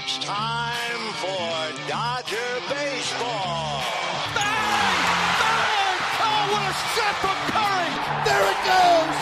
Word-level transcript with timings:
It's 0.00 0.18
time 0.18 1.12
for 1.14 1.88
Dodger 1.88 2.36
Baseball. 2.68 3.82
Bang! 4.32 4.98
Bang! 5.40 5.98
Oh, 6.20 6.46
what 6.52 6.62
a 6.62 6.74
shot 6.94 7.14
from 7.18 7.34
Curry! 7.50 7.90
There 8.24 8.46
it 8.46 8.60
goes! 8.70 9.16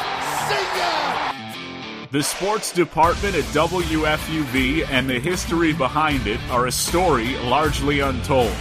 See 0.49 0.67
ya! 0.79 2.09
The 2.11 2.23
sports 2.23 2.73
department 2.73 3.37
at 3.37 3.45
WFUV 3.55 4.87
and 4.91 5.09
the 5.09 5.19
history 5.19 5.73
behind 5.73 6.27
it 6.27 6.41
are 6.51 6.67
a 6.67 6.73
story 6.73 7.39
largely 7.39 8.01
untold. 8.01 8.55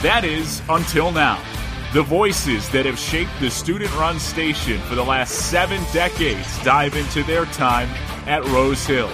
That 0.00 0.22
is, 0.24 0.62
until 0.68 1.10
now. 1.10 1.42
The 1.92 2.04
voices 2.04 2.68
that 2.68 2.86
have 2.86 3.00
shaped 3.00 3.32
the 3.40 3.50
student 3.50 3.92
run 3.96 4.20
station 4.20 4.78
for 4.82 4.94
the 4.94 5.04
last 5.04 5.50
seven 5.50 5.82
decades 5.92 6.62
dive 6.62 6.94
into 6.94 7.24
their 7.24 7.46
time 7.46 7.88
at 8.28 8.44
Rose 8.44 8.86
Hill. 8.86 9.10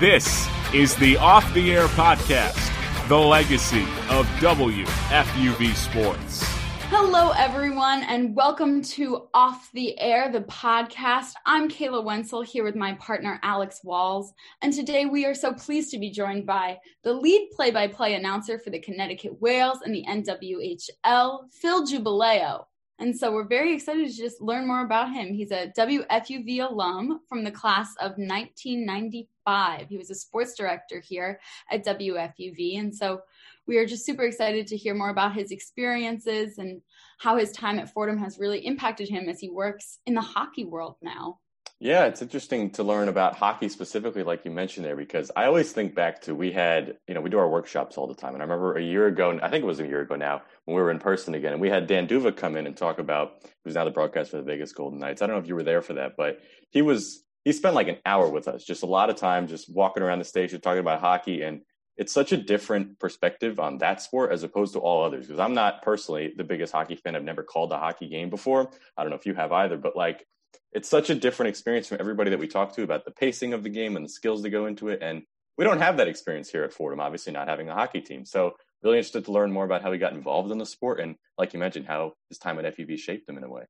This 0.00 0.48
is 0.74 0.96
the 0.96 1.16
Off 1.18 1.54
the 1.54 1.72
Air 1.72 1.86
podcast, 1.86 2.58
the 3.06 3.16
legacy 3.16 3.84
of 4.10 4.26
WFUV 4.40 5.72
Sports. 5.72 6.42
Hello, 6.88 7.30
everyone, 7.30 8.02
and 8.02 8.34
welcome 8.34 8.82
to 8.82 9.28
Off 9.34 9.70
the 9.72 9.96
Air, 10.00 10.32
the 10.32 10.40
podcast. 10.40 11.34
I'm 11.46 11.68
Kayla 11.68 12.02
Wenzel 12.02 12.42
here 12.42 12.64
with 12.64 12.74
my 12.74 12.94
partner, 12.94 13.38
Alex 13.44 13.84
Walls. 13.84 14.32
And 14.62 14.72
today 14.72 15.06
we 15.06 15.24
are 15.24 15.34
so 15.34 15.52
pleased 15.52 15.92
to 15.92 15.98
be 16.00 16.10
joined 16.10 16.44
by 16.44 16.78
the 17.04 17.12
lead 17.12 17.50
play 17.52 17.70
by 17.70 17.86
play 17.86 18.14
announcer 18.14 18.58
for 18.58 18.70
the 18.70 18.80
Connecticut 18.80 19.40
Whales 19.40 19.78
and 19.84 19.94
the 19.94 20.04
NWHL, 20.08 21.52
Phil 21.52 21.86
Giubileo. 21.86 22.64
And 23.00 23.16
so 23.16 23.32
we're 23.32 23.48
very 23.48 23.74
excited 23.74 24.08
to 24.08 24.16
just 24.16 24.40
learn 24.40 24.66
more 24.68 24.84
about 24.84 25.12
him. 25.12 25.34
He's 25.34 25.50
a 25.50 25.72
WFUV 25.76 26.70
alum 26.70 27.20
from 27.28 27.42
the 27.42 27.50
class 27.50 27.88
of 28.00 28.12
1995. 28.12 29.88
He 29.88 29.96
was 29.98 30.10
a 30.10 30.14
sports 30.14 30.54
director 30.54 31.00
here 31.00 31.40
at 31.70 31.84
WFUV. 31.84 32.78
And 32.78 32.94
so 32.94 33.22
we 33.66 33.78
are 33.78 33.86
just 33.86 34.06
super 34.06 34.22
excited 34.22 34.68
to 34.68 34.76
hear 34.76 34.94
more 34.94 35.10
about 35.10 35.34
his 35.34 35.50
experiences 35.50 36.58
and 36.58 36.82
how 37.18 37.36
his 37.36 37.50
time 37.50 37.80
at 37.80 37.92
Fordham 37.92 38.18
has 38.18 38.38
really 38.38 38.64
impacted 38.64 39.08
him 39.08 39.28
as 39.28 39.40
he 39.40 39.50
works 39.50 39.98
in 40.06 40.14
the 40.14 40.20
hockey 40.20 40.64
world 40.64 40.96
now. 41.02 41.40
Yeah, 41.80 42.04
it's 42.06 42.22
interesting 42.22 42.70
to 42.70 42.82
learn 42.82 43.08
about 43.08 43.34
hockey 43.34 43.68
specifically, 43.68 44.22
like 44.22 44.44
you 44.44 44.50
mentioned 44.50 44.86
there, 44.86 44.96
because 44.96 45.30
I 45.36 45.44
always 45.46 45.72
think 45.72 45.94
back 45.94 46.22
to 46.22 46.34
we 46.34 46.52
had, 46.52 46.96
you 47.06 47.14
know, 47.14 47.20
we 47.20 47.28
do 47.28 47.38
our 47.38 47.48
workshops 47.48 47.98
all 47.98 48.06
the 48.06 48.14
time. 48.14 48.32
And 48.32 48.42
I 48.42 48.46
remember 48.46 48.76
a 48.76 48.82
year 48.82 49.06
ago, 49.06 49.38
I 49.42 49.50
think 49.50 49.64
it 49.64 49.66
was 49.66 49.80
a 49.80 49.86
year 49.86 50.00
ago 50.00 50.14
now, 50.14 50.42
when 50.64 50.76
we 50.76 50.82
were 50.82 50.90
in 50.90 50.98
person 51.00 51.34
again, 51.34 51.52
and 51.52 51.60
we 51.60 51.68
had 51.68 51.86
Dan 51.86 52.06
D'Uva 52.06 52.32
come 52.32 52.56
in 52.56 52.66
and 52.66 52.76
talk 52.76 52.98
about, 52.98 53.44
who's 53.64 53.74
now 53.74 53.84
the 53.84 53.90
broadcast 53.90 54.30
for 54.30 54.38
the 54.38 54.44
Vegas 54.44 54.72
Golden 54.72 54.98
Knights. 54.98 55.20
I 55.20 55.26
don't 55.26 55.36
know 55.36 55.42
if 55.42 55.48
you 55.48 55.56
were 55.56 55.64
there 55.64 55.82
for 55.82 55.94
that, 55.94 56.12
but 56.16 56.38
he 56.70 56.80
was, 56.80 57.24
he 57.44 57.52
spent 57.52 57.74
like 57.74 57.88
an 57.88 57.98
hour 58.06 58.30
with 58.30 58.48
us, 58.48 58.64
just 58.64 58.84
a 58.84 58.86
lot 58.86 59.10
of 59.10 59.16
time 59.16 59.48
just 59.48 59.68
walking 59.68 60.02
around 60.02 60.20
the 60.20 60.24
station, 60.24 60.60
talking 60.60 60.80
about 60.80 61.00
hockey. 61.00 61.42
And 61.42 61.62
it's 61.96 62.12
such 62.12 62.32
a 62.32 62.36
different 62.36 62.98
perspective 62.98 63.60
on 63.60 63.78
that 63.78 64.00
sport 64.00 64.32
as 64.32 64.42
opposed 64.42 64.72
to 64.72 64.78
all 64.78 65.04
others. 65.04 65.26
Because 65.26 65.40
I'm 65.40 65.54
not 65.54 65.82
personally 65.82 66.32
the 66.34 66.44
biggest 66.44 66.72
hockey 66.72 66.96
fan. 66.96 67.14
I've 67.14 67.24
never 67.24 67.42
called 67.42 67.72
a 67.72 67.78
hockey 67.78 68.08
game 68.08 68.30
before. 68.30 68.70
I 68.96 69.02
don't 69.02 69.10
know 69.10 69.16
if 69.16 69.26
you 69.26 69.34
have 69.34 69.52
either, 69.52 69.76
but 69.76 69.96
like 69.96 70.24
it's 70.72 70.88
such 70.88 71.10
a 71.10 71.14
different 71.14 71.50
experience 71.50 71.88
from 71.88 71.98
everybody 72.00 72.30
that 72.30 72.38
we 72.38 72.48
talk 72.48 72.74
to 72.76 72.82
about 72.82 73.04
the 73.04 73.10
pacing 73.10 73.52
of 73.52 73.62
the 73.62 73.70
game 73.70 73.96
and 73.96 74.04
the 74.04 74.10
skills 74.10 74.42
that 74.42 74.50
go 74.50 74.66
into 74.66 74.88
it. 74.88 75.00
And 75.02 75.22
we 75.56 75.64
don't 75.64 75.80
have 75.80 75.98
that 75.98 76.08
experience 76.08 76.50
here 76.50 76.64
at 76.64 76.72
Fordham, 76.72 77.00
obviously 77.00 77.32
not 77.32 77.48
having 77.48 77.68
a 77.68 77.74
hockey 77.74 78.00
team. 78.00 78.24
So 78.24 78.54
really 78.82 78.98
interested 78.98 79.24
to 79.24 79.32
learn 79.32 79.52
more 79.52 79.64
about 79.64 79.82
how 79.82 79.92
he 79.92 79.98
got 79.98 80.12
involved 80.12 80.50
in 80.50 80.58
the 80.58 80.66
sport 80.66 81.00
and 81.00 81.16
like 81.38 81.52
you 81.52 81.58
mentioned, 81.58 81.86
how 81.86 82.12
his 82.28 82.38
time 82.38 82.58
at 82.58 82.76
FUV 82.76 82.98
shaped 82.98 83.28
him 83.28 83.38
in 83.38 83.44
a 83.44 83.48
way. 83.48 83.64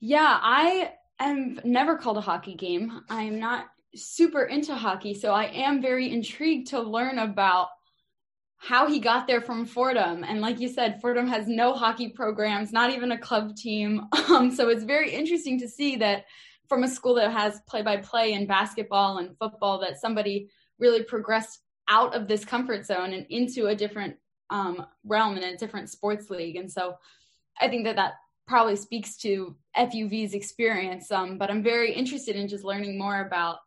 Yeah, 0.00 0.38
I 0.42 0.92
have 1.18 1.64
never 1.64 1.96
called 1.96 2.18
a 2.18 2.22
hockey 2.22 2.54
game. 2.54 3.00
I'm 3.08 3.38
not 3.38 3.66
super 3.94 4.42
into 4.44 4.74
hockey, 4.74 5.14
so 5.14 5.32
I 5.32 5.44
am 5.44 5.80
very 5.80 6.12
intrigued 6.12 6.68
to 6.68 6.80
learn 6.80 7.18
about 7.18 7.68
how 8.58 8.88
he 8.88 8.98
got 8.98 9.26
there 9.26 9.40
from 9.40 9.66
Fordham. 9.66 10.24
And 10.24 10.40
like 10.40 10.60
you 10.60 10.68
said, 10.68 11.00
Fordham 11.00 11.28
has 11.28 11.46
no 11.46 11.74
hockey 11.74 12.08
programs, 12.08 12.72
not 12.72 12.90
even 12.90 13.12
a 13.12 13.18
club 13.18 13.56
team. 13.56 14.06
Um, 14.28 14.50
so 14.50 14.68
it's 14.68 14.82
very 14.82 15.12
interesting 15.12 15.58
to 15.60 15.68
see 15.68 15.96
that 15.96 16.24
from 16.68 16.82
a 16.82 16.88
school 16.88 17.14
that 17.14 17.30
has 17.30 17.60
play 17.68 17.80
by 17.80 17.96
play 17.98 18.32
in 18.32 18.44
basketball 18.44 19.18
and 19.18 19.38
football, 19.38 19.78
that 19.80 20.00
somebody 20.00 20.50
really 20.80 21.04
progressed 21.04 21.60
out 21.88 22.12
of 22.14 22.26
this 22.26 22.44
comfort 22.44 22.84
zone 22.84 23.12
and 23.12 23.24
into 23.30 23.68
a 23.68 23.74
different 23.74 24.16
um, 24.50 24.84
realm 25.04 25.36
and 25.36 25.44
a 25.44 25.56
different 25.56 25.90
sports 25.90 26.28
league. 26.28 26.56
And 26.56 26.70
so 26.70 26.96
I 27.60 27.68
think 27.68 27.84
that 27.84 27.96
that 27.96 28.14
probably 28.46 28.76
speaks 28.76 29.16
to 29.18 29.56
FUV's 29.76 30.34
experience. 30.34 31.10
Um, 31.10 31.38
but 31.38 31.50
I'm 31.50 31.62
very 31.62 31.92
interested 31.92 32.36
in 32.36 32.48
just 32.48 32.64
learning 32.64 32.98
more 32.98 33.20
about 33.20 33.58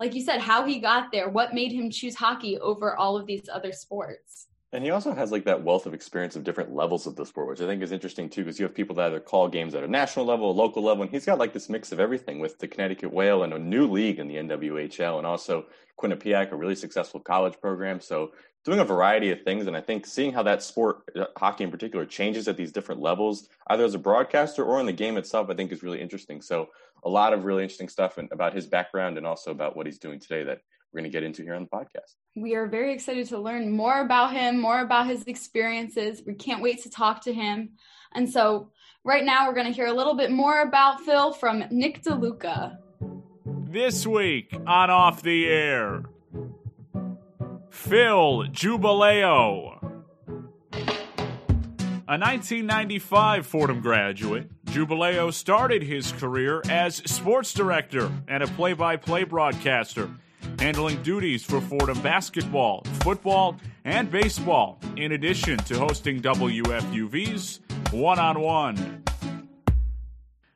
like 0.00 0.14
you 0.14 0.22
said, 0.22 0.40
how 0.40 0.64
he 0.64 0.78
got 0.78 1.12
there, 1.12 1.28
what 1.28 1.54
made 1.54 1.72
him 1.72 1.90
choose 1.90 2.14
hockey 2.14 2.58
over 2.58 2.96
all 2.96 3.16
of 3.16 3.26
these 3.26 3.48
other 3.52 3.72
sports. 3.72 4.48
And 4.72 4.82
he 4.82 4.90
also 4.90 5.14
has 5.14 5.30
like 5.30 5.44
that 5.44 5.62
wealth 5.62 5.86
of 5.86 5.94
experience 5.94 6.34
of 6.34 6.42
different 6.42 6.74
levels 6.74 7.06
of 7.06 7.14
the 7.14 7.24
sport, 7.24 7.46
which 7.46 7.60
I 7.60 7.66
think 7.66 7.80
is 7.80 7.92
interesting 7.92 8.28
too, 8.28 8.42
because 8.42 8.58
you 8.58 8.66
have 8.66 8.74
people 8.74 8.96
that 8.96 9.06
either 9.06 9.20
call 9.20 9.48
games 9.48 9.76
at 9.76 9.84
a 9.84 9.88
national 9.88 10.24
level, 10.24 10.50
a 10.50 10.52
local 10.52 10.82
level, 10.82 11.04
and 11.04 11.12
he's 11.12 11.24
got 11.24 11.38
like 11.38 11.52
this 11.52 11.68
mix 11.68 11.92
of 11.92 12.00
everything 12.00 12.40
with 12.40 12.58
the 12.58 12.66
Connecticut 12.66 13.12
Whale 13.12 13.44
and 13.44 13.52
a 13.52 13.58
new 13.58 13.86
league 13.86 14.18
in 14.18 14.26
the 14.26 14.34
NWHL, 14.34 15.18
and 15.18 15.26
also 15.26 15.66
Quinnipiac, 15.96 16.50
a 16.50 16.56
really 16.56 16.74
successful 16.74 17.20
college 17.20 17.54
program. 17.60 18.00
So 18.00 18.32
doing 18.64 18.78
a 18.78 18.84
variety 18.84 19.30
of 19.30 19.42
things, 19.42 19.66
and 19.66 19.76
I 19.76 19.80
think 19.80 20.06
seeing 20.06 20.32
how 20.32 20.42
that 20.44 20.62
sport, 20.62 21.02
uh, 21.14 21.26
hockey 21.36 21.64
in 21.64 21.70
particular, 21.70 22.06
changes 22.06 22.48
at 22.48 22.56
these 22.56 22.72
different 22.72 23.00
levels, 23.00 23.48
either 23.68 23.84
as 23.84 23.94
a 23.94 23.98
broadcaster 23.98 24.64
or 24.64 24.80
in 24.80 24.86
the 24.86 24.92
game 24.92 25.16
itself, 25.16 25.50
I 25.50 25.54
think 25.54 25.70
is 25.70 25.82
really 25.82 26.00
interesting. 26.00 26.40
So 26.40 26.70
a 27.04 27.08
lot 27.08 27.32
of 27.34 27.44
really 27.44 27.62
interesting 27.62 27.88
stuff 27.88 28.18
about 28.18 28.54
his 28.54 28.66
background 28.66 29.18
and 29.18 29.26
also 29.26 29.50
about 29.50 29.76
what 29.76 29.86
he's 29.86 29.98
doing 29.98 30.18
today 30.18 30.44
that 30.44 30.60
we're 30.92 31.00
going 31.00 31.10
to 31.10 31.14
get 31.14 31.24
into 31.24 31.42
here 31.42 31.54
on 31.54 31.64
the 31.64 31.68
podcast. 31.68 32.14
We 32.36 32.54
are 32.54 32.66
very 32.66 32.94
excited 32.94 33.26
to 33.28 33.38
learn 33.38 33.70
more 33.70 34.00
about 34.00 34.32
him, 34.32 34.60
more 34.60 34.80
about 34.80 35.08
his 35.08 35.24
experiences. 35.24 36.22
We 36.26 36.34
can't 36.34 36.62
wait 36.62 36.82
to 36.84 36.90
talk 36.90 37.22
to 37.22 37.34
him. 37.34 37.70
And 38.14 38.30
so, 38.30 38.70
right 39.02 39.24
now, 39.24 39.46
we're 39.46 39.54
going 39.54 39.66
to 39.66 39.72
hear 39.72 39.86
a 39.86 39.92
little 39.92 40.14
bit 40.14 40.30
more 40.30 40.62
about 40.62 41.00
Phil 41.00 41.32
from 41.32 41.64
Nick 41.70 42.02
DeLuca. 42.02 42.78
This 43.46 44.06
week 44.06 44.56
on 44.66 44.88
Off 44.88 45.22
the 45.22 45.48
Air, 45.48 46.04
Phil 47.74 48.44
Giubileo. 48.52 49.82
A 52.06 52.16
1995 52.16 53.46
Fordham 53.46 53.80
graduate, 53.80 54.48
Giubileo 54.66 55.32
started 55.32 55.82
his 55.82 56.12
career 56.12 56.62
as 56.70 56.96
sports 56.96 57.52
director 57.52 58.10
and 58.28 58.42
a 58.42 58.46
play 58.46 58.74
by 58.74 58.96
play 58.96 59.24
broadcaster 59.24 60.08
handling 60.58 61.02
duties 61.02 61.42
for 61.42 61.60
Fordham 61.60 62.00
basketball, 62.00 62.84
football, 63.00 63.56
and 63.84 64.10
baseball, 64.10 64.78
in 64.96 65.12
addition 65.12 65.58
to 65.58 65.78
hosting 65.78 66.22
WFUV's 66.22 67.60
One 67.90 68.18
on 68.20 68.40
One. 68.40 69.02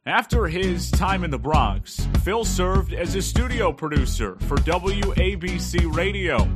After 0.06 0.47
his 0.47 0.91
time 0.91 1.25
in 1.25 1.31
the 1.31 1.39
Bronx, 1.39 2.09
Phil 2.23 2.45
served 2.45 2.95
as 2.95 3.15
a 3.15 3.21
studio 3.21 3.73
producer 3.73 4.37
for 4.47 4.56
WABC 4.56 5.95
Radio, 5.95 6.49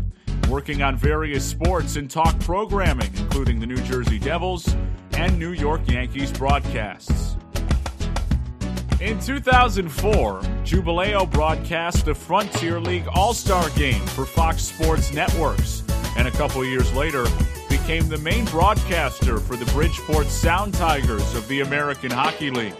working 0.52 0.82
on 0.82 0.94
various 0.94 1.48
sports 1.48 1.96
and 1.96 2.10
talk 2.10 2.38
programming, 2.40 3.10
including 3.16 3.58
the 3.58 3.66
New 3.66 3.78
Jersey 3.84 4.18
Devils 4.18 4.76
and 5.14 5.38
New 5.38 5.52
York 5.52 5.80
Yankees 5.88 6.30
broadcasts. 6.30 7.36
In 9.00 9.18
2004, 9.18 10.40
Giubileo 10.62 11.28
broadcast 11.30 12.04
the 12.04 12.14
Frontier 12.14 12.78
League 12.78 13.08
All 13.14 13.32
Star 13.32 13.66
Game 13.70 14.04
for 14.08 14.26
Fox 14.26 14.60
Sports 14.62 15.14
Networks, 15.14 15.84
and 16.18 16.28
a 16.28 16.32
couple 16.32 16.62
years 16.66 16.92
later, 16.92 17.24
became 17.70 18.06
the 18.10 18.18
main 18.18 18.44
broadcaster 18.44 19.38
for 19.38 19.56
the 19.56 19.64
Bridgeport 19.72 20.26
Sound 20.26 20.74
Tigers 20.74 21.34
of 21.34 21.48
the 21.48 21.62
American 21.62 22.10
Hockey 22.10 22.50
League. 22.50 22.76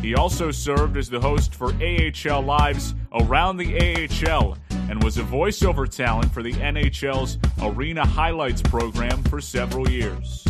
He 0.00 0.16
also 0.16 0.50
served 0.50 0.96
as 0.96 1.08
the 1.08 1.20
host 1.20 1.54
for 1.54 1.72
AHL 1.74 2.42
Live's 2.42 2.96
Around 3.14 3.58
the 3.58 4.08
AHL 4.26 4.56
and 4.92 5.02
was 5.02 5.16
a 5.16 5.22
voiceover 5.22 5.88
talent 5.88 6.30
for 6.34 6.42
the 6.42 6.52
NHL's 6.52 7.38
Arena 7.62 8.06
Highlights 8.06 8.60
program 8.60 9.22
for 9.22 9.40
several 9.40 9.88
years. 9.88 10.46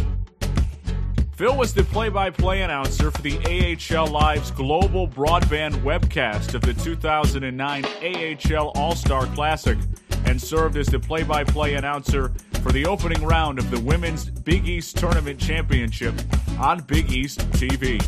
Phil 1.37 1.57
was 1.57 1.73
the 1.73 1.85
play 1.85 2.09
by 2.09 2.29
play 2.29 2.63
announcer 2.63 3.13
for 3.13 3.23
the 3.23 3.39
AHL 3.39 4.09
Live's 4.09 4.51
global 4.51 5.07
broadband 5.07 5.75
webcast 5.85 6.55
of 6.55 6.63
the 6.63 6.75
2009 6.75 7.85
AHL 7.85 8.73
All 8.75 8.97
Star 8.97 9.27
Classic 9.27 9.79
and 10.25 10.43
served 10.43 10.77
as 10.77 10.89
the 10.89 10.99
play 10.99 11.23
by 11.23 11.45
play 11.45 11.75
announcer 11.75 12.33
for 12.65 12.73
the 12.73 12.85
opening 12.85 13.23
round 13.25 13.61
of 13.61 13.71
the 13.71 13.79
Women's 13.79 14.29
Big 14.29 14.67
East 14.67 14.97
Tournament 14.97 15.39
Championship 15.39 16.15
on 16.59 16.81
Big 16.81 17.13
East 17.13 17.49
TV. 17.51 18.05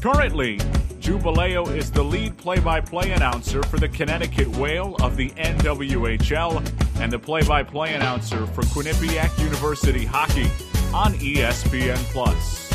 Currently, 0.00 0.58
Giubileo 1.00 1.74
is 1.74 1.90
the 1.90 2.02
lead 2.02 2.36
play 2.36 2.60
by 2.60 2.78
play 2.78 3.12
announcer 3.12 3.62
for 3.62 3.78
the 3.78 3.88
Connecticut 3.88 4.46
Whale 4.58 4.96
of 4.96 5.16
the 5.16 5.30
NWHL 5.30 7.00
and 7.00 7.10
the 7.10 7.18
play 7.18 7.42
by 7.42 7.62
play 7.62 7.94
announcer 7.94 8.46
for 8.46 8.60
Quinnipiac 8.64 9.42
University 9.42 10.04
Hockey 10.04 10.44
on 10.92 11.14
ESPN 11.14 11.96
Plus. 12.12 12.68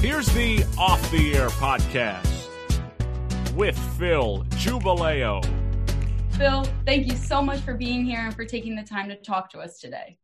Here's 0.00 0.26
the 0.28 0.64
Off 0.78 1.10
the 1.10 1.34
Air 1.34 1.48
podcast 1.50 2.48
with 3.54 3.78
Phil 3.98 4.46
Giubileo. 4.52 5.44
Phil, 6.30 6.64
thank 6.86 7.06
you 7.06 7.16
so 7.16 7.42
much 7.42 7.60
for 7.60 7.74
being 7.74 8.06
here 8.06 8.20
and 8.20 8.34
for 8.34 8.46
taking 8.46 8.74
the 8.74 8.84
time 8.84 9.10
to 9.10 9.16
talk 9.16 9.50
to 9.50 9.58
us 9.58 9.78
today. 9.78 10.16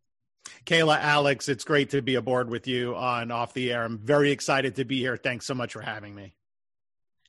Kayla, 0.65 0.99
Alex, 0.99 1.49
it's 1.49 1.65
great 1.65 1.91
to 1.91 2.01
be 2.01 2.15
aboard 2.15 2.49
with 2.49 2.67
you 2.67 2.97
on 2.97 3.31
Off 3.31 3.53
the 3.53 3.73
Air. 3.73 3.85
I'm 3.85 3.99
very 3.99 4.31
excited 4.31 4.77
to 4.77 4.85
be 4.85 4.99
here. 4.99 5.17
Thanks 5.17 5.47
so 5.47 5.55
much 5.55 5.73
for 5.75 5.83
having 5.83 6.15
me. 6.15 6.35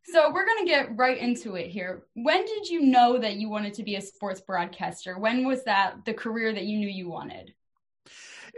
So, 0.06 0.32
we're 0.32 0.46
going 0.46 0.66
to 0.66 0.70
get 0.70 0.96
right 0.96 1.18
into 1.18 1.56
it 1.56 1.68
here. 1.68 2.04
When 2.14 2.46
did 2.46 2.70
you 2.70 2.82
know 2.82 3.18
that 3.18 3.36
you 3.36 3.50
wanted 3.50 3.74
to 3.76 3.84
be 3.84 3.96
a 3.96 4.02
sports 4.02 4.40
broadcaster? 4.40 5.18
When 5.18 5.46
was 5.46 5.64
that 5.64 6.06
the 6.06 6.14
career 6.14 6.54
that 6.54 6.66
you 6.66 6.78
knew 6.78 6.88
you 6.88 7.10
wanted? 7.10 7.54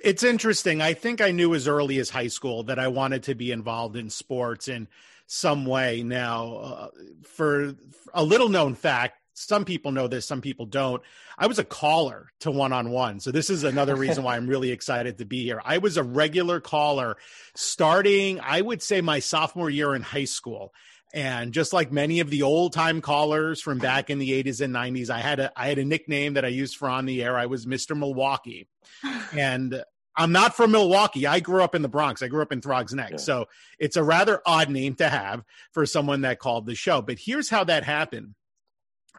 It's 0.03 0.23
interesting. 0.23 0.81
I 0.81 0.93
think 0.93 1.21
I 1.21 1.31
knew 1.31 1.55
as 1.55 1.67
early 1.67 1.99
as 1.99 2.09
high 2.09 2.27
school 2.27 2.63
that 2.63 2.77
I 2.77 2.89
wanted 2.89 3.23
to 3.23 3.35
be 3.35 3.51
involved 3.51 3.95
in 3.95 4.09
sports 4.09 4.67
in 4.67 4.87
some 5.25 5.65
way. 5.65 6.03
Now, 6.03 6.55
uh, 6.55 6.87
for 7.23 7.75
a 8.13 8.23
little 8.23 8.49
known 8.49 8.75
fact, 8.75 9.15
some 9.37 9.65
people 9.65 9.91
know 9.91 10.07
this, 10.07 10.25
some 10.25 10.41
people 10.41 10.65
don't. 10.65 11.01
I 11.37 11.45
was 11.45 11.59
a 11.59 11.63
caller 11.63 12.31
to 12.39 12.49
one 12.49 12.73
on 12.73 12.89
one. 12.89 13.19
So 13.19 13.31
this 13.31 13.51
is 13.51 13.63
another 13.63 13.95
reason 13.95 14.23
why 14.23 14.35
I'm 14.35 14.47
really 14.49 14.71
excited 14.71 15.19
to 15.19 15.25
be 15.25 15.43
here. 15.43 15.61
I 15.63 15.77
was 15.77 15.95
a 15.95 16.03
regular 16.03 16.59
caller 16.59 17.17
starting, 17.55 18.39
I 18.39 18.61
would 18.61 18.81
say, 18.81 19.01
my 19.01 19.19
sophomore 19.19 19.69
year 19.69 19.93
in 19.93 20.01
high 20.01 20.25
school. 20.25 20.73
And 21.13 21.53
just 21.53 21.71
like 21.71 21.91
many 21.91 22.19
of 22.19 22.31
the 22.31 22.41
old 22.41 22.73
time 22.73 22.99
callers 22.99 23.61
from 23.61 23.77
back 23.77 24.09
in 24.09 24.17
the 24.17 24.43
80s 24.43 24.59
and 24.59 24.73
90s, 24.73 25.09
I 25.09 25.19
had 25.19 25.39
a 25.39 25.51
I 25.55 25.67
had 25.67 25.77
a 25.77 25.85
nickname 25.85 26.33
that 26.33 26.43
I 26.43 26.49
used 26.49 26.75
for 26.75 26.89
on 26.89 27.05
the 27.05 27.23
air. 27.23 27.37
I 27.37 27.45
was 27.45 27.65
Mr. 27.65 27.97
Milwaukee. 27.97 28.67
And 29.33 29.83
I'm 30.15 30.31
not 30.31 30.55
from 30.55 30.71
Milwaukee. 30.71 31.27
I 31.27 31.41
grew 31.41 31.61
up 31.61 31.75
in 31.75 31.83
the 31.83 31.87
Bronx. 31.87 32.23
I 32.23 32.27
grew 32.27 32.41
up 32.41 32.51
in 32.51 32.61
Throgs 32.61 32.93
Neck. 32.93 33.11
Yeah. 33.11 33.17
So 33.17 33.45
it's 33.77 33.97
a 33.97 34.03
rather 34.03 34.41
odd 34.45 34.69
name 34.69 34.95
to 34.95 35.07
have 35.07 35.43
for 35.73 35.85
someone 35.85 36.21
that 36.21 36.39
called 36.39 36.65
the 36.65 36.73
show. 36.73 37.03
But 37.03 37.19
here's 37.19 37.49
how 37.49 37.65
that 37.65 37.83
happened. 37.83 38.33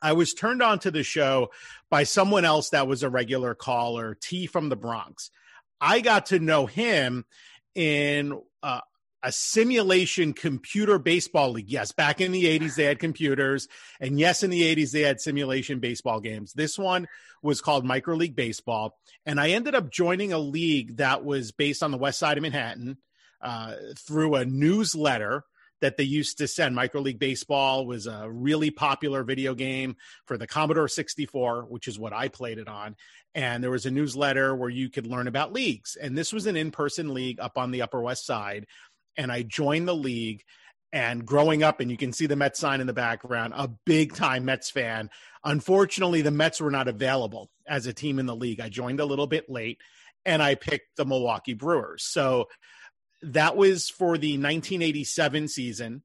I 0.02 0.12
was 0.12 0.34
turned 0.34 0.62
on 0.62 0.78
to 0.80 0.90
the 0.90 1.02
show 1.02 1.50
by 1.90 2.04
someone 2.04 2.44
else 2.44 2.70
that 2.70 2.86
was 2.86 3.02
a 3.02 3.10
regular 3.10 3.54
caller, 3.54 4.16
T 4.20 4.46
from 4.46 4.68
the 4.68 4.76
Bronx. 4.76 5.30
I 5.80 6.00
got 6.00 6.26
to 6.26 6.38
know 6.38 6.66
him 6.66 7.24
in 7.74 8.40
uh, 8.62 8.80
a 9.22 9.32
simulation 9.32 10.32
computer 10.32 10.98
baseball 10.98 11.52
league. 11.52 11.70
Yes, 11.70 11.92
back 11.92 12.20
in 12.20 12.32
the 12.32 12.44
80s, 12.44 12.76
they 12.76 12.84
had 12.84 12.98
computers. 12.98 13.68
And 14.00 14.18
yes, 14.18 14.42
in 14.42 14.50
the 14.50 14.62
80s, 14.74 14.92
they 14.92 15.02
had 15.02 15.20
simulation 15.20 15.80
baseball 15.80 16.20
games. 16.20 16.52
This 16.52 16.78
one 16.78 17.08
was 17.42 17.60
called 17.60 17.84
Micro 17.84 18.16
League 18.16 18.36
Baseball. 18.36 18.96
And 19.26 19.40
I 19.40 19.50
ended 19.50 19.74
up 19.74 19.90
joining 19.90 20.32
a 20.32 20.38
league 20.38 20.96
that 20.96 21.24
was 21.24 21.52
based 21.52 21.82
on 21.82 21.90
the 21.90 21.98
west 21.98 22.18
side 22.18 22.36
of 22.36 22.42
Manhattan 22.42 22.98
uh, 23.40 23.74
through 23.96 24.34
a 24.34 24.44
newsletter 24.44 25.44
that 25.80 25.96
they 25.96 26.04
used 26.04 26.38
to 26.38 26.48
send. 26.48 26.74
Micro 26.74 27.00
League 27.00 27.18
Baseball 27.18 27.86
was 27.86 28.06
a 28.06 28.28
really 28.30 28.70
popular 28.70 29.24
video 29.24 29.54
game 29.54 29.96
for 30.26 30.36
the 30.36 30.46
Commodore 30.46 30.88
64, 30.88 31.66
which 31.68 31.88
is 31.88 31.98
what 31.98 32.12
I 32.12 32.28
played 32.28 32.58
it 32.58 32.68
on. 32.68 32.96
And 33.34 33.62
there 33.62 33.70
was 33.70 33.86
a 33.86 33.90
newsletter 33.90 34.54
where 34.54 34.70
you 34.70 34.90
could 34.90 35.06
learn 35.06 35.28
about 35.28 35.52
leagues. 35.52 35.96
And 35.96 36.16
this 36.16 36.32
was 36.32 36.46
an 36.46 36.56
in 36.56 36.70
person 36.70 37.14
league 37.14 37.40
up 37.40 37.58
on 37.58 37.70
the 37.70 37.82
Upper 37.82 38.00
West 38.00 38.26
Side. 38.26 38.66
And 39.16 39.30
I 39.30 39.42
joined 39.42 39.88
the 39.88 39.94
league. 39.94 40.42
And 40.90 41.26
growing 41.26 41.62
up, 41.62 41.80
and 41.80 41.90
you 41.90 41.98
can 41.98 42.14
see 42.14 42.24
the 42.24 42.34
Mets 42.34 42.58
sign 42.58 42.80
in 42.80 42.86
the 42.86 42.94
background, 42.94 43.52
a 43.54 43.68
big 43.84 44.14
time 44.14 44.46
Mets 44.46 44.70
fan. 44.70 45.10
Unfortunately, 45.44 46.22
the 46.22 46.30
Mets 46.30 46.62
were 46.62 46.70
not 46.70 46.88
available 46.88 47.50
as 47.66 47.86
a 47.86 47.92
team 47.92 48.18
in 48.18 48.24
the 48.24 48.34
league. 48.34 48.58
I 48.58 48.70
joined 48.70 48.98
a 48.98 49.04
little 49.04 49.26
bit 49.26 49.50
late 49.50 49.78
and 50.24 50.42
I 50.42 50.54
picked 50.54 50.96
the 50.96 51.04
Milwaukee 51.04 51.54
Brewers. 51.54 52.04
So 52.04 52.48
that 53.22 53.56
was 53.56 53.88
for 53.88 54.18
the 54.18 54.32
1987 54.32 55.48
season, 55.48 56.02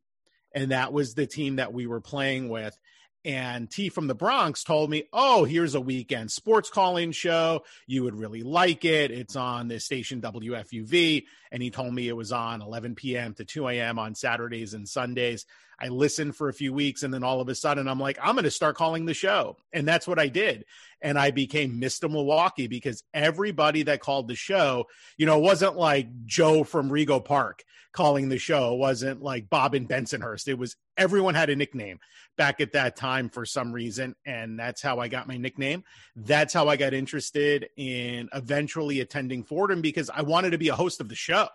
and 0.54 0.72
that 0.72 0.94
was 0.94 1.14
the 1.14 1.28
team 1.28 1.58
that 1.58 1.74
we 1.74 1.88
were 1.88 2.02
playing 2.02 2.50
with. 2.50 2.78
And 3.26 3.72
T 3.72 3.88
from 3.88 4.08
the 4.08 4.16
Bronx 4.16 4.64
told 4.64 4.90
me, 4.90 5.06
Oh, 5.14 5.46
here's 5.46 5.76
a 5.76 5.82
weekend 5.82 6.30
sports 6.30 6.70
calling 6.70 7.14
show. 7.14 7.64
You 7.88 8.04
would 8.04 8.16
really 8.16 8.44
like 8.44 8.84
it. 8.84 9.12
It's 9.12 9.38
on 9.38 9.70
the 9.70 9.80
station 9.80 10.22
WFUV. 10.22 11.24
And 11.52 11.64
he 11.64 11.70
told 11.70 11.94
me 11.94 12.10
it 12.10 12.18
was 12.18 12.34
on 12.34 12.62
11 12.62 12.96
p.m. 12.96 13.34
to 13.36 13.46
2 13.46 13.70
a.m. 13.70 13.98
on 13.98 14.14
Saturdays 14.14 14.74
and 14.74 14.88
Sundays. 14.88 15.46
I 15.84 15.90
listened 15.90 16.38
for 16.38 16.48
a 16.48 16.54
few 16.54 16.72
weeks 16.72 17.04
and 17.04 17.14
then 17.14 17.26
all 17.26 17.42
of 17.42 17.50
a 17.50 17.56
sudden 17.56 17.90
I'm 17.90 18.00
like, 18.00 18.18
I'm 18.24 18.36
going 18.36 18.46
to 18.46 18.52
start 18.52 18.78
calling 18.78 19.06
the 19.06 19.14
show. 19.14 19.58
And 19.74 19.86
that's 19.86 20.08
what 20.08 20.18
I 20.18 20.30
did. 20.30 20.64
And 21.02 21.20
I 21.20 21.32
became 21.32 21.82
Mr. 21.82 22.10
Milwaukee 22.10 22.68
because 22.68 23.04
everybody 23.14 23.84
that 23.84 24.00
called 24.00 24.30
the 24.30 24.36
show, 24.36 24.86
you 25.18 25.26
know, 25.26 25.40
wasn't 25.40 25.76
like 25.76 26.08
Joe 26.26 26.64
from 26.64 26.90
Rego 26.90 27.24
Park 27.24 27.66
calling 27.92 28.30
the 28.30 28.38
show. 28.38 28.76
It 28.76 28.78
wasn't 28.78 29.22
like 29.22 29.50
Bob 29.50 29.76
and 29.76 29.90
Bensonhurst. 29.90 30.48
It 30.48 30.58
was 30.58 30.78
everyone 30.96 31.36
had 31.36 31.50
a 31.50 31.56
nickname 31.58 32.00
back 32.38 32.62
at 32.62 32.72
that 32.72 32.96
time 32.96 33.28
for 33.28 33.46
some 33.46 33.74
reason. 33.74 34.16
And 34.26 34.58
that's 34.58 34.82
how 34.82 35.00
I 35.00 35.10
got 35.10 35.28
my 35.28 35.36
nickname. 35.36 35.84
That's 36.16 36.54
how 36.54 36.70
I 36.70 36.78
got 36.78 36.94
interested 36.94 37.68
in 37.76 38.30
eventually 38.34 39.02
attending 39.02 39.44
Fordham 39.44 39.82
because 39.82 40.10
I 40.10 40.22
wanted 40.22 40.52
to 40.52 40.58
be 40.58 40.70
a 40.70 40.76
host 40.76 41.02
of 41.02 41.10
the 41.10 41.16
show 41.16 41.50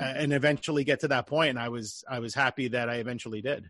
and 0.00 0.32
eventually 0.32 0.84
get 0.84 1.00
to 1.00 1.08
that 1.08 1.26
point. 1.26 1.50
And 1.50 1.58
I 1.58 1.68
was 1.68 2.04
I 2.08 2.18
was 2.18 2.34
happy 2.34 2.68
that 2.68 2.88
I 2.88 2.96
eventually 2.96 3.42
did. 3.42 3.68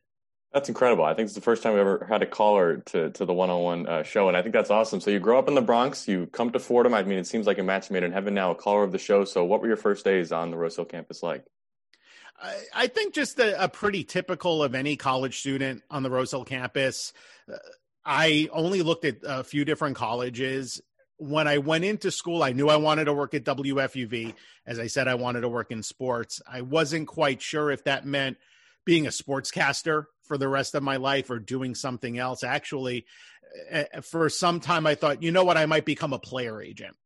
That's 0.52 0.68
incredible. 0.68 1.04
I 1.04 1.14
think 1.14 1.26
it's 1.26 1.36
the 1.36 1.40
first 1.40 1.62
time 1.62 1.74
we 1.74 1.80
ever 1.80 2.04
had 2.08 2.22
a 2.22 2.26
caller 2.26 2.78
to 2.86 3.10
to 3.10 3.24
the 3.24 3.32
one 3.32 3.50
on 3.50 3.62
one 3.62 4.04
show, 4.04 4.28
and 4.28 4.36
I 4.36 4.42
think 4.42 4.52
that's 4.52 4.70
awesome. 4.70 5.00
So 5.00 5.10
you 5.10 5.20
grow 5.20 5.38
up 5.38 5.48
in 5.48 5.54
the 5.54 5.62
Bronx, 5.62 6.08
you 6.08 6.26
come 6.26 6.50
to 6.50 6.58
Fordham. 6.58 6.94
I 6.94 7.02
mean, 7.02 7.18
it 7.18 7.26
seems 7.26 7.46
like 7.46 7.58
a 7.58 7.62
match 7.62 7.90
made 7.90 8.02
in 8.02 8.12
heaven. 8.12 8.34
Now, 8.34 8.50
a 8.50 8.54
caller 8.54 8.82
of 8.82 8.92
the 8.92 8.98
show. 8.98 9.24
So, 9.24 9.44
what 9.44 9.60
were 9.60 9.68
your 9.68 9.76
first 9.76 10.04
days 10.04 10.32
on 10.32 10.50
the 10.50 10.56
Rose 10.56 10.76
Hill 10.76 10.86
campus 10.86 11.22
like? 11.22 11.44
I, 12.40 12.56
I 12.74 12.86
think 12.86 13.14
just 13.14 13.38
a, 13.38 13.64
a, 13.64 13.68
pretty 13.68 14.02
typical 14.02 14.62
of 14.62 14.74
any 14.74 14.96
college 14.96 15.40
student 15.40 15.82
on 15.90 16.02
the 16.02 16.10
Rose 16.10 16.30
Hill 16.30 16.44
campus. 16.44 17.12
Uh, 17.50 17.56
I 18.04 18.48
only 18.52 18.82
looked 18.82 19.04
at 19.04 19.18
a 19.22 19.44
few 19.44 19.64
different 19.64 19.96
colleges 19.96 20.80
when 21.20 21.46
I 21.46 21.58
went 21.58 21.84
into 21.84 22.10
school, 22.10 22.42
I 22.42 22.52
knew 22.52 22.68
I 22.68 22.76
wanted 22.76 23.04
to 23.04 23.12
work 23.12 23.34
at 23.34 23.44
WFUV. 23.44 24.34
As 24.66 24.78
I 24.78 24.86
said, 24.86 25.06
I 25.06 25.16
wanted 25.16 25.42
to 25.42 25.48
work 25.48 25.70
in 25.70 25.82
sports. 25.82 26.40
I 26.50 26.62
wasn't 26.62 27.08
quite 27.08 27.42
sure 27.42 27.70
if 27.70 27.84
that 27.84 28.06
meant 28.06 28.38
being 28.86 29.06
a 29.06 29.10
sportscaster 29.10 30.06
for 30.22 30.38
the 30.38 30.48
rest 30.48 30.74
of 30.74 30.82
my 30.82 30.96
life 30.96 31.28
or 31.28 31.38
doing 31.38 31.74
something 31.74 32.18
else. 32.18 32.42
Actually, 32.42 33.04
eh, 33.68 33.84
eh, 33.92 34.00
for 34.00 34.30
some 34.30 34.60
time, 34.60 34.86
I 34.86 34.94
thought, 34.94 35.22
you 35.22 35.30
know 35.30 35.44
what, 35.44 35.58
I 35.58 35.66
might 35.66 35.84
become 35.84 36.14
a 36.14 36.18
player 36.18 36.62
agent. 36.62 36.96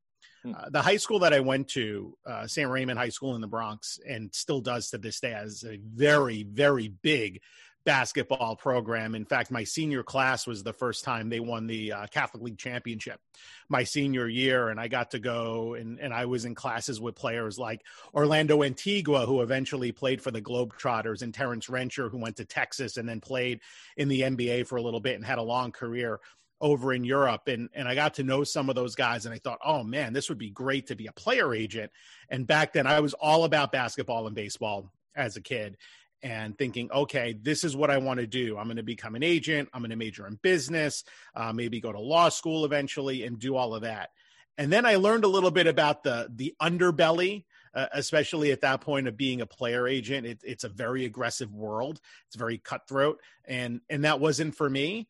Hmm. 0.44 0.52
Uh, 0.54 0.70
the 0.70 0.82
high 0.82 0.98
school 0.98 1.18
that 1.20 1.34
I 1.34 1.40
went 1.40 1.68
to, 1.70 2.16
uh, 2.24 2.46
St. 2.46 2.70
Raymond 2.70 2.98
High 2.98 3.08
School 3.08 3.34
in 3.34 3.40
the 3.40 3.48
Bronx, 3.48 3.98
and 4.06 4.32
still 4.32 4.60
does 4.60 4.90
to 4.90 4.98
this 4.98 5.18
day, 5.18 5.30
has 5.30 5.64
a 5.64 5.80
very, 5.82 6.44
very 6.44 6.86
big 6.86 7.40
basketball 7.84 8.56
program. 8.56 9.14
In 9.14 9.24
fact, 9.24 9.50
my 9.50 9.64
senior 9.64 10.02
class 10.02 10.46
was 10.46 10.62
the 10.62 10.72
first 10.72 11.04
time 11.04 11.28
they 11.28 11.40
won 11.40 11.66
the 11.66 11.92
uh, 11.92 12.06
Catholic 12.06 12.42
League 12.42 12.58
championship 12.58 13.20
my 13.68 13.84
senior 13.84 14.28
year. 14.28 14.68
And 14.68 14.80
I 14.80 14.88
got 14.88 15.10
to 15.12 15.18
go 15.18 15.74
and, 15.74 15.98
and 16.00 16.12
I 16.12 16.26
was 16.26 16.44
in 16.44 16.54
classes 16.54 17.00
with 17.00 17.14
players 17.14 17.58
like 17.58 17.82
Orlando 18.14 18.62
Antigua, 18.62 19.26
who 19.26 19.42
eventually 19.42 19.92
played 19.92 20.22
for 20.22 20.30
the 20.30 20.42
Globetrotters, 20.42 21.22
and 21.22 21.32
Terrence 21.32 21.66
Rencher, 21.66 22.10
who 22.10 22.18
went 22.18 22.36
to 22.36 22.44
Texas 22.44 22.96
and 22.96 23.08
then 23.08 23.20
played 23.20 23.60
in 23.96 24.08
the 24.08 24.22
NBA 24.22 24.66
for 24.66 24.76
a 24.76 24.82
little 24.82 25.00
bit 25.00 25.16
and 25.16 25.24
had 25.24 25.38
a 25.38 25.42
long 25.42 25.72
career 25.72 26.20
over 26.60 26.94
in 26.94 27.04
Europe. 27.04 27.48
And, 27.48 27.68
and 27.74 27.86
I 27.86 27.94
got 27.94 28.14
to 28.14 28.22
know 28.22 28.44
some 28.44 28.70
of 28.70 28.74
those 28.74 28.94
guys 28.94 29.26
and 29.26 29.34
I 29.34 29.38
thought, 29.38 29.58
oh 29.64 29.82
man, 29.82 30.12
this 30.12 30.28
would 30.28 30.38
be 30.38 30.50
great 30.50 30.86
to 30.86 30.96
be 30.96 31.06
a 31.06 31.12
player 31.12 31.54
agent. 31.54 31.90
And 32.30 32.46
back 32.46 32.72
then 32.72 32.86
I 32.86 33.00
was 33.00 33.14
all 33.14 33.44
about 33.44 33.72
basketball 33.72 34.26
and 34.26 34.34
baseball 34.34 34.90
as 35.14 35.36
a 35.36 35.40
kid 35.40 35.76
and 36.22 36.56
thinking, 36.56 36.90
okay, 36.90 37.34
this 37.40 37.64
is 37.64 37.76
what 37.76 37.90
I 37.90 37.98
want 37.98 38.20
to 38.20 38.26
do. 38.26 38.56
I'm 38.56 38.66
going 38.66 38.76
to 38.76 38.82
become 38.82 39.14
an 39.14 39.22
agent. 39.22 39.68
I'm 39.72 39.82
going 39.82 39.90
to 39.90 39.96
major 39.96 40.26
in 40.26 40.38
business, 40.42 41.04
uh, 41.34 41.52
maybe 41.52 41.80
go 41.80 41.92
to 41.92 42.00
law 42.00 42.28
school 42.30 42.64
eventually, 42.64 43.24
and 43.24 43.38
do 43.38 43.56
all 43.56 43.74
of 43.74 43.82
that. 43.82 44.10
And 44.56 44.72
then 44.72 44.86
I 44.86 44.96
learned 44.96 45.24
a 45.24 45.28
little 45.28 45.50
bit 45.50 45.66
about 45.66 46.02
the 46.02 46.28
the 46.34 46.54
underbelly, 46.62 47.44
especially 47.74 48.52
at 48.52 48.60
that 48.62 48.80
point 48.80 49.08
of 49.08 49.16
being 49.16 49.40
a 49.40 49.46
player 49.46 49.86
agent. 49.88 50.26
It, 50.26 50.40
it's 50.44 50.64
a 50.64 50.68
very 50.68 51.04
aggressive 51.04 51.52
world. 51.52 52.00
It's 52.26 52.36
very 52.36 52.58
cutthroat, 52.58 53.20
and 53.46 53.80
and 53.88 54.04
that 54.04 54.20
wasn't 54.20 54.54
for 54.54 54.68
me. 54.68 55.08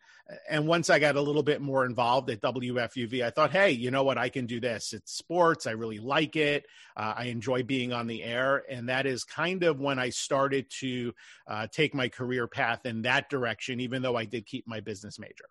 And 0.49 0.67
once 0.67 0.89
I 0.89 0.99
got 0.99 1.17
a 1.17 1.21
little 1.21 1.43
bit 1.43 1.61
more 1.61 1.85
involved 1.85 2.31
at 2.31 2.41
WFUV, 2.41 3.23
I 3.23 3.29
thought, 3.29 3.51
hey, 3.51 3.73
you 3.73 3.91
know 3.91 4.05
what? 4.05 4.17
I 4.17 4.31
can 4.31 4.47
do 4.47 4.59
this. 4.59 4.95
It's 4.95 5.13
sports. 5.13 5.67
I 5.67 5.73
really 5.73 5.99
like 5.99 6.35
it. 6.35 6.65
Uh, 6.97 7.13
I 7.17 7.25
enjoy 7.25 7.63
being 7.63 7.93
on 7.93 8.07
the 8.07 8.25
air. 8.25 8.63
And 8.71 8.89
that 8.89 9.05
is 9.05 9.25
kind 9.25 9.63
of 9.65 9.81
when 9.81 9.99
I 9.99 10.09
started 10.09 10.71
to 10.81 11.13
uh, 11.47 11.67
take 11.71 11.95
my 11.95 12.09
career 12.09 12.47
path 12.47 12.87
in 12.87 13.03
that 13.03 13.29
direction, 13.29 13.81
even 13.81 14.01
though 14.01 14.17
I 14.17 14.25
did 14.25 14.47
keep 14.47 14.67
my 14.67 14.81
business 14.81 15.19
major. 15.19 15.45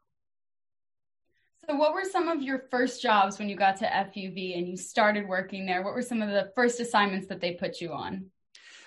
So, 1.67 1.75
what 1.75 1.93
were 1.93 2.03
some 2.03 2.27
of 2.27 2.41
your 2.41 2.65
first 2.69 3.01
jobs 3.01 3.39
when 3.39 3.47
you 3.47 3.55
got 3.55 3.77
to 3.77 3.85
FUV 3.85 4.57
and 4.57 4.67
you 4.67 4.75
started 4.75 5.27
working 5.27 5.65
there? 5.65 5.81
What 5.81 5.93
were 5.93 6.01
some 6.01 6.21
of 6.21 6.29
the 6.29 6.51
first 6.55 6.79
assignments 6.79 7.27
that 7.27 7.39
they 7.39 7.53
put 7.53 7.79
you 7.79 7.93
on? 7.93 8.25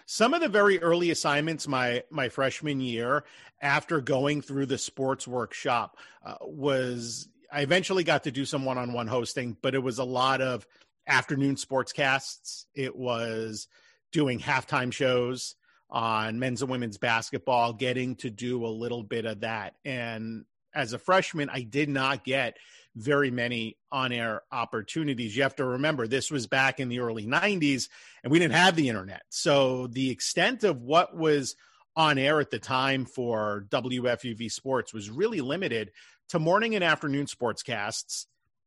Some 0.05 0.35
of 0.35 0.41
the 0.41 0.49
very 0.49 0.79
early 0.81 1.11
assignments 1.11 1.67
my 1.67 2.05
my 2.11 2.29
freshman 2.29 2.81
year, 2.81 3.25
after 3.63 4.01
going 4.01 4.43
through 4.43 4.67
the 4.67 4.79
sports 4.79 5.27
workshop, 5.27 5.97
uh, 6.25 6.37
was 6.43 7.29
I 7.51 7.63
eventually 7.63 8.05
got 8.05 8.25
to 8.25 8.31
do 8.31 8.45
some 8.45 8.65
one 8.65 8.77
on 8.77 8.93
one 8.93 9.07
hosting, 9.07 9.57
but 9.63 9.75
it 9.75 9.83
was 9.83 9.99
a 9.99 10.05
lot 10.05 10.43
of 10.43 10.67
afternoon 11.07 11.57
sportscasts. 11.57 12.67
It 12.75 12.95
was 12.95 13.69
doing 14.13 14.39
halftime 14.39 14.93
shows 14.93 15.55
on 15.89 16.39
men's 16.39 16.63
and 16.63 16.71
women's 16.71 16.99
basketball, 16.99 17.73
getting 17.73 18.17
to 18.17 18.29
do 18.29 18.67
a 18.67 18.69
little 18.69 19.03
bit 19.03 19.25
of 19.25 19.41
that. 19.41 19.75
And 19.85 20.45
as 20.77 20.93
a 20.93 20.99
freshman, 20.99 21.49
I 21.51 21.63
did 21.63 21.89
not 21.89 22.23
get 22.23 22.59
very 22.95 23.31
many 23.31 23.77
on 23.91 24.13
air 24.13 24.43
opportunities. 24.53 25.37
You 25.37 25.43
have 25.43 25.57
to 25.57 25.65
remember, 25.65 26.07
this 26.07 26.31
was 26.31 26.47
back 26.47 26.81
in 26.81 26.89
the 26.89 27.01
early 27.01 27.27
90s, 27.27 27.89
and 28.23 28.31
we 28.31 28.39
didn't 28.39 28.55
have 28.55 28.77
the 28.77 28.89
internet. 28.89 29.23
So 29.29 29.87
the 29.87 30.11
extent 30.11 30.65
of 30.65 30.83
what 30.83 31.17
was 31.17 31.57
on 31.97 32.19
air 32.19 32.41
at 32.41 32.51
the 32.51 32.59
time 32.59 33.07
for 33.07 33.67
WFUV 33.71 34.51
Sports 34.51 34.93
was 34.93 35.11
really 35.11 35.41
limited 35.41 35.93
to 36.29 36.39
morning 36.39 36.75
and 36.75 36.85
afternoon 36.85 37.27
sportscasts 37.27 38.27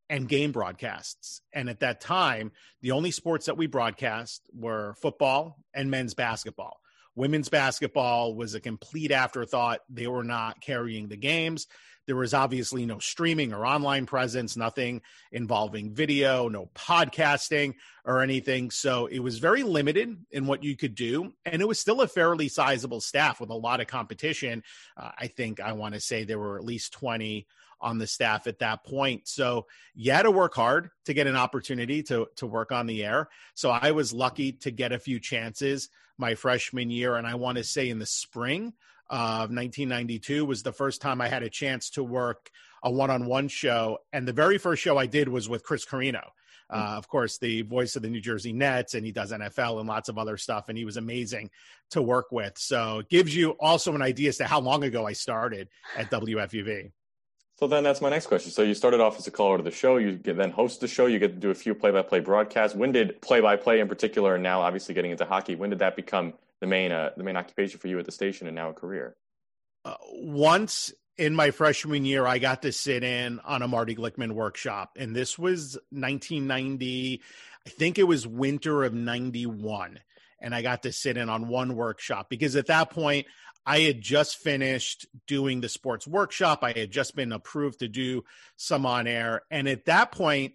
and 0.10 0.28
game 0.28 0.52
broadcasts. 0.52 1.42
And 1.54 1.70
at 1.70 1.82
that 1.82 2.02
time, 2.02 2.52
the 2.82 2.92
only 2.92 3.12
sports 3.12 3.46
that 3.46 3.58
we 3.58 3.68
broadcast 3.68 4.42
were 4.54 4.96
football 5.02 5.58
and 5.74 5.92
men's 5.92 6.16
basketball. 6.16 6.80
Women's 7.16 7.50
basketball 7.50 8.34
was 8.34 8.56
a 8.56 8.60
complete 8.60 9.12
afterthought. 9.12 9.82
They 9.90 10.08
were 10.08 10.24
not 10.24 10.62
carrying 10.62 11.10
the 11.10 11.18
games. 11.18 11.68
There 12.10 12.16
was 12.16 12.34
obviously 12.34 12.88
no 12.88 12.98
streaming 12.98 13.54
or 13.54 13.68
online 13.68 14.08
presence, 14.08 14.58
nothing 14.58 15.04
involving 15.32 15.94
video, 15.94 16.50
no 16.50 16.72
podcasting 16.74 17.76
or 18.04 18.24
anything. 18.24 18.72
So 18.72 19.06
it 19.06 19.20
was 19.20 19.38
very 19.38 19.62
limited 19.62 20.18
in 20.32 20.48
what 20.48 20.64
you 20.64 20.76
could 20.76 20.96
do. 20.96 21.34
And 21.46 21.62
it 21.62 21.68
was 21.68 21.80
still 21.80 22.02
a 22.02 22.08
fairly 22.08 22.48
sizable 22.48 23.00
staff 23.00 23.40
with 23.40 23.52
a 23.52 23.56
lot 23.56 23.80
of 23.80 23.86
competition. 23.86 24.64
Uh, 24.98 25.12
I 25.20 25.28
think 25.28 25.60
I 25.60 25.74
want 25.74 25.94
to 25.94 26.00
say 26.00 26.24
there 26.24 26.40
were 26.40 26.58
at 26.58 26.66
least 26.66 26.94
20 26.94 27.46
on 27.80 28.00
the 28.00 28.08
staff 28.08 28.48
at 28.48 28.58
that 28.58 28.84
point. 28.84 29.28
So 29.28 29.68
you 29.94 30.12
had 30.12 30.24
to 30.24 30.32
work 30.32 30.56
hard 30.56 30.90
to 31.06 31.14
get 31.14 31.28
an 31.28 31.36
opportunity 31.36 32.02
to 32.04 32.28
to 32.38 32.48
work 32.48 32.72
on 32.72 32.88
the 32.88 33.06
air. 33.06 33.30
So 33.54 33.70
I 33.70 33.92
was 33.92 34.14
lucky 34.14 34.54
to 34.54 34.72
get 34.72 34.94
a 34.94 34.98
few 34.98 35.20
chances 35.20 35.90
my 36.18 36.34
freshman 36.34 36.90
year, 36.90 37.18
and 37.18 37.28
I 37.28 37.36
want 37.36 37.60
to 37.60 37.64
say 37.64 37.88
in 37.88 38.00
the 38.00 38.08
spring 38.08 38.74
of 39.10 39.50
1992 39.52 40.46
was 40.46 40.64
the 40.64 40.72
first 40.72 41.02
time 41.02 41.22
I 41.22 41.28
had 41.28 41.44
a 41.44 41.50
chance 41.50 41.90
to 41.92 42.04
work 42.04 42.50
a 42.84 42.92
one-on-one 42.92 43.48
show, 43.48 44.00
and 44.14 44.28
the 44.28 44.34
very 44.34 44.58
first 44.58 44.82
show 44.82 44.98
I 44.98 45.06
did 45.06 45.28
was 45.28 45.50
with 45.50 45.64
Chris 45.64 45.86
Carrino. 45.86 46.32
Uh, 46.72 46.94
of 46.98 47.08
course, 47.08 47.40
the 47.40 47.64
voice 47.64 47.96
of 47.96 48.04
the 48.04 48.10
New 48.10 48.22
Jersey 48.22 48.54
Nets, 48.54 48.94
and 48.94 49.04
he 49.04 49.12
does 49.12 49.32
NFL 49.32 49.80
and 49.80 49.90
lots 49.90 50.08
of 50.08 50.20
other 50.20 50.38
stuff, 50.38 50.70
and 50.70 50.78
he 50.78 50.86
was 50.86 50.98
amazing 50.98 51.50
to 51.90 52.02
work 52.02 52.32
with. 52.32 52.58
So, 52.58 53.00
it 53.00 53.10
gives 53.10 53.36
you 53.36 53.52
also 53.60 53.96
an 53.96 54.04
idea 54.04 54.30
as 54.30 54.38
to 54.38 54.46
how 54.46 54.60
long 54.60 54.84
ago 54.84 55.06
I 55.06 55.14
started 55.14 55.68
at 55.98 56.12
WFUV. 56.12 56.92
So 57.60 57.68
then 57.68 57.84
that's 57.84 58.00
my 58.00 58.10
next 58.10 58.28
question. 58.28 58.52
So 58.52 58.62
you 58.62 58.74
started 58.74 59.02
off 59.02 59.20
as 59.20 59.28
a 59.28 59.32
caller 59.32 59.58
to 59.58 59.64
the 59.64 59.70
show. 59.70 59.98
You 59.98 60.14
get, 60.14 60.38
then 60.38 60.50
host 60.50 60.80
the 60.80 60.88
show. 60.88 61.08
You 61.08 61.20
get 61.20 61.34
to 61.34 61.40
do 61.40 61.50
a 61.50 61.54
few 61.54 61.76
play-by-play 61.76 62.22
broadcasts. 62.22 62.74
When 62.74 62.94
did 62.94 63.20
play-by-play 63.22 63.82
in 63.82 63.90
particular, 63.90 64.36
and 64.36 64.44
now 64.44 64.62
obviously 64.62 64.96
getting 64.96 65.12
into 65.12 65.26
hockey, 65.26 65.56
when 65.56 65.70
did 65.70 65.80
that 65.80 65.98
become 65.98 66.36
the 66.62 66.68
main 66.68 66.92
uh, 66.92 67.12
the 67.18 67.24
main 67.24 67.38
occupation 67.38 67.80
for 67.80 67.88
you 67.88 68.00
at 68.00 68.06
the 68.06 68.12
station 68.12 68.48
and 68.48 68.56
now 68.56 68.70
a 68.70 68.74
career? 68.74 69.16
Uh, 69.86 69.96
once 70.12 70.94
in 71.18 71.36
my 71.36 71.52
freshman 71.52 72.06
year, 72.06 72.26
I 72.26 72.40
got 72.40 72.62
to 72.62 72.72
sit 72.72 73.04
in 73.04 73.40
on 73.42 73.62
a 73.62 73.68
Marty 73.68 73.96
Glickman 73.96 74.34
workshop, 74.34 74.98
and 74.98 75.16
this 75.16 75.38
was 75.38 75.78
1990. 75.92 77.22
I 77.66 77.70
think 77.70 78.00
it 78.00 78.04
was 78.04 78.26
winter 78.26 78.84
of 78.84 78.94
91 78.94 80.00
and 80.42 80.56
I 80.56 80.62
got 80.62 80.84
to 80.84 80.92
sit 80.92 81.18
in 81.18 81.30
on 81.30 81.48
one 81.48 81.76
workshop 81.76 82.30
because 82.30 82.56
at 82.56 82.68
that 82.68 82.90
point 82.90 83.28
I 83.66 83.82
had 83.82 84.02
just 84.02 84.38
finished 84.38 85.06
doing 85.28 85.62
the 85.62 85.70
sports 85.70 86.08
workshop. 86.08 86.60
I 86.64 86.72
had 86.72 86.92
just 86.92 87.16
been 87.16 87.32
approved 87.32 87.80
to 87.80 87.88
do 87.88 88.24
some 88.56 88.86
on 88.86 89.06
air. 89.06 89.44
And 89.52 89.68
at 89.68 89.86
that 89.86 90.12
point, 90.12 90.54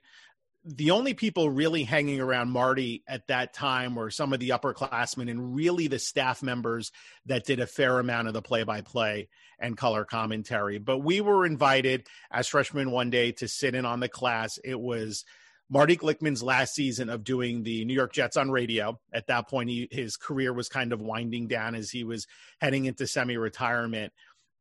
the 0.65 0.93
only 0.93 1.13
people 1.13 1.51
really 1.51 1.85
hanging 1.85 2.21
around 2.21 2.51
Marty 2.51 3.03
at 3.07 3.27
that 3.27 3.53
time 3.53 3.95
were 3.95 4.11
some 4.11 4.33
of 4.33 4.41
the 4.41 4.51
upperclassmen 4.51 5.31
and 5.31 5.55
really 5.55 5.89
the 5.89 5.99
staff 5.99 6.43
members 6.43 6.91
that 7.27 7.45
did 7.45 7.61
a 7.61 7.67
fair 7.67 7.99
amount 7.99 8.29
of 8.29 8.35
the 8.35 8.41
play 8.41 8.63
by 8.63 8.81
play 8.81 9.29
and 9.59 9.77
color 9.77 10.07
commentary. 10.07 10.79
But 10.79 10.99
we 10.99 11.21
were 11.21 11.45
invited 11.45 12.07
as 12.31 12.49
freshmen 12.49 12.91
one 12.91 13.11
day 13.11 13.33
to 13.33 13.49
sit 13.49 13.75
in 13.75 13.85
on 13.85 14.01
the 14.01 14.09
class. 14.09 14.59
It 14.65 14.81
was 14.81 15.27
Marty 15.69 15.99
Glickman's 15.99 16.43
last 16.43 16.75
season 16.75 17.11
of 17.11 17.25
doing 17.25 17.63
the 17.63 17.85
New 17.85 17.95
York 17.95 18.15
Jets 18.15 18.39
on 18.39 18.51
radio. 18.51 18.99
At 19.13 19.27
that 19.27 19.49
point, 19.49 19.69
he, 19.69 19.87
his 19.91 20.17
career 20.17 20.55
was 20.55 20.71
kind 20.71 20.95
of 20.95 21.01
winding 21.01 21.47
down 21.47 21.75
as 21.75 21.91
he 21.91 22.05
was 22.05 22.27
heading 22.61 22.87
into 22.87 23.07
semi 23.07 23.37
retirement. 23.37 24.15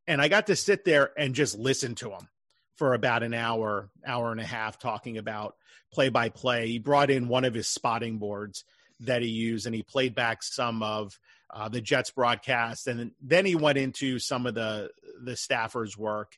And 0.06 0.20
I 0.20 0.28
got 0.28 0.48
to 0.48 0.56
sit 0.56 0.84
there 0.84 1.12
and 1.16 1.34
just 1.34 1.56
listen 1.56 1.94
to 1.96 2.10
him 2.10 2.28
for 2.76 2.94
about 2.94 3.22
an 3.22 3.34
hour, 3.34 3.90
hour 4.06 4.32
and 4.32 4.40
a 4.40 4.44
half, 4.44 4.78
talking 4.78 5.18
about 5.18 5.56
play 5.92 6.08
by 6.08 6.28
play. 6.28 6.68
He 6.68 6.78
brought 6.78 7.10
in 7.10 7.28
one 7.28 7.44
of 7.44 7.54
his 7.54 7.68
spotting 7.68 8.18
boards 8.18 8.64
that 9.00 9.22
he 9.22 9.28
used 9.28 9.66
and 9.66 9.74
he 9.74 9.82
played 9.82 10.14
back 10.14 10.42
some 10.42 10.82
of 10.82 11.18
uh, 11.52 11.68
the 11.68 11.80
Jets 11.80 12.10
broadcast. 12.10 12.86
And 12.86 13.12
then 13.20 13.46
he 13.46 13.54
went 13.54 13.78
into 13.78 14.18
some 14.18 14.46
of 14.46 14.54
the, 14.54 14.90
the 15.22 15.32
staffers' 15.32 15.96
work. 15.96 16.36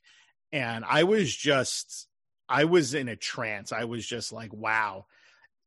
And 0.51 0.85
I 0.85 1.03
was 1.03 1.35
just 1.35 2.07
I 2.49 2.65
was 2.65 2.93
in 2.93 3.09
a 3.09 3.15
trance. 3.15 3.71
I 3.71 3.83
was 3.83 4.05
just 4.05 4.31
like, 4.31 4.53
wow, 4.53 5.05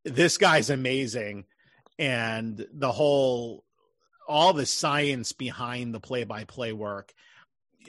this 0.05 0.39
guy's 0.39 0.71
amazing. 0.71 1.45
And 1.99 2.67
the 2.73 2.93
whole, 2.93 3.65
all 4.27 4.53
the 4.53 4.67
science 4.67 5.33
behind 5.33 5.93
the 5.93 6.00
play 6.00 6.25
by 6.25 6.45
play 6.45 6.73
work 6.73 7.12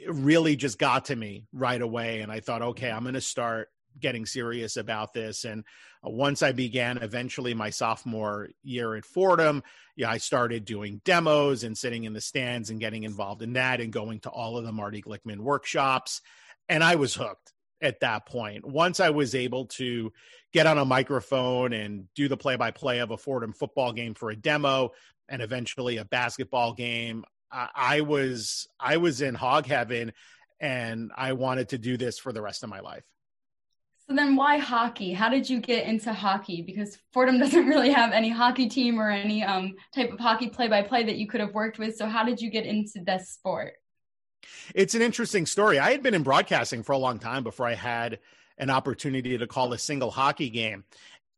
really 0.06 0.56
just 0.56 0.78
got 0.78 1.06
to 1.06 1.16
me 1.16 1.46
right 1.52 1.80
away. 1.80 2.20
And 2.20 2.30
I 2.30 2.40
thought, 2.40 2.62
okay, 2.62 2.90
I'm 2.90 3.02
going 3.02 3.14
to 3.14 3.20
start 3.20 3.68
getting 4.00 4.26
serious 4.26 4.76
about 4.76 5.12
this. 5.12 5.44
And 5.44 5.64
uh, 6.04 6.10
once 6.10 6.42
I 6.42 6.52
began 6.52 6.98
eventually 6.98 7.54
my 7.54 7.70
sophomore 7.70 8.48
year 8.62 8.94
at 8.94 9.04
Fordham, 9.04 9.62
yeah, 9.96 10.10
I 10.10 10.18
started 10.18 10.64
doing 10.64 11.00
demos 11.04 11.64
and 11.64 11.76
sitting 11.76 12.04
in 12.04 12.12
the 12.12 12.20
stands 12.20 12.70
and 12.70 12.80
getting 12.80 13.04
involved 13.04 13.42
in 13.42 13.52
that 13.54 13.80
and 13.80 13.92
going 13.92 14.20
to 14.20 14.30
all 14.30 14.56
of 14.56 14.64
the 14.64 14.72
Marty 14.72 15.02
Glickman 15.02 15.40
workshops. 15.40 16.22
And 16.68 16.82
I 16.82 16.94
was 16.94 17.14
hooked 17.14 17.52
at 17.82 18.00
that 18.00 18.26
point. 18.26 18.64
Once 18.64 19.00
I 19.00 19.10
was 19.10 19.34
able 19.34 19.66
to 19.66 20.12
get 20.52 20.66
on 20.66 20.78
a 20.78 20.84
microphone 20.84 21.72
and 21.72 22.06
do 22.14 22.28
the 22.28 22.36
play 22.36 22.56
by 22.56 22.70
play 22.70 23.00
of 23.00 23.10
a 23.10 23.16
Fordham 23.16 23.52
football 23.52 23.92
game 23.92 24.14
for 24.14 24.30
a 24.30 24.36
demo 24.36 24.92
and 25.28 25.42
eventually 25.42 25.96
a 25.96 26.04
basketball 26.04 26.72
game, 26.74 27.24
I 27.52 28.00
was 28.00 28.66
I 28.80 28.96
was 28.96 29.20
in 29.20 29.34
hog 29.34 29.66
heaven 29.66 30.12
and 30.60 31.10
I 31.16 31.32
wanted 31.32 31.70
to 31.70 31.78
do 31.78 31.96
this 31.96 32.18
for 32.18 32.32
the 32.32 32.40
rest 32.40 32.62
of 32.62 32.70
my 32.70 32.80
life. 32.80 33.04
So 34.08 34.16
then 34.16 34.36
why 34.36 34.58
hockey? 34.58 35.12
How 35.12 35.28
did 35.28 35.48
you 35.48 35.60
get 35.60 35.86
into 35.86 36.12
hockey? 36.12 36.62
Because 36.62 36.98
Fordham 37.12 37.38
doesn't 37.40 37.66
really 37.66 37.90
have 37.90 38.12
any 38.12 38.30
hockey 38.30 38.68
team 38.68 39.00
or 39.00 39.10
any 39.10 39.42
um, 39.42 39.74
type 39.94 40.12
of 40.12 40.18
hockey 40.18 40.48
play 40.48 40.68
by 40.68 40.82
play 40.82 41.04
that 41.04 41.16
you 41.16 41.26
could 41.26 41.40
have 41.40 41.54
worked 41.54 41.78
with. 41.78 41.96
So 41.96 42.06
how 42.06 42.24
did 42.24 42.40
you 42.40 42.50
get 42.50 42.66
into 42.66 43.02
this 43.04 43.30
sport? 43.30 43.74
It's 44.74 44.94
an 44.94 45.02
interesting 45.02 45.46
story. 45.46 45.78
I 45.78 45.92
had 45.92 46.02
been 46.02 46.14
in 46.14 46.22
broadcasting 46.22 46.82
for 46.82 46.92
a 46.92 46.98
long 46.98 47.18
time 47.18 47.44
before 47.44 47.66
I 47.66 47.74
had 47.74 48.18
an 48.58 48.70
opportunity 48.70 49.38
to 49.38 49.46
call 49.46 49.72
a 49.72 49.78
single 49.78 50.10
hockey 50.10 50.50
game. 50.50 50.84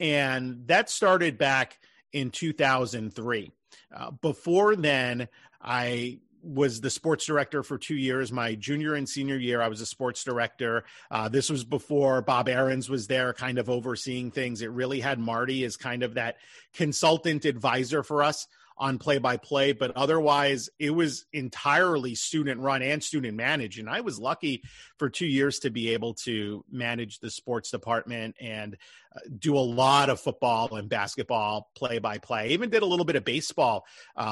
And 0.00 0.66
that 0.66 0.90
started 0.90 1.38
back 1.38 1.78
in 2.12 2.30
2003. 2.30 3.52
Uh, 3.94 4.11
before 4.23 4.75
then, 4.76 5.28
I 5.64 6.18
was 6.42 6.80
the 6.80 6.90
sports 6.90 7.25
director 7.25 7.62
for 7.62 7.78
two 7.78 7.97
years. 7.97 8.30
My 8.30 8.54
junior 8.54 8.94
and 8.94 9.09
senior 9.09 9.37
year, 9.37 9.62
I 9.62 9.68
was 9.68 9.80
a 9.80 9.87
sports 9.87 10.23
director. 10.23 10.85
Uh, 11.11 11.28
this 11.28 11.49
was 11.49 11.64
before 11.64 12.21
Bob 12.21 12.49
Ahrens 12.49 12.90
was 12.90 13.06
there, 13.06 13.33
kind 13.33 13.59
of 13.59 13.71
overseeing 13.71 14.30
things. 14.30 14.61
It 14.61 14.71
really 14.71 15.00
had 15.00 15.18
Marty 15.18 15.64
as 15.64 15.76
kind 15.76 16.02
of 16.02 16.14
that 16.14 16.37
consultant 16.75 17.47
advisor 17.47 18.02
for 18.02 18.23
us 18.23 18.47
on 18.76 18.99
play 18.99 19.19
by 19.19 19.37
play, 19.37 19.73
but 19.73 19.93
otherwise 19.97 20.69
it 20.78 20.90
was 20.90 21.26
entirely 21.33 22.14
student 22.14 22.61
run 22.61 22.83
and 22.83 23.02
student 23.02 23.37
managed. 23.37 23.78
And 23.78 23.88
I 23.88 24.00
was 24.00 24.19
lucky 24.19 24.62
for 24.99 25.09
two 25.09 25.26
years 25.26 25.61
to 25.61 25.71
be 25.71 25.93
able 25.93 26.14
to 26.14 26.64
manage 26.71 27.21
the 27.21 27.31
sports 27.31 27.71
department 27.71 28.35
and 28.40 28.76
uh, 29.14 29.21
do 29.38 29.57
a 29.57 29.61
lot 29.61 30.11
of 30.11 30.21
football 30.21 30.75
and 30.75 30.88
basketball 30.88 31.71
play 31.76 32.00
by 32.00 32.19
play. 32.19 32.49
Even 32.49 32.71
did 32.71 32.83
a 32.83 32.87
little 32.87 33.04
bit 33.04 33.16
of 33.16 33.25
baseball 33.25 33.87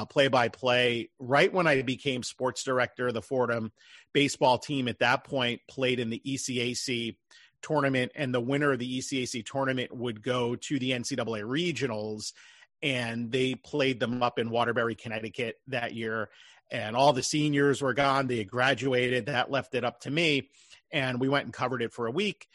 play 0.09 0.27
by 0.27 0.49
play 0.49 1.09
right 1.19 1.53
when 1.53 1.67
I 1.67 1.81
became 1.81 2.21
sports 2.21 2.63
director. 2.63 3.11
The 3.11 3.21
Fordham 3.21 3.71
baseball 4.13 4.57
team 4.57 4.87
at 4.89 4.99
that 4.99 5.23
point 5.23 5.61
played 5.69 5.99
in 5.99 6.09
the 6.09 6.21
ECAC 6.25 7.15
tournament, 7.61 8.11
and 8.13 8.33
the 8.33 8.41
winner 8.41 8.73
of 8.73 8.79
the 8.79 8.99
ECAC 8.99 9.45
tournament 9.45 9.95
would 9.95 10.21
go 10.21 10.55
to 10.55 10.77
the 10.77 10.91
NCAA 10.91 11.43
regionals 11.43 12.33
and 12.83 13.31
they 13.31 13.55
played 13.55 14.01
them 14.01 14.21
up 14.21 14.37
in 14.37 14.49
Waterbury, 14.49 14.93
Connecticut 14.93 15.55
that 15.67 15.95
year. 15.95 16.29
And 16.69 16.95
all 16.95 17.13
the 17.13 17.23
seniors 17.23 17.81
were 17.81 17.93
gone. 17.93 18.27
They 18.27 18.39
had 18.39 18.51
graduated. 18.51 19.27
That 19.27 19.49
left 19.49 19.73
it 19.73 19.85
up 19.85 20.01
to 20.01 20.11
me. 20.11 20.49
And 20.91 21.19
we 21.19 21.29
went 21.29 21.45
and 21.45 21.53
covered 21.53 21.81
it 21.81 21.93
for 21.93 22.07
a 22.07 22.11
week. 22.11 22.47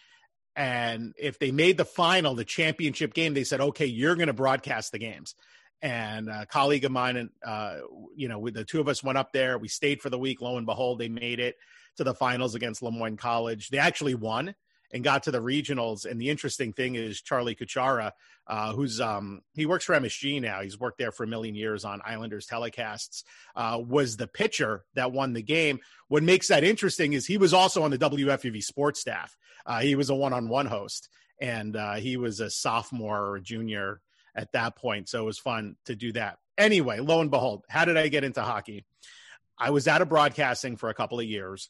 And 0.55 1.15
if 1.19 1.39
they 1.39 1.51
made 1.51 1.79
the 1.79 1.85
final, 1.85 2.35
the 2.35 2.45
championship 2.45 3.15
game, 3.15 3.33
they 3.33 3.45
said, 3.45 3.61
okay, 3.61 3.87
you're 3.87 4.17
going 4.17 4.27
to 4.27 4.33
broadcast 4.35 4.93
the 4.93 4.99
games. 4.99 5.35
And 5.81 6.29
a 6.29 6.45
colleague 6.45 6.85
of 6.85 6.91
mine, 6.91 7.17
and 7.17 7.31
uh, 7.47 7.77
you 8.17 8.29
know, 8.29 8.51
the 8.51 8.65
two 8.65 8.81
of 8.81 8.89
us 8.89 9.03
went 9.03 9.17
up 9.17 9.33
there. 9.33 9.57
We 9.57 9.69
stayed 9.69 10.03
for 10.03 10.11
the 10.11 10.19
week. 10.19 10.43
Lo 10.43 10.57
and 10.57 10.67
behold, 10.67 10.99
they 10.99 11.09
made 11.09 11.39
it 11.39 11.57
to 11.97 12.05
the 12.05 12.15
finals 12.15 12.57
against 12.57 12.83
Le 12.83 12.91
Moyne 12.91 13.17
College. 13.17 13.69
They 13.69 13.79
actually 13.79 14.17
won 14.17 14.57
and 14.93 15.05
got 15.05 15.25
to 15.25 15.31
the 15.31 15.41
regionals. 15.41 16.05
And 16.05 16.21
the 16.21 16.31
interesting 16.31 16.73
thing 16.73 16.95
is 16.95 17.21
Charlie 17.21 17.55
Kuchara, 17.55 18.13
uh, 18.47 18.73
who's 18.73 19.01
um, 19.01 19.43
he 19.55 19.67
works 19.67 19.85
for 19.85 19.95
MSG 19.95 20.41
now. 20.41 20.63
He's 20.63 20.79
worked 20.79 20.99
there 20.99 21.13
for 21.13 21.25
a 21.25 21.27
million 21.27 21.55
years 21.55 21.85
on 21.85 22.01
Islanders 22.05 22.47
telecasts. 22.47 23.25
Uh, 23.55 23.81
was 23.87 24.17
the 24.17 24.27
pitcher 24.27 24.85
that 24.95 25.13
won 25.13 25.33
the 25.33 25.43
game. 25.43 25.81
What 26.09 26.23
makes 26.23 26.49
that 26.49 26.65
interesting 26.65 27.13
is 27.13 27.27
he 27.27 27.39
was 27.39 27.53
also 27.53 27.83
on 27.83 27.91
the 27.91 27.99
WFUV 27.99 28.63
sports 28.63 29.01
staff. 29.01 29.37
Uh, 29.67 29.81
he 29.81 29.95
was 29.95 30.09
a 30.09 30.15
one-on-one 30.15 30.67
host, 30.67 31.09
and 31.41 31.77
uh, 31.77 31.95
he 31.95 32.17
was 32.17 32.41
a 32.41 32.51
sophomore 32.51 33.33
or 33.33 33.41
junior 33.41 34.01
at 34.35 34.53
that 34.53 34.77
point. 34.77 35.09
So 35.09 35.23
it 35.23 35.27
was 35.27 35.39
fun 35.39 35.77
to 35.85 35.95
do 35.95 36.13
that. 36.13 36.39
Anyway, 36.57 37.01
lo 37.01 37.21
and 37.21 37.31
behold, 37.31 37.65
how 37.69 37.85
did 37.85 37.97
I 37.97 38.09
get 38.09 38.25
into 38.25 38.41
hockey? 38.43 38.85
I 39.59 39.71
was 39.71 39.89
out 39.89 40.03
of 40.03 40.09
broadcasting 40.09 40.77
for 40.77 40.89
a 40.89 40.95
couple 40.95 41.19
of 41.19 41.27
years 41.27 41.69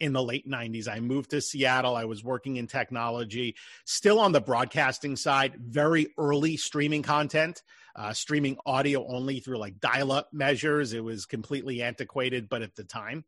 in 0.00 0.12
the 0.12 0.22
late 0.22 0.48
90s. 0.48 0.88
I 0.88 1.00
moved 1.00 1.30
to 1.30 1.40
Seattle. 1.40 1.96
I 1.96 2.04
was 2.04 2.22
working 2.22 2.56
in 2.56 2.66
technology, 2.66 3.56
still 3.84 4.20
on 4.20 4.32
the 4.32 4.40
broadcasting 4.40 5.16
side, 5.16 5.56
very 5.56 6.08
early 6.18 6.56
streaming 6.56 7.02
content, 7.02 7.62
uh, 7.96 8.12
streaming 8.12 8.56
audio 8.64 9.06
only 9.06 9.40
through 9.40 9.58
like 9.58 9.80
dial 9.80 10.12
up 10.12 10.28
measures. 10.32 10.92
It 10.92 11.02
was 11.02 11.26
completely 11.26 11.82
antiquated, 11.82 12.48
but 12.48 12.62
at 12.62 12.76
the 12.76 12.84
time, 12.84 13.24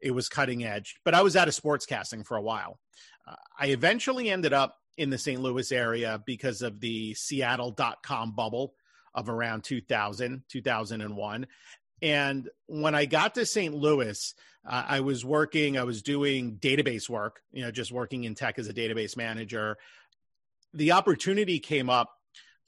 it 0.00 0.12
was 0.12 0.28
cutting 0.28 0.64
edge. 0.64 0.96
But 1.04 1.14
I 1.14 1.22
was 1.22 1.36
out 1.36 1.48
of 1.48 1.54
sportscasting 1.54 2.26
for 2.26 2.36
a 2.36 2.42
while. 2.42 2.78
Uh, 3.26 3.36
I 3.58 3.66
eventually 3.68 4.30
ended 4.30 4.52
up 4.52 4.76
in 4.96 5.10
the 5.10 5.18
St. 5.18 5.40
Louis 5.40 5.70
area 5.72 6.22
because 6.24 6.62
of 6.62 6.80
the 6.80 7.14
Seattle.com 7.14 8.32
bubble 8.32 8.74
of 9.14 9.28
around 9.28 9.64
2000, 9.64 10.42
2001. 10.48 11.46
And 12.04 12.50
when 12.66 12.94
I 12.94 13.06
got 13.06 13.36
to 13.36 13.46
St. 13.46 13.74
Louis, 13.74 14.34
uh, 14.68 14.84
I 14.86 15.00
was 15.00 15.24
working, 15.24 15.78
I 15.78 15.84
was 15.84 16.02
doing 16.02 16.58
database 16.58 17.08
work, 17.08 17.40
you 17.50 17.62
know, 17.62 17.70
just 17.70 17.90
working 17.90 18.24
in 18.24 18.34
tech 18.34 18.58
as 18.58 18.68
a 18.68 18.74
database 18.74 19.16
manager. 19.16 19.78
The 20.74 20.92
opportunity 20.92 21.60
came 21.60 21.88
up 21.88 22.10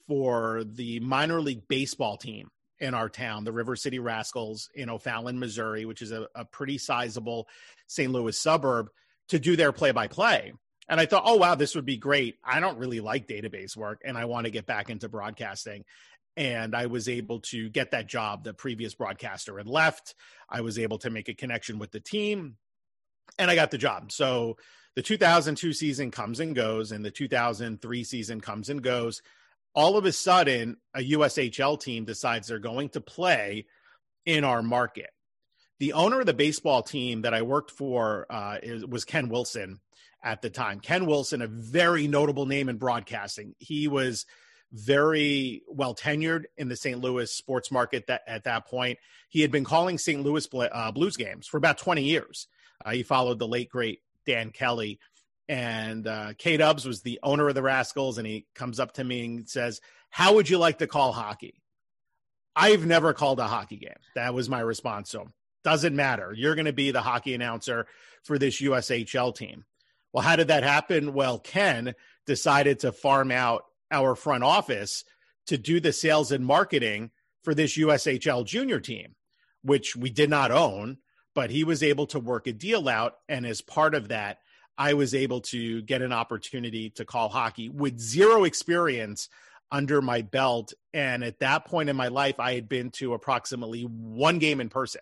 for 0.09 0.64
the 0.64 1.00
minor 1.00 1.43
league 1.43 1.69
baseball 1.69 2.16
team 2.16 2.49
in 2.78 2.95
our 2.95 3.11
town, 3.11 3.45
the 3.45 3.52
River 3.52 3.76
City 3.76 3.99
Rascals 3.99 4.71
in 4.75 4.88
O'Fallon, 4.88 5.38
Missouri, 5.38 5.85
which 5.85 6.00
is 6.00 6.12
a, 6.12 6.28
a 6.35 6.47
pretty 6.47 6.78
sizable 6.78 7.47
St. 7.88 8.11
Louis 8.11 8.40
suburb, 8.40 8.88
to 9.28 9.38
do 9.38 9.55
their 9.55 9.73
play 9.73 9.90
by 9.90 10.07
play. 10.07 10.55
And 10.88 10.99
I 10.99 11.05
thought, 11.05 11.25
oh, 11.26 11.37
wow, 11.37 11.57
this 11.57 11.75
would 11.75 11.85
be 11.85 11.97
great. 11.99 12.37
I 12.45 12.61
don't 12.61 12.78
really 12.78 13.00
like 13.00 13.26
database 13.26 13.76
work 13.76 14.00
and 14.05 14.16
I 14.16 14.25
want 14.25 14.47
to 14.47 14.50
get 14.50 14.66
back 14.66 14.88
into 14.88 15.09
broadcasting. 15.09 15.85
And 16.37 16.75
I 16.75 16.87
was 16.87 17.09
able 17.09 17.40
to 17.40 17.71
get 17.71 17.93
that 17.93 18.09
job. 18.09 18.45
The 18.45 18.52
previous 18.52 18.95
broadcaster 18.95 19.57
had 19.57 19.66
left. 19.66 20.14
I 20.50 20.61
was 20.61 20.78
able 20.78 20.99
to 20.99 21.11
make 21.11 21.28
a 21.28 21.35
connection 21.35 21.78
with 21.78 21.93
the 21.93 22.00
team 22.00 22.57
and 23.38 23.50
I 23.50 23.55
got 23.55 23.71
the 23.71 23.78
job. 23.78 24.12
So 24.12 24.57
the 24.95 25.02
2002 25.02 25.73
season 25.73 26.11
comes 26.11 26.40
and 26.40 26.55
goes, 26.55 26.93
and 26.93 27.05
the 27.05 27.11
2003 27.11 28.05
season 28.05 28.40
comes 28.40 28.69
and 28.69 28.83
goes. 28.83 29.23
All 29.75 29.99
of 29.99 30.07
a 30.07 30.12
sudden, 30.12 30.78
a 30.95 31.11
USHL 31.11 31.81
team 31.81 32.05
decides 32.05 32.49
they're 32.49 32.59
going 32.59 32.88
to 32.90 33.00
play 33.00 33.66
in 34.25 34.43
our 34.43 34.62
market. 34.62 35.11
The 35.78 35.93
owner 35.93 36.21
of 36.21 36.26
the 36.26 36.33
baseball 36.33 36.83
team 36.83 37.23
that 37.23 37.35
I 37.35 37.43
worked 37.43 37.71
for 37.71 38.26
uh, 38.31 38.59
is, 38.62 38.87
was 38.87 39.05
Ken 39.05 39.28
Wilson 39.28 39.81
at 40.25 40.40
the 40.40 40.49
time. 40.49 40.81
Ken 40.81 41.05
Wilson, 41.05 41.43
a 41.43 41.47
very 41.47 42.09
notable 42.09 42.47
name 42.47 42.71
in 42.71 42.78
broadcasting. 42.78 43.55
He 43.59 43.87
was 43.87 44.25
very 44.76 45.62
well 45.68 45.95
tenured 45.95 46.45
in 46.56 46.68
the 46.68 46.76
St. 46.76 47.00
Louis 47.00 47.30
sports 47.30 47.71
market 47.71 48.06
that 48.09 48.23
at 48.26 48.45
that 48.45 48.66
point. 48.66 48.99
He 49.28 49.40
had 49.40 49.50
been 49.50 49.64
calling 49.64 49.99
St. 49.99 50.23
Louis 50.23 50.47
uh, 50.54 50.92
Blues 50.92 51.16
games 51.16 51.47
for 51.47 51.56
about 51.56 51.78
20 51.78 52.02
years. 52.02 52.47
Uh, 52.85 52.92
he 52.92 53.02
followed 53.02 53.38
the 53.38 53.49
late 53.49 53.71
great 53.71 54.00
Dan 54.26 54.50
Kelly. 54.50 54.99
And 55.49 56.06
uh, 56.06 56.33
K 56.38 56.56
Dubs 56.56 56.85
was 56.85 57.02
the 57.02 57.21
owner 57.23 57.49
of 57.49 57.54
the 57.54 57.62
Rascals, 57.62 58.18
and 58.18 58.26
he 58.26 58.47
comes 58.54 58.80
up 58.80 58.92
to 58.95 59.04
me 59.04 59.25
and 59.25 59.49
says, 59.49 59.80
How 60.11 60.35
would 60.35 60.49
you 60.49 60.59
like 60.59 60.78
to 60.78 60.87
call 60.87 61.12
hockey? 61.12 61.62
I've 62.54 62.87
never 62.87 63.12
called 63.12 63.38
a 63.38 63.47
hockey 63.47 63.76
game. 63.76 63.92
That 64.14 64.35
was 64.35 64.49
my 64.49 64.61
response 64.61 65.14
him. 65.14 65.33
Doesn't 65.62 65.95
matter. 65.95 66.33
You're 66.35 66.54
going 66.54 66.66
to 66.66 66.73
be 66.73 66.90
the 66.90 67.02
hockey 67.02 67.35
announcer 67.35 67.87
for 68.25 68.38
this 68.38 68.61
USHL 68.61 69.35
team. 69.35 69.64
Well, 70.12 70.25
how 70.25 70.37
did 70.37 70.49
that 70.49 70.62
happen? 70.62 71.12
Well, 71.12 71.38
Ken 71.38 71.95
decided 72.26 72.80
to 72.80 72.92
farm 72.92 73.30
out 73.30 73.64
our 73.90 74.14
front 74.14 74.45
office 74.45 75.05
to 75.47 75.59
do 75.59 75.81
the 75.81 75.93
sales 75.93 76.33
and 76.33 76.44
marketing 76.44 77.11
for 77.42 77.55
this 77.55 77.77
USHL 77.77 78.44
junior 78.44 78.81
team, 78.81 79.14
which 79.62 79.94
we 79.96 80.11
did 80.11 80.31
not 80.31 80.51
own, 80.51 80.99
but 81.35 81.51
he 81.51 81.64
was 81.64 81.83
able 81.83 82.07
to 82.09 82.18
work 82.18 82.46
a 82.46 82.53
deal 82.53 82.88
out. 82.88 83.14
And 83.29 83.46
as 83.46 83.61
part 83.61 83.94
of 83.94 84.09
that, 84.09 84.38
I 84.79 84.94
was 84.94 85.14
able 85.14 85.40
to 85.42 85.83
get 85.83 86.03
an 86.03 86.12
opportunity 86.12 86.90
to 86.90 87.05
call 87.05 87.29
hockey 87.29 87.68
with 87.68 87.99
zero 87.99 88.44
experience 88.44 89.29
under 89.70 90.03
my 90.03 90.22
belt. 90.22 90.72
And 90.92 91.25
at 91.25 91.40
that 91.40 91.64
point 91.64 91.88
in 91.88 91.96
my 91.96 92.09
life, 92.09 92.38
I 92.38 92.55
had 92.55 92.68
been 92.68 92.90
to 92.92 93.14
approximately 93.14 93.83
one 93.83 94.38
game 94.38 94.61
in 94.61 94.68
person. 94.68 95.01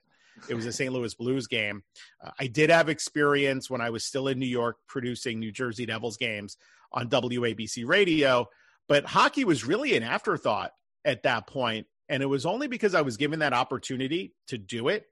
It 0.49 0.55
was 0.55 0.66
a 0.66 0.73
St. 0.73 0.92
Louis 0.92 1.14
Blues 1.14 1.47
game. 1.47 1.83
Uh, 2.23 2.31
I 2.38 2.47
did 2.49 2.70
have 2.70 2.88
experience 2.88 3.70
when 3.70 3.81
I 3.81 3.90
was 3.90 4.05
still 4.05 4.29
in 4.29 4.38
New 4.38 4.47
York 4.47 4.77
producing 4.88 5.38
New 5.38 5.53
Jersey 5.53 5.87
Devils 5.87 6.16
games 6.16 6.57
on 6.92 7.09
WABC 7.09 7.87
radio, 7.87 8.47
but 8.88 9.05
hockey 9.05 9.44
was 9.44 9.64
really 9.64 9.97
an 9.97 10.03
afterthought 10.03 10.73
at 11.05 11.23
that. 11.23 11.51
And 12.09 12.23
it 12.23 12.27
was 12.27 12.47
only 12.47 12.66
because 12.66 12.94
I 12.94 13.03
was 13.03 13.16
given 13.16 13.38
that 13.38 13.53
opportunity 13.53 14.35
to 14.49 14.59
do 14.59 14.88
it 14.88 15.07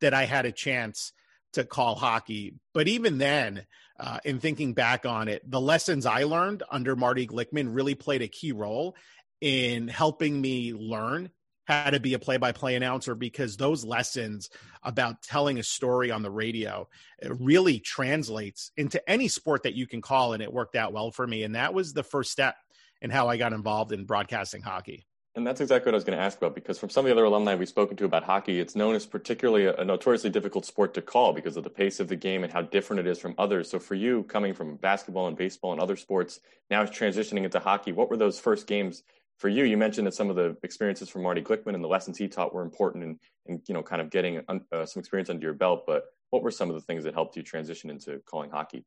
that 0.00 0.14
I 0.14 0.24
had 0.24 0.46
a 0.46 0.52
chance 0.52 1.12
to 1.54 1.64
call 1.64 1.94
hockey. 1.94 2.54
But 2.74 2.88
even 2.88 3.18
then, 3.18 3.66
uh, 3.98 4.18
in 4.24 4.38
thinking 4.38 4.74
back 4.74 5.06
on 5.06 5.28
it, 5.28 5.48
the 5.48 5.60
lessons 5.60 6.06
I 6.06 6.24
learned 6.24 6.62
under 6.70 6.94
Marty 6.96 7.26
Glickman 7.26 7.74
really 7.74 7.94
played 7.94 8.22
a 8.22 8.28
key 8.28 8.52
role 8.52 8.96
in 9.40 9.88
helping 9.88 10.40
me 10.40 10.72
learn 10.72 11.30
how 11.68 11.90
to 11.90 12.00
be 12.00 12.14
a 12.14 12.18
play-by-play 12.18 12.76
announcer 12.76 13.14
because 13.14 13.56
those 13.56 13.84
lessons 13.84 14.48
about 14.82 15.20
telling 15.22 15.58
a 15.58 15.62
story 15.62 16.10
on 16.10 16.22
the 16.22 16.30
radio 16.30 16.88
really 17.28 17.78
translates 17.78 18.72
into 18.76 19.06
any 19.08 19.28
sport 19.28 19.64
that 19.64 19.74
you 19.74 19.86
can 19.86 20.00
call 20.00 20.32
and 20.32 20.42
it 20.42 20.52
worked 20.52 20.76
out 20.76 20.94
well 20.94 21.10
for 21.10 21.26
me 21.26 21.42
and 21.42 21.54
that 21.54 21.74
was 21.74 21.92
the 21.92 22.02
first 22.02 22.32
step 22.32 22.56
in 23.02 23.10
how 23.10 23.28
I 23.28 23.36
got 23.36 23.52
involved 23.52 23.92
in 23.92 24.04
broadcasting 24.04 24.62
hockey. 24.62 25.06
And 25.34 25.46
that's 25.46 25.60
exactly 25.60 25.90
what 25.90 25.94
I 25.94 25.98
was 25.98 26.04
going 26.04 26.18
to 26.18 26.24
ask 26.24 26.36
about 26.38 26.56
because 26.56 26.80
from 26.80 26.90
some 26.90 27.04
of 27.04 27.08
the 27.08 27.12
other 27.12 27.24
alumni 27.24 27.54
we've 27.54 27.68
spoken 27.68 27.96
to 27.98 28.04
about 28.04 28.24
hockey, 28.24 28.58
it's 28.58 28.74
known 28.74 28.96
as 28.96 29.06
particularly 29.06 29.66
a, 29.66 29.76
a, 29.76 29.84
notoriously 29.84 30.30
difficult 30.30 30.66
sport 30.66 30.94
to 30.94 31.02
call 31.02 31.32
because 31.32 31.56
of 31.56 31.62
the 31.62 31.70
pace 31.70 32.00
of 32.00 32.08
the 32.08 32.16
game 32.16 32.42
and 32.42 32.52
how 32.52 32.62
different 32.62 32.98
it 32.98 33.06
is 33.06 33.20
from 33.20 33.36
others. 33.38 33.70
So 33.70 33.78
for 33.78 33.94
you, 33.94 34.24
coming 34.24 34.52
from 34.52 34.76
basketball 34.76 35.28
and 35.28 35.36
baseball 35.36 35.70
and 35.70 35.80
other 35.80 35.94
sports, 35.94 36.40
now 36.70 36.82
transitioning 36.84 37.44
into 37.44 37.60
hockey, 37.60 37.92
what 37.92 38.10
were 38.10 38.16
those 38.16 38.40
first 38.40 38.66
games 38.66 39.04
for 39.38 39.48
you, 39.48 39.64
you 39.64 39.76
mentioned 39.76 40.06
that 40.08 40.14
some 40.14 40.30
of 40.30 40.36
the 40.36 40.56
experiences 40.64 41.08
from 41.08 41.22
Marty 41.22 41.40
Glickman 41.40 41.74
and 41.74 41.84
the 41.84 41.88
lessons 41.88 42.18
he 42.18 42.26
taught 42.26 42.52
were 42.52 42.62
important 42.62 43.04
and, 43.04 43.20
in 43.46 43.62
you 43.68 43.74
know, 43.74 43.82
kind 43.82 44.02
of 44.02 44.10
getting 44.10 44.42
uh, 44.48 44.84
some 44.84 44.98
experience 44.98 45.30
under 45.30 45.44
your 45.44 45.54
belt. 45.54 45.84
But 45.86 46.06
what 46.30 46.42
were 46.42 46.50
some 46.50 46.68
of 46.68 46.74
the 46.74 46.82
things 46.82 47.04
that 47.04 47.14
helped 47.14 47.36
you 47.36 47.44
transition 47.44 47.90
into 47.90 48.20
calling 48.26 48.50
hockey? 48.50 48.84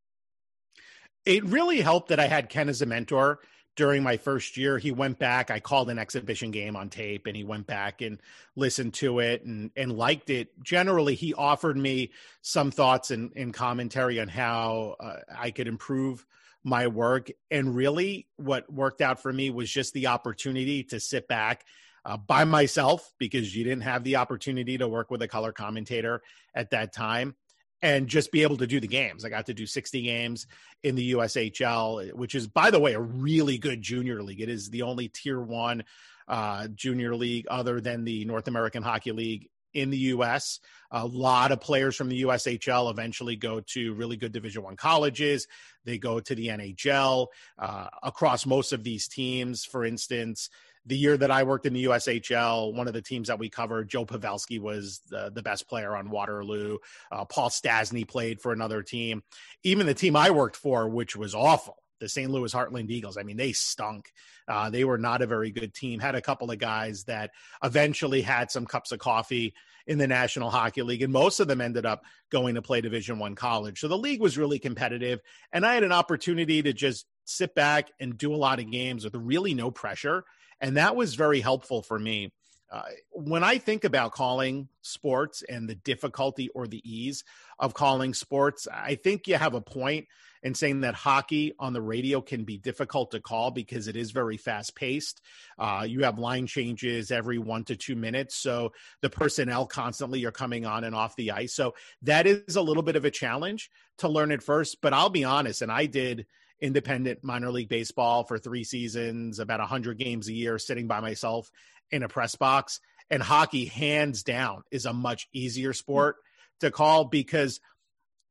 It 1.25 1.45
really 1.45 1.79
helped 1.79 2.09
that 2.09 2.19
I 2.19 2.27
had 2.27 2.49
Ken 2.49 2.67
as 2.67 2.81
a 2.81 2.85
mentor 2.85 3.39
during 3.75 4.03
my 4.03 4.17
first 4.17 4.57
year. 4.57 4.77
He 4.77 4.91
went 4.91 5.19
back. 5.19 5.49
I 5.49 5.59
called 5.59 5.89
an 5.89 5.99
exhibition 5.99 6.51
game 6.51 6.75
on 6.75 6.89
tape, 6.89 7.27
and 7.27 7.35
he 7.35 7.43
went 7.43 7.67
back 7.67 8.01
and 8.01 8.19
listened 8.55 8.93
to 8.95 9.19
it 9.19 9.43
and 9.43 9.71
and 9.75 9.97
liked 9.97 10.29
it. 10.29 10.49
Generally, 10.61 11.15
he 11.15 11.33
offered 11.33 11.77
me 11.77 12.11
some 12.41 12.71
thoughts 12.71 13.11
and, 13.11 13.31
and 13.35 13.53
commentary 13.53 14.19
on 14.19 14.27
how 14.27 14.95
uh, 14.99 15.17
I 15.35 15.51
could 15.51 15.67
improve 15.67 16.25
my 16.63 16.87
work. 16.87 17.29
And 17.49 17.75
really, 17.75 18.27
what 18.37 18.71
worked 18.71 19.01
out 19.01 19.21
for 19.21 19.31
me 19.31 19.49
was 19.49 19.71
just 19.71 19.93
the 19.93 20.07
opportunity 20.07 20.83
to 20.85 20.99
sit 20.99 21.27
back 21.27 21.65
uh, 22.05 22.17
by 22.17 22.45
myself 22.45 23.13
because 23.17 23.55
you 23.55 23.63
didn't 23.63 23.83
have 23.83 24.03
the 24.03 24.17
opportunity 24.17 24.77
to 24.77 24.87
work 24.87 25.11
with 25.11 25.21
a 25.21 25.27
color 25.27 25.51
commentator 25.51 26.21
at 26.53 26.71
that 26.71 26.93
time 26.93 27.35
and 27.81 28.07
just 28.07 28.31
be 28.31 28.43
able 28.43 28.57
to 28.57 28.67
do 28.67 28.79
the 28.79 28.87
games. 28.87 29.25
I 29.25 29.29
got 29.29 29.47
to 29.47 29.53
do 29.53 29.65
60 29.65 30.01
games 30.01 30.47
in 30.83 30.95
the 30.95 31.13
USHL, 31.13 32.13
which 32.13 32.35
is, 32.35 32.47
by 32.47 32.69
the 32.71 32.79
way, 32.79 32.93
a 32.93 32.99
really 32.99 33.57
good 33.57 33.81
junior 33.81 34.21
league. 34.21 34.41
It 34.41 34.49
is 34.49 34.69
the 34.69 34.83
only 34.83 35.07
tier 35.07 35.41
one 35.41 35.83
uh, 36.27 36.67
junior 36.69 37.15
league 37.15 37.47
other 37.49 37.81
than 37.81 38.03
the 38.03 38.25
North 38.25 38.47
American 38.47 38.83
Hockey 38.83 39.11
League 39.11 39.49
in 39.73 39.89
the 39.89 39.97
U.S. 39.97 40.59
A 40.91 41.05
lot 41.05 41.51
of 41.51 41.61
players 41.61 41.95
from 41.95 42.09
the 42.09 42.23
USHL 42.23 42.91
eventually 42.91 43.35
go 43.35 43.61
to 43.67 43.93
really 43.93 44.17
good 44.17 44.31
Division 44.31 44.63
One 44.63 44.75
colleges. 44.75 45.47
They 45.85 45.97
go 45.97 46.19
to 46.19 46.35
the 46.35 46.47
NHL. 46.47 47.27
Uh, 47.57 47.87
across 48.03 48.45
most 48.45 48.73
of 48.73 48.83
these 48.83 49.07
teams, 49.07 49.63
for 49.65 49.85
instance, 49.85 50.49
the 50.85 50.97
year 50.97 51.15
that 51.17 51.31
I 51.31 51.43
worked 51.43 51.65
in 51.65 51.73
the 51.73 51.85
USHL, 51.85 52.73
one 52.73 52.87
of 52.87 52.93
the 52.93 53.01
teams 53.01 53.27
that 53.27 53.39
we 53.39 53.49
covered, 53.49 53.89
Joe 53.89 54.05
Pavelski 54.05 54.59
was 54.59 55.01
the, 55.09 55.31
the 55.33 55.43
best 55.43 55.67
player 55.67 55.95
on 55.95 56.09
Waterloo. 56.09 56.77
Uh, 57.11 57.25
Paul 57.25 57.49
Stastny 57.49 58.07
played 58.07 58.41
for 58.41 58.51
another 58.51 58.81
team. 58.81 59.23
Even 59.63 59.85
the 59.85 59.93
team 59.93 60.15
I 60.15 60.31
worked 60.31 60.55
for, 60.55 60.89
which 60.89 61.15
was 61.15 61.35
awful, 61.35 61.77
the 61.99 62.09
St. 62.09 62.31
Louis 62.31 62.53
Heartland 62.53 62.89
Eagles. 62.89 63.17
I 63.17 63.23
mean, 63.23 63.37
they 63.37 63.51
stunk. 63.51 64.11
Uh, 64.47 64.69
they 64.69 64.83
were 64.83 64.97
not 64.97 65.21
a 65.21 65.27
very 65.27 65.51
good 65.51 65.73
team. 65.73 65.99
Had 65.99 66.15
a 66.15 66.21
couple 66.21 66.49
of 66.49 66.57
guys 66.57 67.03
that 67.03 67.31
eventually 67.63 68.21
had 68.21 68.49
some 68.49 68.65
cups 68.65 68.91
of 68.91 68.99
coffee 68.99 69.53
in 69.87 69.97
the 69.97 70.07
National 70.07 70.49
Hockey 70.49 70.81
League, 70.81 71.01
and 71.01 71.13
most 71.13 71.39
of 71.39 71.47
them 71.47 71.61
ended 71.61 71.85
up 71.85 72.03
going 72.31 72.55
to 72.55 72.61
play 72.61 72.81
Division 72.81 73.19
One 73.19 73.35
college. 73.35 73.79
So 73.79 73.87
the 73.87 73.97
league 73.97 74.21
was 74.21 74.37
really 74.37 74.59
competitive, 74.59 75.19
and 75.51 75.65
I 75.65 75.73
had 75.73 75.83
an 75.83 75.91
opportunity 75.91 76.61
to 76.61 76.73
just 76.73 77.05
sit 77.25 77.55
back 77.55 77.91
and 77.99 78.17
do 78.17 78.33
a 78.33 78.37
lot 78.37 78.59
of 78.59 78.71
games 78.71 79.03
with 79.03 79.15
really 79.15 79.53
no 79.53 79.71
pressure, 79.71 80.23
and 80.61 80.77
that 80.77 80.95
was 80.95 81.15
very 81.15 81.41
helpful 81.41 81.81
for 81.81 81.99
me. 81.99 82.31
Uh, 82.71 82.83
when 83.11 83.43
I 83.43 83.57
think 83.57 83.83
about 83.83 84.13
calling 84.13 84.69
sports 84.81 85.43
and 85.49 85.67
the 85.67 85.75
difficulty 85.75 86.47
or 86.55 86.67
the 86.67 86.81
ease 86.89 87.25
of 87.59 87.73
calling 87.73 88.13
sports, 88.13 88.65
I 88.71 88.95
think 88.95 89.27
you 89.27 89.35
have 89.35 89.55
a 89.55 89.61
point 89.61 90.07
in 90.43 90.55
saying 90.55 90.81
that 90.81 90.95
hockey 90.95 91.53
on 91.59 91.73
the 91.73 91.81
radio 91.81 92.21
can 92.21 92.45
be 92.45 92.57
difficult 92.57 93.11
to 93.11 93.19
call 93.19 93.51
because 93.51 93.87
it 93.87 93.95
is 93.95 94.11
very 94.11 94.37
fast 94.37 94.73
paced. 94.75 95.21
Uh, 95.59 95.85
you 95.87 96.03
have 96.03 96.17
line 96.17 96.47
changes 96.47 97.11
every 97.11 97.37
one 97.37 97.63
to 97.65 97.75
two 97.75 97.95
minutes. 97.95 98.37
So 98.37 98.71
the 99.01 99.09
personnel 99.09 99.67
constantly 99.67 100.25
are 100.25 100.31
coming 100.31 100.65
on 100.65 100.83
and 100.85 100.95
off 100.95 101.15
the 101.15 101.31
ice. 101.31 101.53
So 101.53 101.75
that 102.03 102.25
is 102.25 102.55
a 102.55 102.61
little 102.61 102.83
bit 102.83 102.95
of 102.95 103.05
a 103.05 103.11
challenge 103.11 103.69
to 103.97 104.07
learn 104.07 104.31
it 104.31 104.41
first. 104.41 104.77
But 104.81 104.93
I'll 104.93 105.09
be 105.09 105.25
honest, 105.25 105.61
and 105.61 105.71
I 105.71 105.85
did 105.87 106.25
independent 106.61 107.23
minor 107.23 107.51
league 107.51 107.69
baseball 107.69 108.23
for 108.23 108.37
three 108.37 108.63
seasons, 108.63 109.39
about 109.39 109.59
100 109.59 109.97
games 109.97 110.27
a 110.27 110.33
year, 110.33 110.57
sitting 110.59 110.87
by 110.87 110.99
myself 110.99 111.49
in 111.89 112.03
a 112.03 112.07
press 112.07 112.35
box. 112.35 112.79
And 113.09 113.21
hockey, 113.21 113.65
hands 113.65 114.23
down, 114.23 114.63
is 114.71 114.85
a 114.85 114.93
much 114.93 115.27
easier 115.33 115.73
sport 115.73 116.15
to 116.61 116.71
call 116.71 117.05
because 117.05 117.59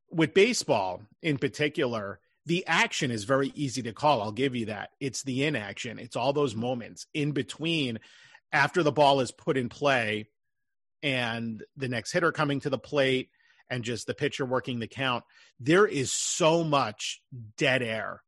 with 0.09 0.33
baseball 0.33 1.03
in 1.21 1.37
particular, 1.37 2.19
the 2.45 2.65
action 2.65 3.11
is 3.11 3.23
very 3.23 3.51
easy 3.53 3.83
to 3.83 3.93
call. 3.93 4.21
I'll 4.21 4.31
give 4.31 4.55
you 4.55 4.67
that. 4.67 4.89
It's 4.99 5.23
the 5.23 5.45
inaction, 5.45 5.99
it's 5.99 6.15
all 6.15 6.33
those 6.33 6.55
moments 6.55 7.05
in 7.13 7.31
between 7.33 7.99
after 8.51 8.83
the 8.83 8.91
ball 8.91 9.21
is 9.21 9.31
put 9.31 9.57
in 9.57 9.69
play 9.69 10.27
and 11.03 11.63
the 11.77 11.87
next 11.87 12.11
hitter 12.11 12.31
coming 12.31 12.59
to 12.61 12.69
the 12.69 12.77
plate 12.77 13.29
and 13.71 13.83
just 13.83 14.05
the 14.05 14.13
pitcher 14.13 14.45
working 14.45 14.77
the 14.77 14.87
count. 14.87 15.23
There 15.59 15.87
is 15.87 16.11
so 16.11 16.63
much 16.63 17.21
dead 17.57 17.81
air 17.81 18.21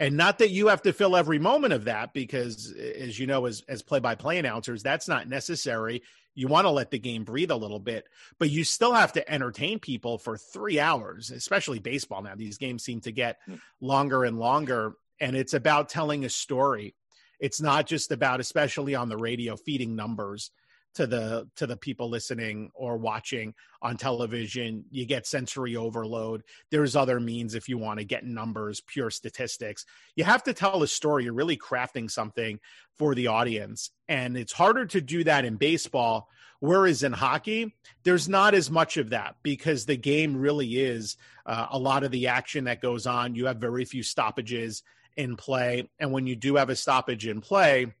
and 0.00 0.16
not 0.16 0.38
that 0.38 0.50
you 0.50 0.68
have 0.68 0.82
to 0.82 0.92
fill 0.92 1.16
every 1.16 1.38
moment 1.38 1.72
of 1.72 1.84
that 1.84 2.12
because 2.12 2.72
as 2.72 3.18
you 3.18 3.26
know 3.26 3.46
as 3.46 3.62
as 3.68 3.82
play-by-play 3.82 4.38
announcers 4.38 4.82
that's 4.82 5.08
not 5.08 5.28
necessary 5.28 6.02
you 6.34 6.48
want 6.48 6.64
to 6.64 6.70
let 6.70 6.90
the 6.90 6.98
game 6.98 7.24
breathe 7.24 7.50
a 7.50 7.56
little 7.56 7.78
bit 7.78 8.06
but 8.38 8.50
you 8.50 8.64
still 8.64 8.92
have 8.92 9.12
to 9.12 9.30
entertain 9.30 9.78
people 9.78 10.18
for 10.18 10.36
3 10.36 10.80
hours 10.80 11.30
especially 11.30 11.78
baseball 11.78 12.22
now 12.22 12.34
these 12.34 12.58
games 12.58 12.84
seem 12.84 13.00
to 13.00 13.12
get 13.12 13.38
hmm. 13.46 13.54
longer 13.80 14.24
and 14.24 14.38
longer 14.38 14.94
and 15.20 15.36
it's 15.36 15.54
about 15.54 15.88
telling 15.88 16.24
a 16.24 16.30
story 16.30 16.94
it's 17.40 17.60
not 17.60 17.86
just 17.86 18.10
about 18.10 18.40
especially 18.40 18.94
on 18.94 19.08
the 19.08 19.16
radio 19.16 19.56
feeding 19.56 19.94
numbers 19.94 20.50
to 20.94 21.06
the 21.06 21.48
to 21.56 21.66
the 21.66 21.76
people 21.76 22.08
listening 22.08 22.70
or 22.74 22.96
watching 22.96 23.54
on 23.82 23.96
television 23.96 24.84
you 24.90 25.04
get 25.04 25.26
sensory 25.26 25.76
overload. 25.76 26.42
There's 26.70 26.96
other 26.96 27.20
means 27.20 27.54
if 27.54 27.68
you 27.68 27.78
want 27.78 27.98
to 27.98 28.04
get 28.04 28.24
numbers 28.24 28.80
pure 28.80 29.10
statistics. 29.10 29.84
You 30.16 30.24
have 30.24 30.42
to 30.44 30.54
tell 30.54 30.82
a 30.82 30.88
story. 30.88 31.24
You're 31.24 31.32
really 31.32 31.56
crafting 31.56 32.10
something 32.10 32.60
for 32.96 33.14
the 33.14 33.26
audience 33.26 33.90
and 34.08 34.36
it's 34.36 34.52
harder 34.52 34.86
to 34.86 35.00
do 35.00 35.24
that 35.24 35.44
in 35.44 35.56
baseball 35.56 36.28
whereas 36.60 37.02
in 37.02 37.12
hockey 37.12 37.74
there's 38.04 38.28
not 38.28 38.54
as 38.54 38.70
much 38.70 38.96
of 38.96 39.10
that 39.10 39.34
because 39.42 39.84
the 39.84 39.96
game 39.96 40.36
really 40.36 40.76
is 40.76 41.16
uh, 41.46 41.66
a 41.70 41.78
lot 41.78 42.04
of 42.04 42.10
the 42.12 42.28
action 42.28 42.64
that 42.64 42.80
goes 42.80 43.06
on. 43.06 43.34
You 43.34 43.46
have 43.46 43.56
very 43.56 43.84
few 43.84 44.02
stoppages 44.02 44.82
in 45.16 45.36
play 45.36 45.88
and 45.98 46.12
when 46.12 46.26
you 46.26 46.36
do 46.36 46.56
have 46.56 46.70
a 46.70 46.76
stoppage 46.76 47.26
in 47.26 47.40
play 47.40 47.92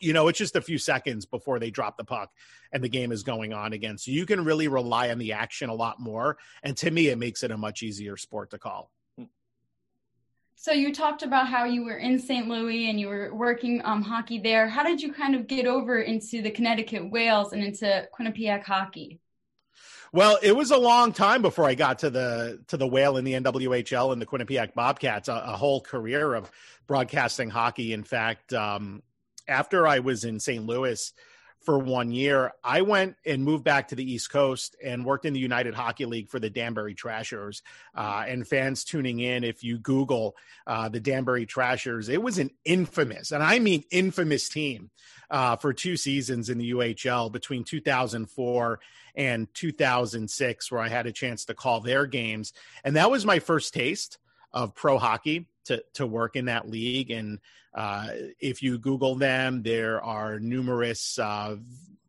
you 0.00 0.12
know, 0.12 0.28
it's 0.28 0.38
just 0.38 0.56
a 0.56 0.60
few 0.60 0.78
seconds 0.78 1.26
before 1.26 1.58
they 1.58 1.70
drop 1.70 1.96
the 1.96 2.04
puck 2.04 2.30
and 2.72 2.82
the 2.82 2.88
game 2.88 3.12
is 3.12 3.22
going 3.22 3.52
on 3.52 3.72
again. 3.72 3.98
So 3.98 4.10
you 4.10 4.26
can 4.26 4.44
really 4.44 4.68
rely 4.68 5.10
on 5.10 5.18
the 5.18 5.32
action 5.32 5.70
a 5.70 5.74
lot 5.74 6.00
more. 6.00 6.38
And 6.62 6.76
to 6.78 6.90
me, 6.90 7.08
it 7.08 7.18
makes 7.18 7.42
it 7.42 7.50
a 7.50 7.56
much 7.56 7.82
easier 7.82 8.16
sport 8.16 8.50
to 8.50 8.58
call. 8.58 8.90
So 10.60 10.72
you 10.72 10.92
talked 10.92 11.22
about 11.22 11.46
how 11.46 11.66
you 11.66 11.84
were 11.84 11.98
in 11.98 12.18
St. 12.18 12.48
Louis 12.48 12.90
and 12.90 12.98
you 12.98 13.06
were 13.06 13.32
working 13.32 13.80
um, 13.84 14.02
hockey 14.02 14.40
there. 14.40 14.68
How 14.68 14.82
did 14.82 15.00
you 15.00 15.12
kind 15.12 15.36
of 15.36 15.46
get 15.46 15.66
over 15.66 16.00
into 16.00 16.42
the 16.42 16.50
Connecticut 16.50 17.08
Whales 17.12 17.52
and 17.52 17.62
into 17.62 18.08
Quinnipiac 18.18 18.64
hockey? 18.64 19.20
Well, 20.12 20.38
it 20.42 20.56
was 20.56 20.70
a 20.70 20.76
long 20.76 21.12
time 21.12 21.42
before 21.42 21.66
I 21.66 21.74
got 21.74 22.00
to 22.00 22.10
the 22.10 22.60
to 22.68 22.76
the 22.76 22.88
whale 22.88 23.18
in 23.18 23.24
the 23.24 23.34
NWHL 23.34 24.12
and 24.12 24.20
the 24.20 24.26
Quinnipiac 24.26 24.74
Bobcats. 24.74 25.28
A, 25.28 25.34
a 25.34 25.56
whole 25.56 25.80
career 25.80 26.34
of 26.34 26.50
broadcasting 26.86 27.50
hockey. 27.50 27.92
In 27.92 28.02
fact, 28.02 28.52
um, 28.52 29.02
after 29.48 29.86
I 29.86 30.00
was 30.00 30.24
in 30.24 30.38
St. 30.40 30.64
Louis 30.64 31.12
for 31.60 31.78
one 31.78 32.12
year, 32.12 32.52
I 32.62 32.82
went 32.82 33.16
and 33.26 33.44
moved 33.44 33.64
back 33.64 33.88
to 33.88 33.94
the 33.94 34.12
East 34.12 34.30
Coast 34.30 34.76
and 34.82 35.04
worked 35.04 35.24
in 35.24 35.32
the 35.32 35.40
United 35.40 35.74
Hockey 35.74 36.06
League 36.06 36.28
for 36.28 36.38
the 36.38 36.50
Danbury 36.50 36.94
Trashers. 36.94 37.62
Uh, 37.94 38.24
and 38.26 38.46
fans 38.46 38.84
tuning 38.84 39.20
in, 39.20 39.44
if 39.44 39.64
you 39.64 39.78
Google 39.78 40.36
uh, 40.66 40.88
the 40.88 41.00
Danbury 41.00 41.46
Trashers, 41.46 42.08
it 42.08 42.22
was 42.22 42.38
an 42.38 42.50
infamous, 42.64 43.32
and 43.32 43.42
I 43.42 43.58
mean 43.58 43.84
infamous 43.90 44.48
team 44.48 44.90
uh, 45.30 45.56
for 45.56 45.72
two 45.72 45.96
seasons 45.96 46.48
in 46.48 46.58
the 46.58 46.70
UHL 46.70 47.30
between 47.32 47.64
2004 47.64 48.80
and 49.14 49.48
2006, 49.52 50.72
where 50.72 50.80
I 50.80 50.88
had 50.88 51.06
a 51.06 51.12
chance 51.12 51.44
to 51.46 51.54
call 51.54 51.80
their 51.80 52.06
games. 52.06 52.52
And 52.84 52.96
that 52.96 53.10
was 53.10 53.26
my 53.26 53.40
first 53.40 53.74
taste 53.74 54.18
of 54.52 54.74
pro 54.74 54.96
hockey 54.96 55.48
to 55.66 55.82
to 55.94 56.06
work 56.06 56.36
in 56.36 56.46
that 56.46 56.68
league. 56.68 57.10
And 57.10 57.40
uh, 57.78 58.08
if 58.40 58.60
you 58.60 58.76
Google 58.76 59.14
them, 59.14 59.62
there 59.62 60.02
are 60.02 60.40
numerous 60.40 61.16
uh, 61.16 61.54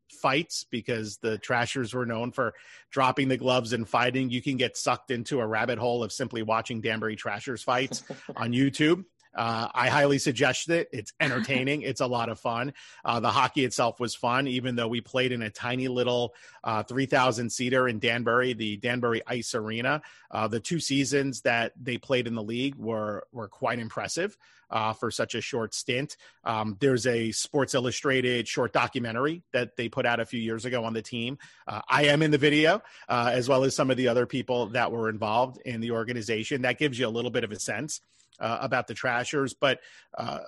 fights 0.09 0.65
because 0.71 1.17
the 1.17 1.37
Trashers 1.37 1.93
were 1.93 2.07
known 2.07 2.31
for 2.31 2.55
dropping 2.89 3.27
the 3.27 3.37
gloves 3.37 3.71
and 3.71 3.87
fighting. 3.87 4.31
You 4.31 4.41
can 4.41 4.57
get 4.57 4.77
sucked 4.77 5.11
into 5.11 5.39
a 5.39 5.45
rabbit 5.45 5.77
hole 5.77 6.03
of 6.03 6.11
simply 6.11 6.41
watching 6.41 6.81
Danbury 6.81 7.15
Trashers 7.15 7.61
fights 7.61 8.03
on 8.35 8.51
YouTube. 8.51 9.05
Uh, 9.39 9.69
I 9.73 9.87
highly 9.87 10.19
suggest 10.19 10.69
it. 10.69 10.89
It's 10.91 11.13
entertaining. 11.21 11.81
it's 11.83 12.01
a 12.01 12.05
lot 12.05 12.27
of 12.27 12.41
fun. 12.41 12.73
Uh, 13.05 13.21
the 13.21 13.31
hockey 13.31 13.63
itself 13.63 13.97
was 13.97 14.13
fun, 14.13 14.49
even 14.49 14.75
though 14.75 14.89
we 14.89 14.99
played 14.99 15.31
in 15.31 15.41
a 15.43 15.49
tiny 15.49 15.87
little 15.87 16.35
uh, 16.65 16.83
3,000 16.83 17.49
seater 17.49 17.87
in 17.87 17.99
Danbury, 17.99 18.51
the 18.51 18.75
Danbury 18.75 19.21
Ice 19.25 19.55
Arena. 19.55 20.01
Uh, 20.29 20.49
the 20.49 20.59
two 20.59 20.81
seasons 20.81 21.39
that 21.41 21.71
they 21.81 21.97
played 21.97 22.27
in 22.27 22.35
the 22.35 22.43
league 22.43 22.75
were 22.75 23.27
were 23.31 23.47
quite 23.47 23.79
impressive. 23.79 24.37
Uh, 24.71 24.93
for 24.93 25.09
such 25.09 25.33
a 25.33 25.41
short 25.41 25.73
stint. 25.73 26.15
Um, 26.43 26.77
there's 26.79 27.07
a 27.07 27.31
Sports 27.31 27.73
Illustrated 27.73 28.47
short 28.47 28.71
documentary 28.71 29.41
that 29.51 29.75
they 29.75 29.89
put 29.89 30.05
out 30.05 30.19
a 30.19 30.27
few 30.27 30.39
years 30.39 30.63
ago 30.63 30.85
on 30.85 30.93
the 30.93 31.01
team. 31.01 31.39
Uh, 31.67 31.81
I 31.89 32.03
am 32.03 32.21
in 32.21 32.29
the 32.29 32.37
video, 32.37 32.83
as 33.09 33.49
well 33.49 33.63
as 33.63 33.75
some 33.75 33.89
of 33.89 33.97
the 33.97 34.09
other 34.09 34.27
people 34.27 34.67
that 34.67 34.91
were 34.91 35.09
involved 35.09 35.59
in 35.65 35.81
the 35.81 35.89
organization. 35.89 36.61
That 36.61 36.77
gives 36.77 36.99
you 36.99 37.07
a 37.07 37.09
little 37.09 37.31
bit 37.31 37.43
of 37.43 37.51
a 37.51 37.59
sense 37.59 38.01
uh, 38.39 38.59
about 38.61 38.87
the 38.87 38.93
Trashers, 38.93 39.53
but 39.53 39.79
uh, 40.17 40.39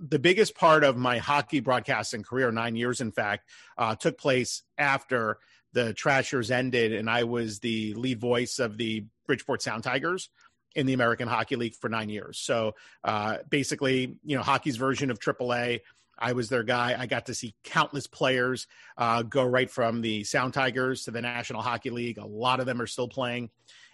the 0.00 0.18
biggest 0.18 0.54
part 0.54 0.82
of 0.82 0.96
my 0.96 1.18
hockey 1.18 1.60
broadcasting 1.60 2.22
career, 2.22 2.50
nine 2.50 2.74
years 2.74 3.00
in 3.00 3.12
fact, 3.12 3.48
uh, 3.76 3.94
took 3.94 4.18
place 4.18 4.62
after 4.78 5.38
the 5.72 5.92
Trashers 5.92 6.50
ended, 6.50 6.92
and 6.92 7.08
I 7.08 7.24
was 7.24 7.60
the 7.60 7.94
lead 7.94 8.20
voice 8.20 8.58
of 8.58 8.76
the 8.76 9.04
Bridgeport 9.26 9.62
Sound 9.62 9.84
Tigers 9.84 10.30
in 10.74 10.86
the 10.86 10.92
American 10.92 11.28
Hockey 11.28 11.56
League 11.56 11.74
for 11.74 11.88
nine 11.88 12.08
years. 12.08 12.38
So 12.38 12.74
uh, 13.04 13.38
basically, 13.48 14.16
you 14.24 14.36
know, 14.36 14.42
hockey's 14.42 14.76
version 14.76 15.10
of 15.10 15.18
AAA. 15.18 15.80
I 16.18 16.32
was 16.32 16.48
their 16.48 16.62
guy. 16.62 16.96
I 16.98 17.06
got 17.06 17.26
to 17.26 17.34
see 17.34 17.54
countless 17.64 18.06
players 18.06 18.66
uh, 18.98 19.22
go 19.22 19.44
right 19.44 19.70
from 19.70 20.00
the 20.00 20.24
Sound 20.24 20.54
Tigers 20.54 21.04
to 21.04 21.10
the 21.10 21.22
National 21.22 21.62
Hockey 21.62 21.90
League. 21.90 22.18
A 22.18 22.26
lot 22.26 22.60
of 22.60 22.66
them 22.66 22.80
are 22.80 22.86
still 22.86 23.08
playing 23.08 23.50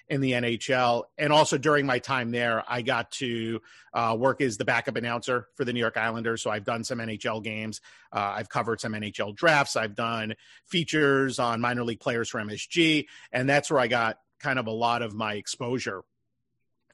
in 0.08 0.20
the 0.20 0.32
NHL. 0.32 1.04
And 1.18 1.32
also 1.32 1.58
during 1.58 1.86
my 1.86 1.98
time 1.98 2.30
there, 2.30 2.62
I 2.68 2.82
got 2.82 3.10
to 3.12 3.60
uh, 3.92 4.16
work 4.18 4.40
as 4.40 4.56
the 4.56 4.64
backup 4.64 4.96
announcer 4.96 5.48
for 5.54 5.64
the 5.64 5.72
New 5.72 5.80
York 5.80 5.96
Islanders. 5.96 6.42
So 6.42 6.50
I've 6.50 6.64
done 6.64 6.84
some 6.84 6.98
NHL 6.98 7.42
games. 7.42 7.80
Uh, 8.12 8.34
I've 8.36 8.48
covered 8.48 8.80
some 8.80 8.92
NHL 8.92 9.34
drafts. 9.34 9.76
I've 9.76 9.94
done 9.94 10.34
features 10.64 11.38
on 11.38 11.60
minor 11.60 11.84
league 11.84 12.00
players 12.00 12.28
for 12.28 12.40
MSG. 12.40 13.06
And 13.32 13.48
that's 13.48 13.70
where 13.70 13.80
I 13.80 13.88
got 13.88 14.18
kind 14.38 14.58
of 14.58 14.66
a 14.66 14.72
lot 14.72 15.02
of 15.02 15.14
my 15.14 15.34
exposure 15.34 16.02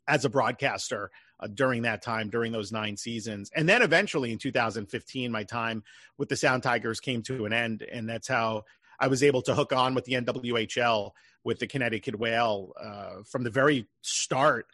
as 0.08 0.24
a 0.24 0.30
broadcaster 0.30 1.10
uh, 1.38 1.48
during 1.48 1.82
that 1.82 2.02
time, 2.02 2.30
during 2.30 2.52
those 2.52 2.72
nine 2.72 2.96
seasons. 2.96 3.50
And 3.54 3.68
then 3.68 3.82
eventually 3.82 4.32
in 4.32 4.38
2015, 4.38 5.30
my 5.30 5.44
time 5.44 5.82
with 6.16 6.28
the 6.28 6.36
Sound 6.36 6.62
Tigers 6.62 7.00
came 7.00 7.22
to 7.22 7.44
an 7.46 7.52
end. 7.52 7.82
And 7.82 8.08
that's 8.08 8.28
how 8.28 8.64
I 9.02 9.08
was 9.08 9.24
able 9.24 9.42
to 9.42 9.54
hook 9.54 9.72
on 9.72 9.96
with 9.96 10.04
the 10.04 10.12
NWHL 10.12 11.10
with 11.42 11.58
the 11.58 11.66
Connecticut 11.66 12.16
Whale 12.16 12.72
uh, 12.80 13.24
from 13.24 13.42
the 13.42 13.50
very 13.50 13.88
start 14.00 14.68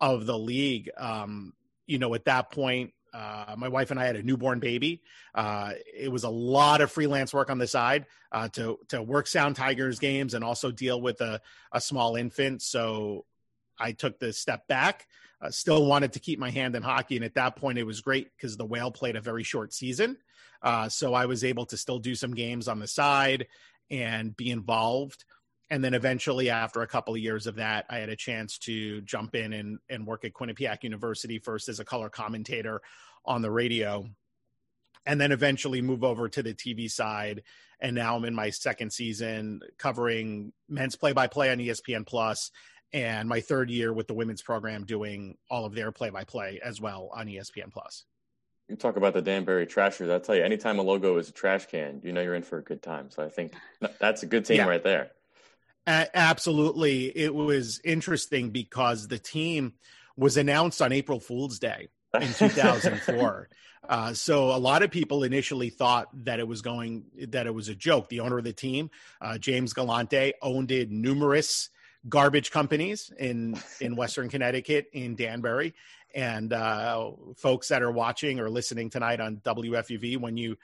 of 0.00 0.24
the 0.24 0.38
league. 0.38 0.88
Um, 0.96 1.52
you 1.86 1.98
know, 1.98 2.14
at 2.14 2.24
that 2.24 2.50
point, 2.50 2.94
uh, 3.12 3.54
my 3.58 3.68
wife 3.68 3.90
and 3.90 4.00
I 4.00 4.06
had 4.06 4.16
a 4.16 4.22
newborn 4.22 4.58
baby. 4.58 5.02
Uh, 5.34 5.72
it 5.94 6.10
was 6.10 6.24
a 6.24 6.30
lot 6.30 6.80
of 6.80 6.90
freelance 6.90 7.34
work 7.34 7.50
on 7.50 7.58
the 7.58 7.66
side 7.66 8.06
uh, 8.32 8.48
to 8.54 8.78
to 8.88 9.02
work 9.02 9.26
Sound 9.26 9.54
Tigers 9.54 9.98
games 9.98 10.32
and 10.32 10.42
also 10.42 10.70
deal 10.70 10.98
with 10.98 11.20
a, 11.20 11.42
a 11.70 11.80
small 11.80 12.16
infant. 12.16 12.62
So 12.62 13.26
I 13.78 13.92
took 13.92 14.18
the 14.18 14.32
step 14.32 14.66
back. 14.66 15.06
Still 15.50 15.84
wanted 15.84 16.14
to 16.14 16.20
keep 16.20 16.38
my 16.38 16.48
hand 16.48 16.74
in 16.74 16.82
hockey, 16.82 17.16
and 17.16 17.24
at 17.24 17.34
that 17.34 17.56
point, 17.56 17.76
it 17.76 17.84
was 17.84 18.00
great 18.00 18.30
because 18.34 18.56
the 18.56 18.64
Whale 18.64 18.90
played 18.90 19.14
a 19.14 19.20
very 19.20 19.42
short 19.42 19.74
season, 19.74 20.16
uh, 20.64 20.88
so 20.88 21.12
I 21.12 21.26
was 21.26 21.44
able 21.44 21.66
to 21.66 21.76
still 21.76 21.98
do 21.98 22.14
some 22.14 22.32
games 22.32 22.66
on 22.66 22.78
the 22.78 22.86
side 22.86 23.46
and 23.90 24.36
be 24.36 24.50
involved. 24.50 25.24
And 25.70 25.82
then 25.82 25.94
eventually, 25.94 26.50
after 26.50 26.82
a 26.82 26.86
couple 26.86 27.14
of 27.14 27.20
years 27.20 27.46
of 27.46 27.56
that, 27.56 27.86
I 27.88 27.98
had 27.98 28.10
a 28.10 28.16
chance 28.16 28.58
to 28.58 29.00
jump 29.02 29.34
in 29.34 29.52
and, 29.52 29.78
and 29.88 30.06
work 30.06 30.24
at 30.24 30.34
Quinnipiac 30.34 30.82
University 30.82 31.38
first 31.38 31.68
as 31.68 31.80
a 31.80 31.84
color 31.84 32.08
commentator 32.08 32.80
on 33.24 33.40
the 33.40 33.50
radio, 33.50 34.06
and 35.06 35.20
then 35.20 35.32
eventually 35.32 35.80
move 35.80 36.04
over 36.04 36.28
to 36.28 36.42
the 36.42 36.54
TV 36.54 36.90
side. 36.90 37.42
And 37.80 37.94
now 37.94 38.16
I'm 38.16 38.24
in 38.24 38.34
my 38.34 38.50
second 38.50 38.92
season 38.92 39.60
covering 39.78 40.52
men's 40.68 40.96
play 40.96 41.12
by 41.12 41.26
play 41.26 41.50
on 41.50 41.58
ESPN 41.58 42.06
Plus 42.06 42.50
and 42.94 43.28
my 43.28 43.40
third 43.40 43.70
year 43.70 43.92
with 43.92 44.06
the 44.06 44.14
women's 44.14 44.40
program 44.40 44.84
doing 44.84 45.36
all 45.50 45.64
of 45.64 45.74
their 45.74 45.90
play 45.90 46.10
by 46.10 46.22
play 46.22 46.60
as 46.62 46.80
well 46.80 47.10
on 47.12 47.26
ESPN 47.26 47.72
Plus. 47.72 48.04
You 48.68 48.76
talk 48.76 48.96
about 48.96 49.12
the 49.12 49.20
Danbury 49.20 49.66
Trashers. 49.66 50.08
I'll 50.08 50.20
tell 50.20 50.34
you, 50.34 50.42
anytime 50.42 50.78
a 50.78 50.82
logo 50.82 51.18
is 51.18 51.28
a 51.28 51.32
trash 51.32 51.66
can, 51.66 52.00
you 52.02 52.12
know 52.12 52.22
you're 52.22 52.34
in 52.34 52.42
for 52.42 52.58
a 52.58 52.62
good 52.62 52.82
time. 52.82 53.10
So 53.10 53.22
I 53.22 53.28
think 53.28 53.52
that's 54.00 54.22
a 54.22 54.26
good 54.26 54.46
team 54.46 54.56
yeah. 54.58 54.66
right 54.66 54.82
there. 54.82 55.10
absolutely. 55.86 57.06
It 57.16 57.34
was 57.34 57.80
interesting 57.84 58.50
because 58.50 59.08
the 59.08 59.18
team 59.18 59.74
was 60.16 60.36
announced 60.36 60.80
on 60.80 60.92
April 60.92 61.20
Fool's 61.20 61.58
Day 61.58 61.88
in 62.18 62.32
2004. 62.38 63.48
uh, 63.88 64.14
so 64.14 64.54
a 64.54 64.56
lot 64.56 64.82
of 64.82 64.90
people 64.90 65.24
initially 65.24 65.68
thought 65.68 66.08
that 66.24 66.40
it 66.40 66.48
was 66.48 66.62
going 66.62 67.04
that 67.28 67.46
it 67.46 67.54
was 67.54 67.68
a 67.68 67.74
joke. 67.74 68.08
The 68.08 68.20
owner 68.20 68.38
of 68.38 68.44
the 68.44 68.52
team, 68.52 68.90
uh, 69.20 69.36
James 69.36 69.74
Galante, 69.74 70.32
owned 70.40 70.70
it 70.70 70.90
numerous 70.90 71.68
garbage 72.08 72.50
companies 72.50 73.12
in 73.18 73.58
in 73.80 73.96
Western 73.96 74.28
Connecticut 74.28 74.86
in 74.92 75.16
Danbury. 75.16 75.74
And 76.14 76.52
uh, 76.52 77.10
folks 77.36 77.68
that 77.68 77.82
are 77.82 77.90
watching 77.90 78.38
or 78.38 78.48
listening 78.48 78.88
tonight 78.88 79.20
on 79.20 79.38
WFUV, 79.38 80.18
when 80.18 80.36
you 80.36 80.56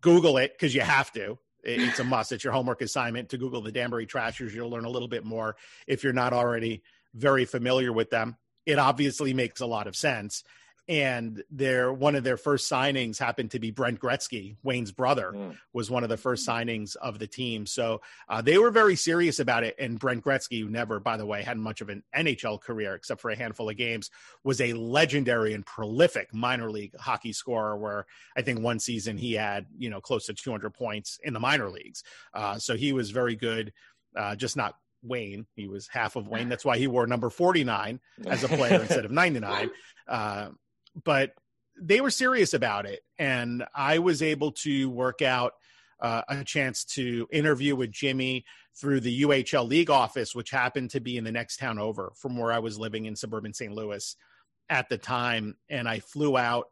Google 0.00 0.38
it, 0.38 0.52
because 0.52 0.74
you 0.74 0.80
have 0.80 1.12
to, 1.12 1.38
it's 1.62 1.98
a 1.98 2.04
must. 2.04 2.32
It's 2.32 2.44
your 2.44 2.52
homework 2.52 2.82
assignment 2.82 3.28
to 3.30 3.38
Google 3.38 3.60
the 3.60 3.72
Danbury 3.72 4.06
Trashers. 4.06 4.54
You'll 4.54 4.70
learn 4.70 4.84
a 4.84 4.90
little 4.90 5.08
bit 5.08 5.24
more 5.24 5.56
if 5.86 6.04
you're 6.04 6.12
not 6.12 6.32
already 6.32 6.82
very 7.14 7.44
familiar 7.44 7.92
with 7.92 8.10
them. 8.10 8.36
It 8.64 8.78
obviously 8.78 9.32
makes 9.34 9.60
a 9.60 9.66
lot 9.66 9.86
of 9.86 9.96
sense 9.96 10.44
and 10.88 11.42
their 11.50 11.92
one 11.92 12.14
of 12.14 12.22
their 12.22 12.36
first 12.36 12.70
signings 12.70 13.18
happened 13.18 13.50
to 13.50 13.58
be 13.58 13.70
Brent 13.70 14.00
Gretzky, 14.00 14.56
Wayne's 14.62 14.92
brother, 14.92 15.32
mm. 15.34 15.56
was 15.72 15.90
one 15.90 16.04
of 16.04 16.08
the 16.08 16.16
first 16.16 16.46
signings 16.46 16.94
of 16.96 17.18
the 17.18 17.26
team. 17.26 17.66
So 17.66 18.00
uh, 18.28 18.40
they 18.40 18.56
were 18.58 18.70
very 18.70 18.94
serious 18.94 19.40
about 19.40 19.64
it. 19.64 19.74
And 19.78 19.98
Brent 19.98 20.24
Gretzky, 20.24 20.60
who 20.60 20.68
never, 20.68 21.00
by 21.00 21.16
the 21.16 21.26
way, 21.26 21.42
had 21.42 21.58
much 21.58 21.80
of 21.80 21.88
an 21.88 22.04
NHL 22.16 22.60
career 22.60 22.94
except 22.94 23.20
for 23.20 23.30
a 23.30 23.36
handful 23.36 23.68
of 23.68 23.76
games, 23.76 24.10
was 24.44 24.60
a 24.60 24.74
legendary 24.74 25.54
and 25.54 25.66
prolific 25.66 26.32
minor 26.32 26.70
league 26.70 26.96
hockey 26.96 27.32
scorer. 27.32 27.76
Where 27.76 28.06
I 28.36 28.42
think 28.42 28.60
one 28.60 28.78
season 28.78 29.18
he 29.18 29.32
had 29.32 29.66
you 29.76 29.90
know 29.90 30.00
close 30.00 30.26
to 30.26 30.34
200 30.34 30.72
points 30.72 31.18
in 31.24 31.34
the 31.34 31.40
minor 31.40 31.68
leagues. 31.68 32.04
Uh, 32.32 32.58
so 32.58 32.76
he 32.76 32.92
was 32.92 33.10
very 33.10 33.34
good, 33.34 33.72
uh, 34.16 34.36
just 34.36 34.56
not 34.56 34.76
Wayne. 35.02 35.46
He 35.54 35.66
was 35.66 35.88
half 35.88 36.16
of 36.16 36.28
Wayne. 36.28 36.48
That's 36.48 36.64
why 36.64 36.78
he 36.78 36.86
wore 36.86 37.06
number 37.06 37.30
49 37.30 38.00
as 38.26 38.44
a 38.44 38.48
player 38.48 38.80
instead 38.80 39.04
of 39.04 39.10
99. 39.10 39.70
Uh, 40.08 40.50
but 41.04 41.32
they 41.80 42.00
were 42.00 42.10
serious 42.10 42.54
about 42.54 42.86
it. 42.86 43.00
And 43.18 43.64
I 43.74 43.98
was 43.98 44.22
able 44.22 44.52
to 44.52 44.90
work 44.90 45.22
out 45.22 45.52
uh, 46.00 46.22
a 46.28 46.44
chance 46.44 46.84
to 46.84 47.26
interview 47.32 47.74
with 47.76 47.90
Jimmy 47.90 48.44
through 48.78 49.00
the 49.00 49.22
UHL 49.22 49.68
League 49.68 49.90
office, 49.90 50.34
which 50.34 50.50
happened 50.50 50.90
to 50.90 51.00
be 51.00 51.16
in 51.16 51.24
the 51.24 51.32
next 51.32 51.58
town 51.58 51.78
over 51.78 52.12
from 52.16 52.36
where 52.36 52.52
I 52.52 52.58
was 52.58 52.78
living 52.78 53.06
in 53.06 53.16
suburban 53.16 53.54
St. 53.54 53.72
Louis 53.72 54.16
at 54.68 54.88
the 54.88 54.98
time. 54.98 55.56
And 55.68 55.88
I 55.88 56.00
flew 56.00 56.36
out 56.36 56.66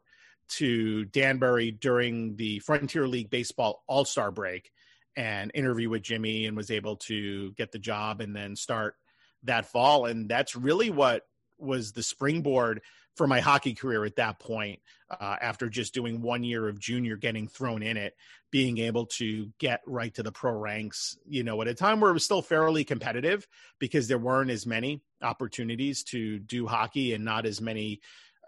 to 0.47 1.05
Danbury 1.05 1.71
during 1.71 2.35
the 2.35 2.59
Frontier 2.59 3.07
League 3.07 3.31
Baseball 3.31 3.83
All 3.87 4.05
Star 4.05 4.31
break 4.31 4.71
and 5.15 5.49
interview 5.55 5.89
with 5.89 6.03
Jimmy 6.03 6.45
and 6.45 6.57
was 6.57 6.69
able 6.69 6.97
to 6.97 7.51
get 7.53 7.71
the 7.71 7.79
job 7.79 8.21
and 8.21 8.35
then 8.35 8.55
start 8.55 8.95
that 9.43 9.65
fall. 9.65 10.05
And 10.05 10.29
that's 10.29 10.55
really 10.55 10.89
what 10.89 11.23
was 11.57 11.93
the 11.93 12.03
springboard 12.03 12.81
for 13.15 13.27
my 13.27 13.39
hockey 13.39 13.73
career 13.73 14.05
at 14.05 14.17
that 14.17 14.39
point 14.39 14.79
uh, 15.09 15.35
after 15.41 15.69
just 15.69 15.93
doing 15.93 16.21
one 16.21 16.43
year 16.43 16.67
of 16.67 16.79
junior 16.79 17.15
getting 17.15 17.47
thrown 17.47 17.81
in 17.81 17.97
it 17.97 18.15
being 18.51 18.77
able 18.77 19.05
to 19.05 19.51
get 19.59 19.81
right 19.85 20.13
to 20.13 20.23
the 20.23 20.31
pro 20.31 20.53
ranks 20.53 21.17
you 21.27 21.43
know 21.43 21.61
at 21.61 21.67
a 21.67 21.73
time 21.73 21.99
where 21.99 22.11
it 22.11 22.13
was 22.13 22.25
still 22.25 22.41
fairly 22.41 22.83
competitive 22.83 23.47
because 23.79 24.07
there 24.07 24.17
weren't 24.17 24.51
as 24.51 24.65
many 24.65 25.01
opportunities 25.21 26.03
to 26.03 26.39
do 26.39 26.67
hockey 26.67 27.13
and 27.13 27.25
not 27.25 27.45
as 27.45 27.61
many 27.61 27.99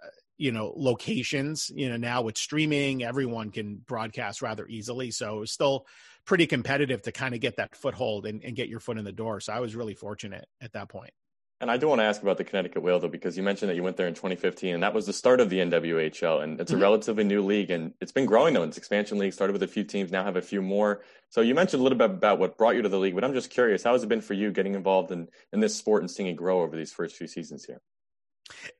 uh, 0.04 0.10
you 0.38 0.52
know 0.52 0.74
locations 0.76 1.72
you 1.74 1.90
know 1.90 1.98
now 1.98 2.22
with 2.22 2.38
streaming 2.38 3.04
everyone 3.04 3.52
can 3.52 3.76
broadcast 3.76 4.42
rather 4.42 4.68
easily. 4.68 5.12
So 5.12 5.38
it 5.38 5.40
was 5.42 5.52
still 5.52 5.88
pretty 6.26 6.48
competitive 6.48 7.02
to 7.04 7.12
kind 7.12 7.34
of 7.34 7.40
get 7.40 7.56
that 7.56 7.76
foothold 7.76 8.26
and, 8.26 8.44
and 8.44 8.56
get 8.56 8.68
your 8.68 8.82
foot 8.82 8.98
in 8.98 9.06
the 9.06 9.12
door. 9.12 9.40
So 9.40 9.54
i 9.54 9.60
was 9.60 9.76
really 9.76 9.96
fortunate 9.96 10.48
at 10.62 10.74
that 10.74 10.90
point 10.90 11.12
and 11.60 11.72
I 11.72 11.78
do 11.78 11.88
want 11.88 12.00
to 12.00 12.06
ask 12.06 12.22
about 12.22 12.38
the 12.38 12.44
Connecticut 12.44 12.84
Whale, 12.84 13.00
though, 13.00 13.08
because 13.08 13.36
you 13.36 13.42
mentioned 13.42 13.70
that 13.70 13.76
you 13.76 13.82
went 13.82 13.98
there 13.98 14.08
in 14.08 14.14
2015, 14.14 14.76
and 14.76 14.84
that 14.84 14.94
was 14.94 15.08
the 15.08 15.14
start 15.14 15.40
of 15.40 15.50
the 15.50 15.58
NWHL, 15.58 16.44
and 16.44 16.60
it's 16.62 16.72
a 16.72 16.76
mm-hmm. 16.76 16.84
relatively 16.84 17.24
new 17.24 17.44
league, 17.44 17.72
and 17.72 17.94
it's 18.00 18.12
been 18.12 18.28
growing 18.28 18.54
though. 18.54 18.64
It's 18.64 18.78
expansion 18.78 19.18
league, 19.18 19.34
started 19.34 19.54
with 19.54 19.64
a 19.64 19.68
few 19.68 19.84
teams, 19.84 20.12
now 20.12 20.24
have 20.24 20.36
a 20.36 20.42
few 20.42 20.62
more. 20.62 21.02
So 21.30 21.42
you 21.42 21.56
mentioned 21.56 21.80
a 21.80 21.84
little 21.84 21.98
bit 21.98 22.12
about 22.12 22.38
what 22.38 22.58
brought 22.58 22.76
you 22.76 22.84
to 22.84 22.90
the 22.90 23.00
league, 23.00 23.16
but 23.16 23.24
I'm 23.24 23.34
just 23.34 23.50
curious, 23.50 23.84
how 23.84 23.94
has 23.94 24.04
it 24.04 24.10
been 24.10 24.22
for 24.22 24.34
you 24.34 24.52
getting 24.52 24.76
involved 24.76 25.12
in 25.12 25.28
in 25.52 25.60
this 25.60 25.76
sport 25.76 26.04
and 26.04 26.12
seeing 26.12 26.30
it 26.30 26.36
grow 26.36 26.62
over 26.62 26.78
these 26.78 26.94
first 26.94 27.16
few 27.16 27.28
seasons 27.28 27.66
here? 27.66 27.82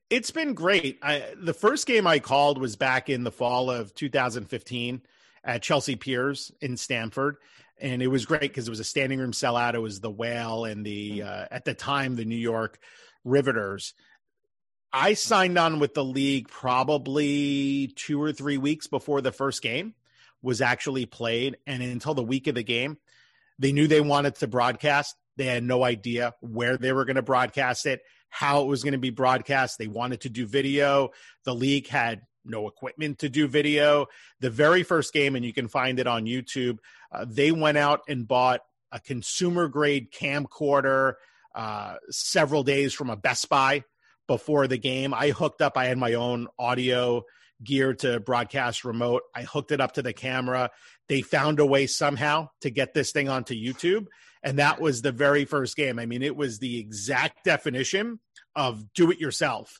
It's 0.08 0.30
been 0.30 0.54
great. 0.54 0.98
I, 1.02 1.24
the 1.36 1.52
first 1.52 1.86
game 1.86 2.06
I 2.06 2.20
called 2.20 2.58
was 2.58 2.76
back 2.76 3.10
in 3.10 3.24
the 3.24 3.32
fall 3.32 3.70
of 3.70 3.94
2015 3.94 5.02
at 5.44 5.62
Chelsea 5.62 5.96
Piers 5.96 6.52
in 6.60 6.76
Stamford 6.76 7.36
and 7.80 8.02
it 8.02 8.08
was 8.08 8.26
great 8.26 8.40
because 8.40 8.66
it 8.66 8.70
was 8.70 8.80
a 8.80 8.84
standing 8.84 9.18
room 9.18 9.32
sellout. 9.32 9.74
It 9.74 9.80
was 9.80 10.00
the 10.00 10.10
Whale 10.10 10.64
and 10.64 10.84
the 10.84 11.22
uh, 11.22 11.46
at 11.50 11.64
the 11.64 11.74
time 11.74 12.16
the 12.16 12.24
New 12.24 12.36
York 12.36 12.78
Riveters. 13.24 13.94
I 14.92 15.14
signed 15.14 15.58
on 15.58 15.80
with 15.80 15.94
the 15.94 16.04
league 16.04 16.48
probably 16.48 17.92
two 17.94 18.22
or 18.22 18.32
three 18.32 18.56
weeks 18.56 18.86
before 18.86 19.20
the 19.20 19.32
first 19.32 19.62
game 19.62 19.94
was 20.40 20.60
actually 20.60 21.04
played, 21.04 21.58
and 21.66 21.82
until 21.82 22.14
the 22.14 22.22
week 22.22 22.46
of 22.46 22.54
the 22.54 22.62
game, 22.62 22.96
they 23.58 23.72
knew 23.72 23.86
they 23.86 24.00
wanted 24.00 24.36
to 24.36 24.46
broadcast. 24.46 25.16
They 25.36 25.46
had 25.46 25.62
no 25.62 25.84
idea 25.84 26.34
where 26.40 26.76
they 26.76 26.92
were 26.92 27.04
going 27.04 27.16
to 27.16 27.22
broadcast 27.22 27.86
it, 27.86 28.00
how 28.28 28.62
it 28.62 28.66
was 28.66 28.82
going 28.82 28.92
to 28.92 28.98
be 28.98 29.10
broadcast. 29.10 29.78
They 29.78 29.88
wanted 29.88 30.22
to 30.22 30.30
do 30.30 30.46
video. 30.46 31.10
The 31.44 31.54
league 31.54 31.88
had 31.88 32.22
no 32.48 32.68
equipment 32.68 33.18
to 33.20 33.28
do 33.28 33.46
video. 33.46 34.06
The 34.40 34.50
very 34.50 34.82
first 34.82 35.12
game, 35.12 35.36
and 35.36 35.44
you 35.44 35.52
can 35.52 35.68
find 35.68 35.98
it 35.98 36.06
on 36.06 36.24
YouTube, 36.24 36.78
uh, 37.12 37.24
they 37.28 37.52
went 37.52 37.78
out 37.78 38.00
and 38.08 38.26
bought 38.26 38.60
a 38.92 39.00
consumer 39.00 39.68
grade 39.68 40.10
camcorder 40.12 41.14
uh, 41.54 41.96
several 42.10 42.62
days 42.62 42.94
from 42.94 43.10
a 43.10 43.16
Best 43.16 43.48
Buy 43.48 43.84
before 44.26 44.66
the 44.66 44.78
game. 44.78 45.14
I 45.14 45.30
hooked 45.30 45.62
up, 45.62 45.76
I 45.76 45.86
had 45.86 45.98
my 45.98 46.14
own 46.14 46.48
audio 46.58 47.24
gear 47.62 47.94
to 47.94 48.20
broadcast 48.20 48.84
remote. 48.84 49.22
I 49.34 49.42
hooked 49.42 49.72
it 49.72 49.80
up 49.80 49.92
to 49.92 50.02
the 50.02 50.12
camera. 50.12 50.70
They 51.08 51.22
found 51.22 51.58
a 51.58 51.66
way 51.66 51.86
somehow 51.86 52.50
to 52.60 52.70
get 52.70 52.94
this 52.94 53.10
thing 53.10 53.28
onto 53.28 53.54
YouTube. 53.54 54.06
And 54.42 54.58
that 54.58 54.80
was 54.80 55.02
the 55.02 55.12
very 55.12 55.44
first 55.44 55.76
game. 55.76 55.98
I 55.98 56.06
mean, 56.06 56.22
it 56.22 56.36
was 56.36 56.58
the 56.58 56.78
exact 56.78 57.44
definition 57.44 58.20
of 58.54 58.92
do 58.92 59.10
it 59.10 59.18
yourself 59.18 59.78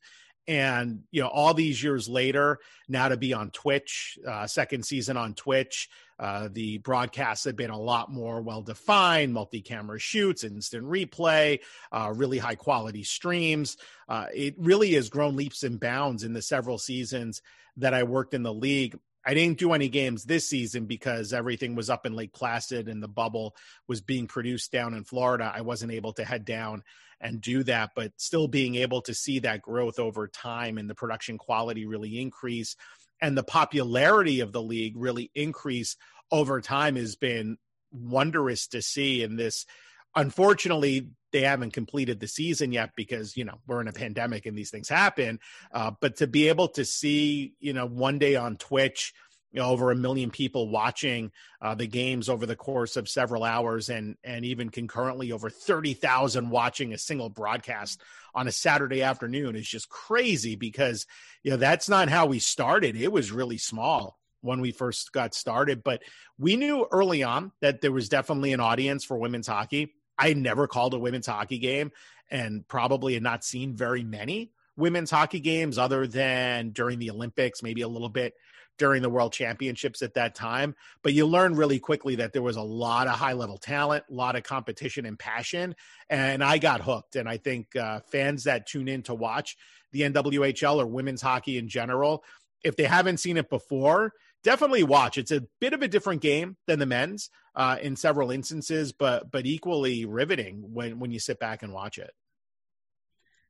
and 0.49 1.03
you 1.11 1.23
know 1.23 1.29
all 1.29 1.55
these 1.55 1.81
years 1.83 2.09
later 2.09 2.59
now 2.89 3.09
to 3.09 3.17
be 3.17 3.33
on 3.33 3.51
twitch 3.51 4.19
uh, 4.27 4.47
second 4.47 4.85
season 4.85 5.17
on 5.17 5.35
twitch 5.35 5.89
uh, 6.19 6.49
the 6.51 6.79
broadcasts 6.79 7.45
have 7.45 7.55
been 7.55 7.71
a 7.71 7.79
lot 7.79 8.11
more 8.11 8.41
well 8.41 8.63
defined 8.63 9.33
multi-camera 9.33 10.01
shoots 10.01 10.43
instant 10.43 10.85
replay 10.85 11.61
uh, 11.93 12.13
really 12.15 12.39
high 12.39 12.57
quality 12.57 13.05
streams. 13.05 13.77
Uh, 14.09 14.27
it 14.35 14.55
really 14.59 14.95
has 14.95 15.09
grown 15.09 15.37
leaps 15.37 15.63
and 15.63 15.79
bounds 15.79 16.25
in 16.25 16.33
the 16.33 16.43
several 16.43 16.79
seasons 16.79 17.43
that 17.77 17.95
i 17.95 18.03
worked 18.03 18.35
in 18.35 18.43
the 18.43 18.53
league 18.53 18.99
I 19.29 19.35
didn't 19.35 19.59
do 19.59 19.75
any 19.75 19.91
games 19.91 20.25
this 20.25 20.49
season 20.49 20.87
because 20.87 21.35
everything 21.35 21.75
was 21.75 21.91
up 21.91 22.07
in 22.07 22.17
Lake 22.17 22.33
Placid 22.33 22.89
and 22.89 23.03
the 23.03 23.09
bubble 23.09 23.55
was 23.87 24.01
being 24.01 24.27
produced 24.27 24.73
down 24.73 24.95
in 24.95 25.05
Florida. 25.05 25.53
I 25.55 25.61
wasn't 25.61 25.93
able 25.93 26.15
to 26.15 26.25
head 26.25 26.47
down 26.47 26.83
and 27.21 27.39
do 27.39 27.63
that, 27.65 27.91
but 27.95 28.13
still 28.17 28.49
being 28.49 28.77
able 28.77 29.03
to 29.03 29.13
see 29.13 29.41
that 29.41 29.61
growth 29.61 29.99
over 29.99 30.29
time 30.29 30.79
and 30.79 30.89
the 30.89 30.95
production 30.95 31.37
quality 31.37 31.85
really 31.85 32.19
increase 32.19 32.75
and 33.21 33.37
the 33.37 33.43
popularity 33.43 34.41
of 34.41 34.53
the 34.53 34.63
league 34.63 34.97
really 34.97 35.31
increase 35.35 35.97
over 36.31 36.63
time 36.63 36.97
has 36.97 37.15
been 37.15 37.59
wondrous 37.93 38.69
to 38.69 38.81
see 38.81 39.23
in 39.23 39.37
this 39.37 39.67
unfortunately 40.15 41.11
they 41.33 41.43
haven't 41.43 41.73
completed 41.73 42.21
the 42.21 42.29
season 42.29 42.73
yet 42.73 42.91
because 42.97 43.37
you 43.37 43.45
know 43.45 43.59
we're 43.67 43.81
in 43.81 43.89
a 43.89 43.93
pandemic 43.93 44.47
and 44.47 44.57
these 44.57 44.71
things 44.71 44.89
happen 44.89 45.39
uh, 45.73 45.91
but 46.01 46.17
to 46.17 46.27
be 46.27 46.49
able 46.49 46.69
to 46.69 46.85
see 46.85 47.55
you 47.61 47.73
know 47.73 47.87
one 47.87 48.19
day 48.19 48.37
on 48.37 48.57
twitch 48.57 49.13
you 49.53 49.61
know, 49.61 49.71
over 49.71 49.91
a 49.91 49.97
million 49.97 50.31
people 50.31 50.69
watching 50.69 51.33
uh, 51.63 51.75
the 51.75 51.87
games 51.87 52.29
over 52.29 52.45
the 52.45 52.57
course 52.57 52.97
of 52.97 53.09
several 53.09 53.45
hours, 53.45 53.89
and 53.89 54.17
and 54.23 54.45
even 54.45 54.69
concurrently 54.69 55.33
over 55.33 55.49
thirty 55.49 55.95
thousand 55.95 56.51
watching 56.51 56.93
a 56.93 56.99
single 56.99 57.31
broadcast 57.31 58.01
on 58.35 58.47
a 58.47 58.53
Saturday 58.53 59.03
afternoon 59.03 59.57
is 59.57 59.67
just 59.67 59.89
crazy 59.89 60.55
because 60.55 61.07
you 61.43 61.51
know 61.51 61.57
that's 61.57 61.89
not 61.89 62.09
how 62.09 62.27
we 62.27 62.39
started. 62.39 62.97
It 62.97 63.11
was 63.11 63.33
really 63.33 63.59
small 63.59 64.19
when 64.43 64.61
we 64.61 64.71
first 64.71 65.13
got 65.13 65.35
started, 65.35 65.83
but 65.83 66.03
we 66.39 66.57
knew 66.57 66.87
early 66.93 67.23
on 67.23 67.51
that 67.61 67.81
there 67.81 67.91
was 67.91 68.09
definitely 68.09 68.53
an 68.53 68.61
audience 68.61 69.05
for 69.05 69.17
women's 69.17 69.49
hockey. 69.49 69.95
I 70.19 70.35
never 70.35 70.67
called 70.67 70.95
a 70.95 70.99
women's 70.99 71.27
hockey 71.27 71.59
game, 71.59 71.93
and 72.31 72.67
probably 72.69 73.15
had 73.15 73.23
not 73.23 73.45
seen 73.45 73.77
very 73.77 74.05
many 74.05 74.53
women's 74.79 75.11
hockey 75.11 75.41
games 75.41 75.77
other 75.77 76.07
than 76.07 76.71
during 76.71 76.99
the 77.01 77.11
Olympics, 77.11 77.63
maybe 77.63 77.83
a 77.83 77.89
little 77.89 78.09
bit 78.09 78.35
during 78.79 79.03
the 79.03 79.11
world 79.11 79.33
championships 79.33 80.03
at 80.03 80.15
that 80.15 80.37
time. 80.37 80.75
But 81.03 81.13
you 81.13 81.27
learn 81.27 81.57
really 81.57 81.81
quickly 81.81 82.15
that 82.17 82.33
there 82.33 82.43
was 82.43 82.57
a 82.57 82.63
lot 82.63 83.09
of 83.09 83.15
high 83.15 83.33
level 83.33 83.59
talent, 83.59 84.05
a 84.09 84.15
lot 84.15 84.37
of 84.37 84.45
competition 84.45 85.05
and 85.05 85.19
passion. 85.19 85.75
And 86.09 86.45
I 86.45 86.59
got 86.59 86.81
hooked. 86.81 87.17
And 87.17 87.29
I 87.29 87.39
think 87.39 87.75
uh, 87.75 88.01
fans 88.13 88.45
that 88.45 88.69
tune 88.69 88.87
in 88.87 89.03
to 89.03 89.15
watch 89.15 89.57
the 89.91 90.03
NWHL 90.03 90.81
or 90.81 90.87
women's 90.87 91.23
hockey 91.23 91.59
in 91.59 91.69
general, 91.69 92.23
if 92.63 92.77
they 92.77 92.85
haven't 92.85 93.19
seen 93.19 93.37
it 93.37 93.51
before, 93.51 94.13
definitely 94.45 94.85
watch. 94.85 95.19
It's 95.19 95.33
a 95.33 95.45
bit 95.61 95.73
of 95.73 95.83
a 95.83 95.89
different 95.89 96.23
game 96.23 96.57
than 96.69 96.79
the 96.79 96.87
men's 96.87 97.31
uh, 97.59 97.77
in 97.83 97.97
several 97.97 98.31
instances, 98.31 98.93
but 98.93 99.31
but 99.31 99.45
equally 99.45 100.07
riveting 100.07 100.63
when 100.73 101.01
when 101.01 101.11
you 101.11 101.19
sit 101.19 101.39
back 101.41 101.63
and 101.63 101.73
watch 101.73 101.99
it. 101.99 102.13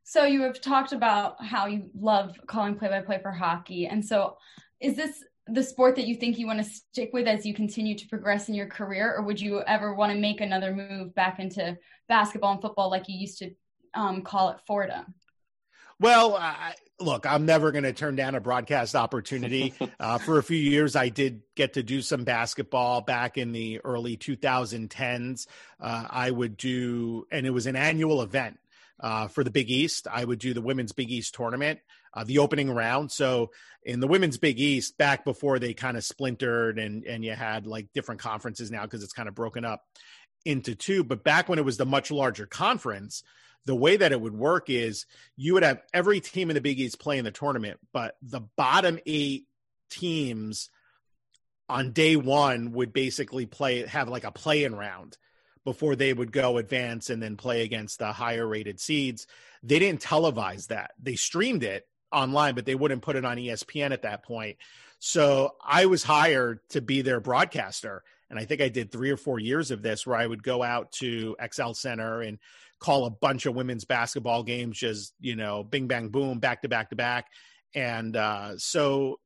So 0.02 0.24
you 0.24 0.40
have 0.42 0.62
talked 0.62 0.92
about 0.92 1.44
how 1.44 1.66
you 1.66 1.90
love 1.94 2.34
calling 2.46 2.74
play 2.74 2.88
by 2.88 3.02
play 3.02 3.20
for 3.20 3.30
hockey, 3.30 3.86
and 3.86 4.04
so 4.04 4.38
is 4.80 4.96
this 4.96 5.22
the 5.46 5.62
sport 5.62 5.96
that 5.96 6.06
you 6.06 6.14
think 6.14 6.38
you 6.38 6.46
want 6.46 6.62
to 6.62 6.64
stick 6.64 7.10
with 7.12 7.26
as 7.26 7.44
you 7.44 7.54
continue 7.54 7.96
to 7.96 8.08
progress 8.08 8.48
in 8.48 8.54
your 8.54 8.66
career, 8.66 9.14
or 9.14 9.22
would 9.22 9.40
you 9.40 9.62
ever 9.66 9.94
want 9.94 10.10
to 10.12 10.18
make 10.18 10.40
another 10.40 10.74
move 10.74 11.14
back 11.14 11.38
into 11.38 11.76
basketball 12.08 12.52
and 12.52 12.62
football 12.62 12.90
like 12.90 13.08
you 13.08 13.18
used 13.18 13.38
to 13.38 13.50
um, 13.94 14.22
call 14.22 14.48
it 14.50 14.58
Fordham? 14.66 15.14
Well, 16.00 16.36
I, 16.36 16.74
look, 17.00 17.26
I'm 17.26 17.44
never 17.44 17.72
going 17.72 17.84
to 17.84 17.92
turn 17.92 18.16
down 18.16 18.34
a 18.34 18.40
broadcast 18.40 18.94
opportunity. 18.94 19.74
Uh, 20.00 20.16
for 20.16 20.38
a 20.38 20.44
few 20.44 20.56
years, 20.56 20.94
I 20.94 21.08
did 21.08 21.42
get 21.56 21.72
to 21.72 21.82
do 21.82 22.02
some 22.02 22.22
basketball 22.22 23.00
back 23.00 23.36
in 23.36 23.50
the 23.50 23.80
early 23.80 24.16
2010s. 24.16 25.48
Uh, 25.80 26.06
I 26.08 26.30
would 26.30 26.56
do, 26.56 27.26
and 27.32 27.44
it 27.44 27.50
was 27.50 27.66
an 27.66 27.74
annual 27.74 28.22
event 28.22 28.58
uh, 29.00 29.26
for 29.26 29.42
the 29.42 29.50
Big 29.50 29.70
East. 29.70 30.06
I 30.10 30.24
would 30.24 30.38
do 30.38 30.54
the 30.54 30.60
Women's 30.60 30.92
Big 30.92 31.10
East 31.10 31.34
tournament, 31.34 31.80
uh, 32.14 32.22
the 32.22 32.38
opening 32.38 32.70
round. 32.70 33.10
So 33.10 33.50
in 33.82 33.98
the 33.98 34.06
Women's 34.06 34.38
Big 34.38 34.60
East, 34.60 34.98
back 34.98 35.24
before 35.24 35.58
they 35.58 35.74
kind 35.74 35.96
of 35.96 36.04
splintered 36.04 36.78
and 36.78 37.04
and 37.04 37.24
you 37.24 37.32
had 37.32 37.66
like 37.66 37.88
different 37.92 38.20
conferences 38.20 38.70
now 38.70 38.82
because 38.82 39.02
it's 39.02 39.12
kind 39.12 39.28
of 39.28 39.34
broken 39.34 39.64
up 39.64 39.82
into 40.44 40.74
two. 40.74 41.02
But 41.02 41.24
back 41.24 41.48
when 41.48 41.58
it 41.58 41.64
was 41.64 41.76
the 41.76 41.86
much 41.86 42.10
larger 42.10 42.46
conference, 42.46 43.24
the 43.64 43.74
way 43.74 43.96
that 43.96 44.12
it 44.12 44.20
would 44.20 44.34
work 44.34 44.70
is 44.70 45.06
you 45.36 45.54
would 45.54 45.62
have 45.62 45.82
every 45.92 46.20
team 46.20 46.50
in 46.50 46.54
the 46.54 46.60
Big 46.60 46.80
East 46.80 46.98
play 46.98 47.18
in 47.18 47.24
the 47.24 47.30
tournament, 47.30 47.78
but 47.92 48.16
the 48.22 48.40
bottom 48.40 48.98
eight 49.06 49.46
teams 49.90 50.70
on 51.68 51.92
day 51.92 52.16
one 52.16 52.72
would 52.72 52.92
basically 52.92 53.46
play 53.46 53.86
have 53.86 54.08
like 54.08 54.24
a 54.24 54.32
play-in 54.32 54.74
round 54.74 55.18
before 55.64 55.96
they 55.96 56.12
would 56.12 56.32
go 56.32 56.56
advance 56.56 57.10
and 57.10 57.22
then 57.22 57.36
play 57.36 57.62
against 57.62 57.98
the 57.98 58.10
higher 58.12 58.46
rated 58.46 58.80
seeds. 58.80 59.26
They 59.62 59.78
didn't 59.78 60.00
televise 60.00 60.68
that. 60.68 60.92
They 60.98 61.16
streamed 61.16 61.62
it 61.62 61.86
online, 62.10 62.54
but 62.54 62.64
they 62.64 62.74
wouldn't 62.74 63.02
put 63.02 63.16
it 63.16 63.24
on 63.24 63.36
ESPN 63.36 63.90
at 63.90 64.02
that 64.02 64.24
point. 64.24 64.56
So 64.98 65.56
I 65.62 65.86
was 65.86 66.02
hired 66.02 66.60
to 66.70 66.80
be 66.80 67.02
their 67.02 67.20
broadcaster. 67.20 68.02
And 68.30 68.38
I 68.38 68.44
think 68.44 68.60
I 68.60 68.68
did 68.68 68.90
three 68.90 69.10
or 69.10 69.16
four 69.16 69.38
years 69.38 69.70
of 69.70 69.82
this 69.82 70.06
where 70.06 70.16
I 70.16 70.26
would 70.26 70.42
go 70.42 70.62
out 70.62 70.92
to 70.92 71.36
XL 71.52 71.72
Center 71.72 72.20
and 72.22 72.38
call 72.80 73.06
a 73.06 73.10
bunch 73.10 73.46
of 73.46 73.54
women's 73.54 73.84
basketball 73.84 74.42
games, 74.42 74.78
just, 74.78 75.14
you 75.20 75.36
know, 75.36 75.64
bing, 75.64 75.86
bang, 75.86 76.08
boom, 76.08 76.38
back 76.38 76.62
to 76.62 76.68
back 76.68 76.90
to 76.90 76.96
back. 76.96 77.26
And 77.74 78.16
uh, 78.16 78.56
so 78.58 79.18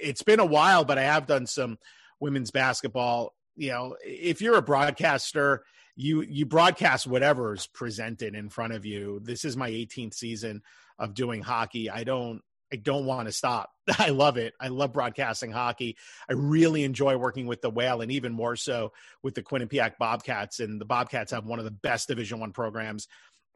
it's 0.00 0.22
been 0.22 0.40
a 0.40 0.46
while, 0.46 0.84
but 0.84 0.98
I 0.98 1.02
have 1.02 1.26
done 1.26 1.46
some 1.46 1.78
women's 2.20 2.50
basketball. 2.50 3.34
You 3.56 3.70
know, 3.70 3.96
if 4.04 4.40
you're 4.40 4.56
a 4.56 4.62
broadcaster, 4.62 5.64
you 5.96 6.22
you 6.22 6.44
broadcast 6.44 7.06
whatever 7.06 7.54
is 7.54 7.66
presented 7.66 8.34
in 8.34 8.48
front 8.48 8.72
of 8.72 8.84
you. 8.84 9.20
This 9.22 9.44
is 9.44 9.56
my 9.56 9.70
18th 9.70 10.14
season 10.14 10.62
of 10.98 11.14
doing 11.14 11.42
hockey. 11.42 11.88
I 11.88 12.04
don't 12.04 12.42
I 12.74 12.76
don't 12.76 13.06
want 13.06 13.28
to 13.28 13.32
stop. 13.32 13.70
I 14.00 14.08
love 14.08 14.36
it. 14.36 14.52
I 14.60 14.66
love 14.66 14.92
broadcasting 14.92 15.52
hockey. 15.52 15.96
I 16.28 16.32
really 16.32 16.82
enjoy 16.82 17.16
working 17.16 17.46
with 17.46 17.62
the 17.62 17.70
Whale 17.70 18.00
and 18.00 18.10
even 18.10 18.32
more 18.32 18.56
so 18.56 18.92
with 19.22 19.36
the 19.36 19.44
Quinnipiac 19.44 19.92
Bobcats. 19.96 20.58
And 20.58 20.80
the 20.80 20.84
Bobcats 20.84 21.30
have 21.30 21.46
one 21.46 21.60
of 21.60 21.64
the 21.64 21.70
best 21.70 22.08
Division 22.08 22.40
One 22.40 22.50
programs 22.50 23.06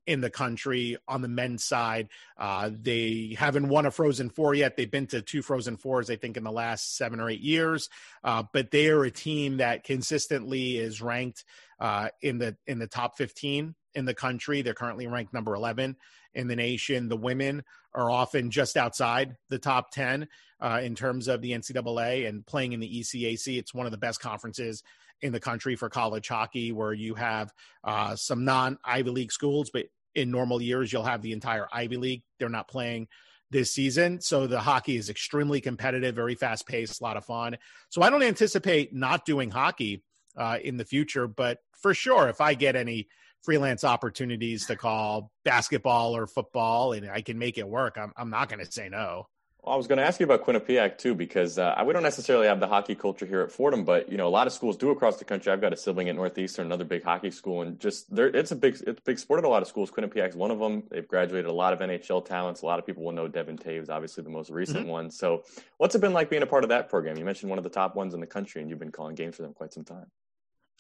in 0.09 0.23
the 0.23 0.31
country 0.31 0.97
on 1.07 1.21
the 1.21 1.29
men's 1.29 1.63
side. 1.63 2.09
Uh, 2.39 2.71
they 2.73 3.37
haven't 3.39 3.69
won 3.69 3.85
a 3.85 3.91
Frozen 3.91 4.31
Four 4.31 4.55
yet. 4.55 4.75
They've 4.75 4.91
been 4.91 5.07
to 5.09 5.21
two 5.21 5.43
Frozen 5.43 5.77
Fours, 5.77 6.09
I 6.09 6.17
think, 6.17 6.39
in 6.39 6.45
the 6.45 6.51
last 6.51 6.97
seven 6.97 7.21
or 7.21 7.29
eight 7.29 7.43
years. 7.43 7.91
Uh, 8.25 8.43
but 8.55 8.71
they 8.71 8.89
are 8.89 9.05
a 9.05 9.11
team 9.11 9.59
that 9.59 9.85
consistently 9.85 10.79
is 10.79 11.03
ranked 11.03 11.45
uh, 11.79 12.09
in 12.23 12.39
the 12.39 12.57
in 12.67 12.79
the 12.79 12.87
top 12.87 13.19
15 13.19 13.75
in 13.95 14.05
the 14.07 14.15
country. 14.15 14.63
They're 14.63 14.73
currently 14.73 15.07
ranked 15.07 15.35
number 15.35 15.55
11 15.55 15.95
in 16.33 16.49
the 16.49 16.57
nation. 16.57 17.09
The 17.09 17.17
women 17.17 17.63
are 17.95 18.11
often 18.11 18.51
just 18.51 18.79
outside 18.79 19.37
the 19.51 19.59
top 19.59 19.91
10 19.91 20.27
uh, 20.61 20.81
in 20.83 20.95
terms 20.95 21.29
of 21.29 21.43
the 21.43 21.53
NCAA 21.53 22.27
and 22.27 22.47
playing 22.47 22.73
in 22.73 22.81
the 22.81 23.01
ECAC. 23.01 23.59
It's 23.59 23.75
one 23.75 23.85
of 23.85 23.93
the 23.93 23.99
best 23.99 24.21
conferences 24.21 24.83
in 25.21 25.33
the 25.33 25.41
country 25.41 25.77
for 25.77 25.89
college 25.89 26.29
hockey, 26.29 26.73
where 26.73 26.93
you 26.93 27.15
have 27.15 27.53
uh, 27.85 28.17
some 28.17 28.45
non 28.45 28.79
Ivy 28.85 29.11
League 29.11 29.33
schools, 29.33 29.71
but 29.71 29.87
in 30.19 30.31
normal 30.31 30.61
years, 30.61 30.93
you'll 30.93 31.05
have 31.05 31.23
the 31.23 31.33
entire 31.33 31.67
Ivy 31.73 31.97
League. 31.97 32.23
They're 32.39 32.49
not 32.49 32.69
playing 32.69 33.09
this 33.51 33.73
season. 33.73 34.21
So 34.21 34.47
the 34.47 34.61
hockey 34.61 34.97
is 34.97 35.09
extremely 35.09 35.61
competitive, 35.61 36.15
very 36.15 36.35
fast 36.35 36.67
paced, 36.67 37.01
a 37.01 37.05
lot 37.05 37.17
of 37.17 37.25
fun. 37.25 37.57
So 37.89 38.03
I 38.03 38.11
don't 38.11 38.23
anticipate 38.23 38.93
not 38.93 39.25
doing 39.25 39.51
hockey 39.51 40.03
uh, 40.37 40.59
in 40.63 40.77
the 40.77 40.85
future, 40.85 41.27
but 41.27 41.59
for 41.81 41.95
sure, 41.95 42.29
if 42.29 42.41
I 42.41 42.55
get 42.55 42.77
any 42.77 43.09
freelance 43.43 43.85
opportunities 43.85 44.67
to 44.67 44.77
call 44.77 45.31
basketball 45.45 46.17
or 46.17 46.27
football 46.27 46.93
and 46.93 47.11
I 47.11 47.23
can 47.23 47.39
make 47.39 47.57
it 47.57 47.69
work, 47.69 47.97
I'm, 47.97 48.13
I'm 48.17 48.31
not 48.31 48.49
going 48.49 48.65
to 48.65 48.71
say 48.71 48.89
no. 48.89 49.29
Well, 49.63 49.75
I 49.75 49.77
was 49.77 49.89
going 49.89 49.99
to 49.99 50.05
ask 50.05 50.21
you 50.21 50.25
about 50.25 50.45
Quinnipiac 50.45 50.99
too, 50.99 51.15
because 51.15 51.59
uh, 51.59 51.83
we 51.85 51.93
don't 51.93 52.05
necessarily 52.05 52.47
have 52.47 52.61
the 52.61 52.69
hockey 52.69 52.95
culture 52.95 53.27
here 53.27 53.41
at 53.41 53.51
Fordham, 53.51 53.85
but 53.85 54.11
you 54.11 54.17
know 54.17 54.29
a 54.29 54.31
lot 54.31 54.47
of 54.47 54.53
schools 54.53 54.77
do 54.77 54.91
across 54.91 55.17
the 55.17 55.25
country. 55.25 55.53
I've 55.53 55.61
got 55.61 55.73
a 55.73 55.77
sibling 55.77 56.09
at 56.09 56.15
Northeastern, 56.15 56.67
another 56.67 56.85
big 56.85 57.03
hockey 57.03 57.33
school, 57.33 57.63
and 57.63 57.79
just 57.81 58.15
there, 58.15 58.29
it's 58.29 58.53
a 58.53 58.57
big 58.57 58.75
it's 58.75 59.01
a 59.01 59.03
big 59.05 59.19
sport 59.19 59.39
at 59.39 59.45
a 59.45 59.49
lot 59.49 59.63
of 59.63 59.69
schools. 59.69 59.91
Quinnipiac's 59.91 60.37
one 60.37 60.53
of 60.53 60.61
them. 60.61 60.85
They've 60.91 61.07
graduated 61.07 61.51
a 61.51 61.53
lot 61.53 61.73
of 61.73 61.81
NHL 61.81 62.25
talents. 62.25 62.63
A 62.63 62.67
lot 62.67 62.79
of 62.79 62.87
people 62.87 63.03
will 63.03 63.13
know 63.13 63.27
Devon 63.27 63.59
Toews, 63.59 63.91
obviously 63.91 64.23
the 64.23 64.31
most 64.31 64.51
recent 64.51 64.81
mm-hmm. 64.81 64.89
one. 64.89 65.11
So, 65.11 65.43
what's 65.79 65.95
it 65.95 66.01
been 66.01 66.13
like 66.13 66.31
being 66.31 66.43
a 66.43 66.47
part 66.47 66.63
of 66.63 66.71
that 66.71 66.89
program? 66.89 67.19
You 67.19 67.25
mentioned 67.25 67.51
one 67.51 67.59
of 67.59 67.65
the 67.65 67.71
top 67.71 67.97
ones 67.97 68.15
in 68.15 68.21
the 68.21 68.27
country, 68.27 68.61
and 68.61 68.71
you've 68.71 68.79
been 68.79 68.93
calling 68.93 69.17
games 69.17 69.37
for 69.37 69.43
them 69.43 69.55
quite 69.55 69.73
some 69.73 69.85
time. 69.85 70.07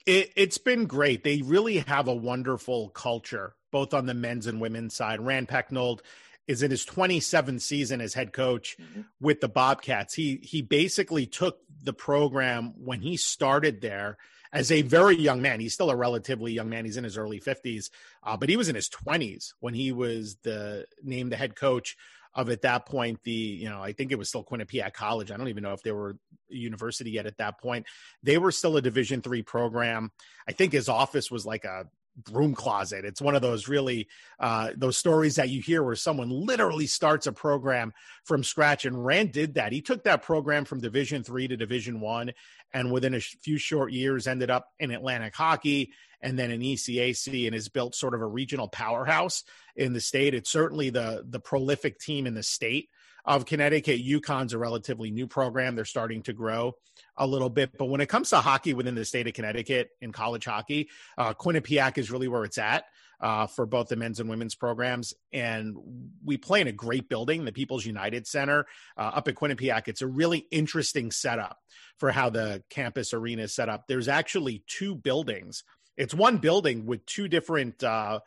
It, 0.07 0.33
it's 0.37 0.59
been 0.59 0.87
great. 0.87 1.25
They 1.25 1.43
really 1.43 1.79
have 1.79 2.09
a 2.09 2.15
wonderful 2.15 2.91
culture, 2.91 3.55
both 3.73 3.93
on 3.93 4.07
the 4.07 4.15
men's 4.15 4.47
and 4.47 4.61
women's 4.61 4.95
side. 4.95 5.21
Rand 5.21 5.49
Pecknold 5.49 6.01
is 6.49 6.63
in 6.63 6.71
his 6.71 6.85
27th 6.85 7.61
season 7.61 8.01
as 8.01 8.15
head 8.15 8.33
coach 8.33 8.77
mm-hmm. 8.81 9.03
with 9.21 9.41
the 9.41 9.49
Bobcats. 9.49 10.15
He 10.15 10.41
he 10.43 10.63
basically 10.63 11.27
took 11.27 11.61
the 11.85 11.93
program 11.93 12.73
when 12.77 13.01
he 13.01 13.17
started 13.17 13.81
there 13.81 14.17
as 14.53 14.73
a 14.73 14.83
very 14.83 15.17
young 15.17 15.43
man. 15.43 15.61
He's 15.61 15.75
still 15.75 15.91
a 15.91 15.97
relatively 15.97 16.53
young 16.53 16.71
man. 16.71 16.87
He's 16.87 16.97
in 16.97 17.05
his 17.05 17.19
early 17.19 17.39
50s, 17.39 17.91
uh, 18.23 18.37
but 18.37 18.49
he 18.49 18.57
was 18.57 18.69
in 18.69 18.75
his 18.75 18.89
20s 18.89 19.53
when 19.61 19.75
he 19.75 19.93
was 19.93 20.37
the 20.43 20.87
named 21.03 21.31
the 21.31 21.37
head 21.37 21.55
coach 21.55 21.97
of 22.35 22.51
at 22.51 22.63
that 22.63 22.87
point 22.87 23.21
the 23.25 23.33
you 23.33 23.69
know 23.69 23.83
I 23.83 23.93
think 23.93 24.13
it 24.13 24.19
was 24.19 24.29
still 24.29 24.45
Quinnipiac 24.45 24.95
College. 24.95 25.31
I 25.31 25.37
don't 25.37 25.49
even 25.49 25.63
know 25.63 25.73
if 25.73 25.83
they 25.83 25.93
were 25.93 26.17
a 26.51 26.55
university 26.55 27.11
yet 27.11 27.27
at 27.27 27.39
that 27.39 27.61
point. 27.61 27.87
They 28.23 28.39
were 28.39 28.53
still 28.53 28.77
a 28.77 28.83
Division 28.83 29.21
three 29.23 29.43
program. 29.43 30.13
I 30.49 30.53
think 30.53 30.73
his 30.73 30.89
office 30.89 31.31
was 31.31 31.45
like 31.45 31.65
a 31.65 31.87
broom 32.25 32.55
closet. 32.55 33.05
It's 33.05 33.23
one 33.23 33.35
of 33.35 33.43
those 33.43 33.69
really 33.69 34.09
uh, 34.39 34.71
those 34.77 34.97
stories 34.97 35.37
that 35.37 35.49
you 35.49 35.63
hear 35.63 35.83
where 35.83 35.97
someone 35.97 36.31
literally 36.31 36.87
starts 36.87 37.27
a 37.27 37.33
program 37.33 37.93
from 38.25 38.45
scratch. 38.45 38.85
And 38.85 39.05
Rand 39.05 39.33
did 39.33 39.55
that. 39.55 39.73
He 39.73 39.81
took 39.81 40.05
that 40.05 40.23
program 40.23 40.65
from 40.65 40.81
Division 40.81 41.23
three 41.23 41.49
to 41.49 41.57
Division 41.57 42.01
one, 42.01 42.33
and 42.73 42.93
within 42.93 43.15
a 43.15 43.21
few 43.21 43.59
short 43.59 43.93
years 43.93 44.27
ended 44.27 44.51
up 44.51 44.69
in 44.79 44.91
Atlantic 44.91 45.35
Hockey 45.35 45.93
and 46.21 46.37
then 46.37 46.51
in 46.51 46.61
ECAC, 46.61 47.47
and 47.47 47.55
has 47.55 47.69
built 47.69 47.95
sort 47.95 48.15
of 48.15 48.21
a 48.21 48.27
regional 48.27 48.67
powerhouse 48.69 49.45
in 49.77 49.93
the 49.93 50.01
state. 50.01 50.35
It's 50.35 50.51
certainly 50.51 50.91
the 50.91 51.25
the 51.29 51.41
prolific 51.41 51.99
team 51.99 52.27
in 52.27 52.35
the 52.35 52.43
state 52.43 52.89
of 53.25 53.47
Connecticut. 53.47 54.01
UConn's 54.05 54.53
a 54.53 54.59
relatively 54.59 55.11
new 55.11 55.27
program. 55.27 55.75
They're 55.77 55.85
starting 55.85 56.23
to 56.25 56.33
grow 56.33 56.75
a 57.17 57.27
little 57.27 57.51
bit. 57.51 57.77
But 57.79 57.87
when 57.87 58.01
it 58.01 58.09
comes 58.09 58.31
to 58.31 58.39
hockey 58.39 58.75
within 58.75 58.95
the 58.95 59.05
state 59.05 59.27
of 59.27 59.35
Connecticut 59.35 59.91
in 60.01 60.13
college 60.13 60.45
hockey, 60.45 60.89
uh, 61.17 61.35
Quinnipiac 61.35 61.99
is 61.99 62.11
really 62.11 62.29
where 62.29 62.45
it's 62.45 62.59
at. 62.59 62.85
uh, 63.21 63.47
for 63.47 63.67
both 63.67 63.89
the 63.89 63.97
men's 63.97 64.21
and 64.21 64.29
women's 64.29 64.55
programs. 64.55 65.15
And 65.33 65.77
we 66.25 66.37
play 66.37 66.61
in 66.61 66.69
a 66.69 66.73
great 66.73 67.09
building, 67.09 67.45
the 67.45 67.53
People's 67.53 67.85
United 67.85 68.27
Center 68.27 68.67
uh, 68.97 69.11
up 69.15 69.29
at 69.29 69.35
Quinnipiac. 69.35 69.89
It's 69.89 70.03
a 70.03 70.07
really 70.07 70.47
interesting 70.51 71.11
setup 71.11 71.59
for 71.99 72.11
how 72.13 72.31
the 72.31 72.63
campus 72.71 73.13
arena 73.13 73.43
is 73.43 73.55
set 73.55 73.69
up. 73.69 73.85
There's 73.89 74.09
actually 74.09 74.63
two 74.67 74.95
buildings. 74.95 75.65
It's 75.97 76.15
one 76.15 76.39
building 76.39 76.87
with 76.87 77.05
two 77.07 77.27
different 77.27 77.83
uh, 77.83 78.21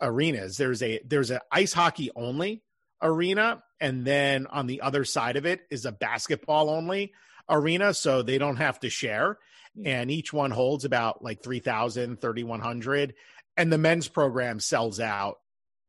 arenas. 0.00 0.56
There's 0.56 0.82
a 0.82 1.00
there's 1.06 1.30
an 1.30 1.38
ice 1.52 1.72
hockey 1.72 2.10
only 2.16 2.62
arena, 3.00 3.62
and 3.84 4.02
then 4.06 4.46
on 4.46 4.66
the 4.66 4.80
other 4.80 5.04
side 5.04 5.36
of 5.36 5.44
it 5.44 5.60
is 5.70 5.84
a 5.84 5.92
basketball 5.92 6.70
only 6.70 7.12
arena, 7.50 7.92
so 7.92 8.22
they 8.22 8.38
don't 8.38 8.56
have 8.56 8.80
to 8.80 8.88
share. 8.88 9.38
Hmm. 9.76 9.86
And 9.86 10.10
each 10.10 10.32
one 10.32 10.50
holds 10.50 10.86
about 10.86 11.22
like 11.22 11.42
3,000, 11.42 12.18
3,100 12.18 13.14
and 13.58 13.70
the 13.70 13.78
men's 13.78 14.08
program 14.08 14.58
sells 14.58 15.00
out 15.00 15.38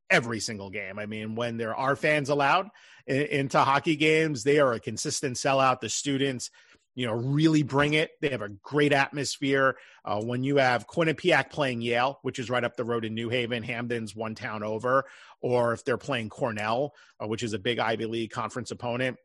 every 0.09 0.41
single 0.41 0.69
game. 0.69 0.99
I 0.99 1.05
mean, 1.05 1.35
when 1.35 1.55
there 1.55 1.73
are 1.73 1.95
fans 1.95 2.29
allowed 2.29 2.67
into 3.07 3.59
hockey 3.59 3.95
games, 3.95 4.43
they 4.43 4.59
are 4.59 4.73
a 4.73 4.79
consistent 4.79 5.37
sellout. 5.37 5.79
The 5.79 5.89
students, 5.89 6.51
you 6.95 7.05
know, 7.05 7.13
really 7.13 7.61
bring 7.61 7.93
it. 7.93 8.11
They 8.21 8.29
have 8.29 8.41
a 8.41 8.49
great 8.49 8.93
atmosphere. 8.93 9.77
Uh, 10.03 10.21
when 10.21 10.43
you 10.43 10.57
have 10.57 10.87
Quinnipiac 10.87 11.49
playing 11.51 11.81
Yale, 11.81 12.19
which 12.21 12.39
is 12.39 12.49
right 12.49 12.63
up 12.63 12.77
the 12.77 12.85
road 12.85 13.03
in 13.03 13.13
New 13.13 13.29
Haven, 13.29 13.63
Hamden's 13.63 14.15
one 14.15 14.33
town 14.33 14.63
over, 14.63 15.05
or 15.41 15.73
if 15.73 15.83
they're 15.83 15.97
playing 15.97 16.29
Cornell, 16.29 16.93
uh, 17.21 17.27
which 17.27 17.43
is 17.43 17.53
a 17.53 17.59
big 17.59 17.79
Ivy 17.79 18.05
League 18.05 18.31
conference 18.31 18.71
opponent, 18.71 19.17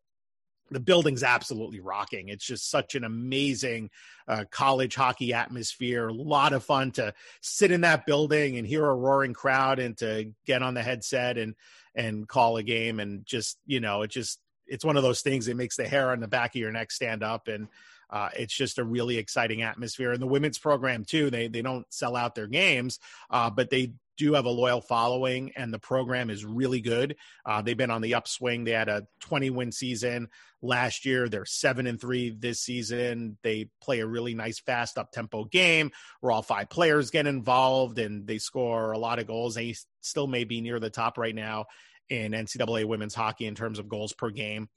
the 0.72 0.80
building's 0.80 1.22
absolutely 1.22 1.80
rocking. 1.80 2.28
It's 2.28 2.44
just 2.44 2.70
such 2.70 2.94
an 2.94 3.04
amazing 3.04 3.90
uh, 4.28 4.44
college 4.50 4.94
hockey 4.94 5.32
atmosphere. 5.32 6.08
A 6.08 6.12
lot 6.12 6.52
of 6.52 6.64
fun 6.64 6.92
to 6.92 7.12
sit 7.40 7.70
in 7.70 7.80
that 7.82 8.06
building 8.06 8.56
and 8.56 8.66
hear 8.66 8.86
a 8.86 8.94
roaring 8.94 9.34
crowd 9.34 9.78
and 9.78 9.96
to 9.98 10.32
get 10.46 10.62
on 10.62 10.74
the 10.74 10.82
headset 10.82 11.38
and 11.38 11.54
and 11.94 12.28
call 12.28 12.56
a 12.56 12.62
game 12.62 13.00
and 13.00 13.26
just 13.26 13.58
you 13.66 13.80
know 13.80 14.02
it 14.02 14.10
just 14.12 14.38
it's 14.70 14.84
one 14.84 14.96
of 14.96 15.02
those 15.02 15.20
things 15.20 15.46
that 15.46 15.56
makes 15.56 15.76
the 15.76 15.86
hair 15.86 16.12
on 16.12 16.20
the 16.20 16.28
back 16.28 16.54
of 16.54 16.60
your 16.60 16.72
neck 16.72 16.90
stand 16.90 17.22
up 17.22 17.48
and 17.48 17.68
uh, 18.08 18.28
it's 18.36 18.54
just 18.54 18.78
a 18.78 18.84
really 18.84 19.18
exciting 19.18 19.62
atmosphere 19.62 20.12
and 20.12 20.22
the 20.22 20.26
women's 20.26 20.58
program 20.58 21.04
too 21.04 21.30
they 21.30 21.48
they 21.48 21.62
don't 21.62 21.86
sell 21.92 22.16
out 22.16 22.34
their 22.34 22.46
games 22.46 22.98
uh, 23.30 23.50
but 23.50 23.70
they 23.70 23.92
do 24.20 24.34
have 24.34 24.44
a 24.44 24.50
loyal 24.50 24.82
following, 24.82 25.50
and 25.56 25.72
the 25.72 25.78
program 25.78 26.28
is 26.28 26.44
really 26.44 26.82
good. 26.82 27.16
Uh, 27.46 27.62
they've 27.62 27.76
been 27.76 27.90
on 27.90 28.02
the 28.02 28.14
upswing. 28.14 28.64
They 28.64 28.72
had 28.72 28.90
a 28.90 29.06
20 29.20 29.48
win 29.48 29.72
season 29.72 30.28
last 30.60 31.06
year. 31.06 31.26
They're 31.26 31.46
seven 31.46 31.86
and 31.86 31.98
three 31.98 32.28
this 32.28 32.60
season. 32.60 33.38
They 33.42 33.70
play 33.80 34.00
a 34.00 34.06
really 34.06 34.34
nice, 34.34 34.60
fast, 34.60 34.98
up 34.98 35.10
tempo 35.10 35.44
game 35.44 35.90
where 36.20 36.32
all 36.32 36.42
five 36.42 36.68
players 36.68 37.10
get 37.10 37.26
involved 37.26 37.98
and 37.98 38.26
they 38.26 38.36
score 38.36 38.92
a 38.92 38.98
lot 38.98 39.18
of 39.18 39.26
goals. 39.26 39.54
They 39.54 39.74
still 40.02 40.26
may 40.26 40.44
be 40.44 40.60
near 40.60 40.78
the 40.78 40.90
top 40.90 41.16
right 41.16 41.34
now 41.34 41.64
in 42.10 42.32
NCAA 42.32 42.84
women's 42.84 43.14
hockey 43.14 43.46
in 43.46 43.54
terms 43.54 43.78
of 43.78 43.88
goals 43.88 44.12
per 44.12 44.30
game. 44.30 44.68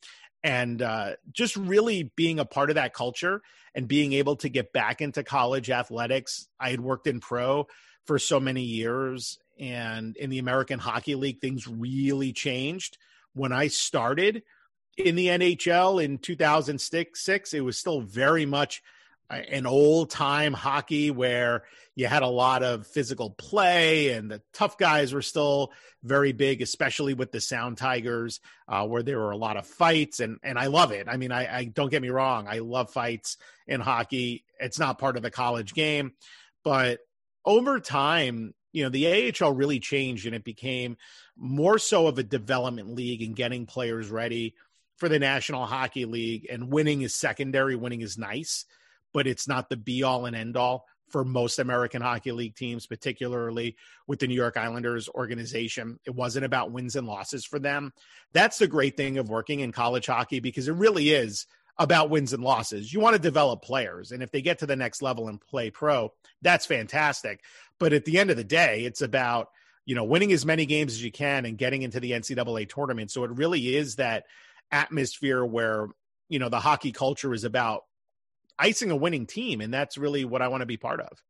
And 0.44 0.82
uh, 0.82 1.14
just 1.32 1.56
really 1.56 2.12
being 2.16 2.40
a 2.40 2.46
part 2.46 2.70
of 2.70 2.76
that 2.76 2.94
culture 2.94 3.42
and 3.76 3.88
being 3.88 4.14
able 4.14 4.36
to 4.38 4.50
get 4.50 4.72
back 4.72 5.02
into 5.02 5.24
college 5.24 5.70
athletics. 5.70 6.48
I 6.60 6.70
had 6.70 6.80
worked 6.80 7.08
in 7.08 7.20
pro 7.20 7.68
for 8.06 8.20
so 8.20 8.40
many 8.40 8.62
years. 8.62 9.40
And 9.60 10.16
in 10.18 10.30
the 10.30 10.40
American 10.40 10.80
Hockey 10.80 11.16
League, 11.16 11.40
things 11.40 11.68
really 11.68 12.34
changed. 12.34 12.98
When 13.34 13.52
I 13.52 13.68
started 13.68 14.44
in 14.98 15.16
the 15.16 15.28
NHL 15.28 16.04
in 16.04 16.18
2006, 16.20 17.54
it 17.54 17.62
was 17.62 17.78
still 17.78 18.02
very 18.02 18.46
much 18.46 18.84
an 19.30 19.66
old 19.66 20.10
time 20.10 20.54
hockey 20.54 21.12
where 21.12 21.64
you 21.96 22.08
had 22.08 22.24
a 22.24 22.28
lot 22.28 22.64
of 22.64 22.88
physical 22.88 23.30
play 23.32 24.10
and 24.10 24.30
the 24.30 24.42
tough 24.54 24.78
guys 24.78 25.14
were 25.14 25.22
still 25.22 25.72
very 26.04 26.32
big, 26.32 26.62
especially 26.62 27.14
with 27.14 27.32
the 27.32 27.42
Sound 27.42 27.78
Tigers, 27.78 28.40
uh, 28.68 28.86
where 28.86 29.04
there 29.04 29.20
were 29.20 29.32
a 29.32 29.38
lot 29.38 29.58
of 29.58 29.66
fights. 29.66 30.20
And, 30.20 30.40
and 30.44 30.58
I 30.58 30.68
love 30.68 30.92
it. 30.92 31.08
I 31.08 31.18
mean, 31.18 31.32
I, 31.32 31.60
I 31.60 31.64
don't 31.66 31.90
get 31.90 32.02
me 32.02 32.10
wrong. 32.10 32.48
I 32.48 32.60
love 32.60 32.92
fights 32.92 33.38
in 33.68 33.80
hockey. 33.80 34.44
It's 34.60 34.80
not 34.80 35.00
part 35.00 35.18
of 35.18 35.24
the 35.24 35.32
college 35.32 35.74
game, 35.74 36.14
but 36.64 37.00
over 37.46 37.80
time, 37.80 38.54
you 38.72 38.84
know, 38.84 38.90
the 38.90 39.34
AHL 39.40 39.54
really 39.54 39.80
changed 39.80 40.26
and 40.26 40.36
it 40.36 40.44
became 40.44 40.98
more 41.38 41.78
so 41.78 42.08
of 42.08 42.18
a 42.18 42.24
development 42.24 42.96
league 42.96 43.22
and 43.22 43.36
getting 43.36 43.66
players 43.66 44.10
ready 44.10 44.56
for 44.98 45.08
the 45.10 45.20
National 45.20 45.66
Hockey 45.66 46.06
League. 46.06 46.48
And 46.50 46.72
winning 46.72 47.02
is 47.02 47.16
secondary, 47.16 47.76
winning 47.76 48.02
is 48.02 48.18
nice, 48.18 48.66
but 49.14 49.28
it's 49.28 49.48
not 49.48 49.70
the 49.70 49.78
be 49.78 50.04
all 50.04 50.26
and 50.26 50.36
end 50.36 50.58
all 50.58 50.86
for 51.14 51.24
most 51.24 51.60
American 51.60 52.02
Hockey 52.02 52.32
League 52.32 52.56
teams, 52.56 52.88
particularly 52.88 53.78
with 54.08 54.20
the 54.20 54.28
New 54.28 54.34
York 54.34 54.58
Islanders 54.58 55.08
organization. 55.10 56.00
It 56.06 56.16
wasn't 56.16 56.46
about 56.46 56.72
wins 56.72 56.96
and 56.96 57.06
losses 57.06 57.46
for 57.46 57.60
them. 57.60 57.94
That's 58.34 58.58
the 58.58 58.68
great 58.68 58.98
thing 58.98 59.20
of 59.20 59.30
working 59.30 59.60
in 59.60 59.72
college 59.72 60.08
hockey 60.08 60.40
because 60.40 60.68
it 60.68 60.74
really 60.74 61.12
is 61.12 61.46
about 61.78 62.10
wins 62.10 62.34
and 62.34 62.44
losses. 62.44 62.92
You 62.92 63.00
want 63.00 63.16
to 63.16 63.22
develop 63.22 63.62
players. 63.62 64.12
And 64.12 64.24
if 64.24 64.32
they 64.32 64.42
get 64.42 64.60
to 64.60 64.66
the 64.66 64.76
next 64.76 65.02
level 65.02 65.28
and 65.28 65.40
play 65.40 65.70
pro, 65.70 66.12
that's 66.42 66.66
fantastic. 66.66 67.44
But 67.80 67.94
at 67.94 68.06
the 68.06 68.18
end 68.18 68.32
of 68.32 68.38
the 68.38 68.44
day, 68.44 68.84
it's 68.84 69.02
about, 69.02 69.50
you 69.86 69.94
know, 69.94 70.04
winning 70.04 70.32
as 70.32 70.46
many 70.46 70.66
games 70.66 70.94
as 70.94 71.04
you 71.04 71.12
can 71.12 71.46
and 71.46 71.58
getting 71.58 71.84
into 71.84 72.00
the 72.00 72.12
NCAA 72.12 72.70
tournament. 72.70 73.12
So 73.12 73.24
it 73.24 73.32
really 73.32 73.76
is 73.76 73.98
that 73.98 74.26
atmosphere 74.72 75.46
where, 75.46 75.90
you 76.30 76.40
know, 76.40 76.50
the 76.50 76.60
hockey 76.60 76.92
culture 76.92 77.34
is 77.34 77.44
about 77.44 77.84
icing 78.60 78.92
a 78.92 78.96
winning 78.96 79.26
team. 79.26 79.62
And 79.62 79.74
that's 79.74 79.98
really 79.98 80.26
what 80.26 80.42
I 80.42 80.48
want 80.48 80.62
to 80.62 80.66
be 80.66 80.78
part 80.78 81.00
of. 81.00 81.24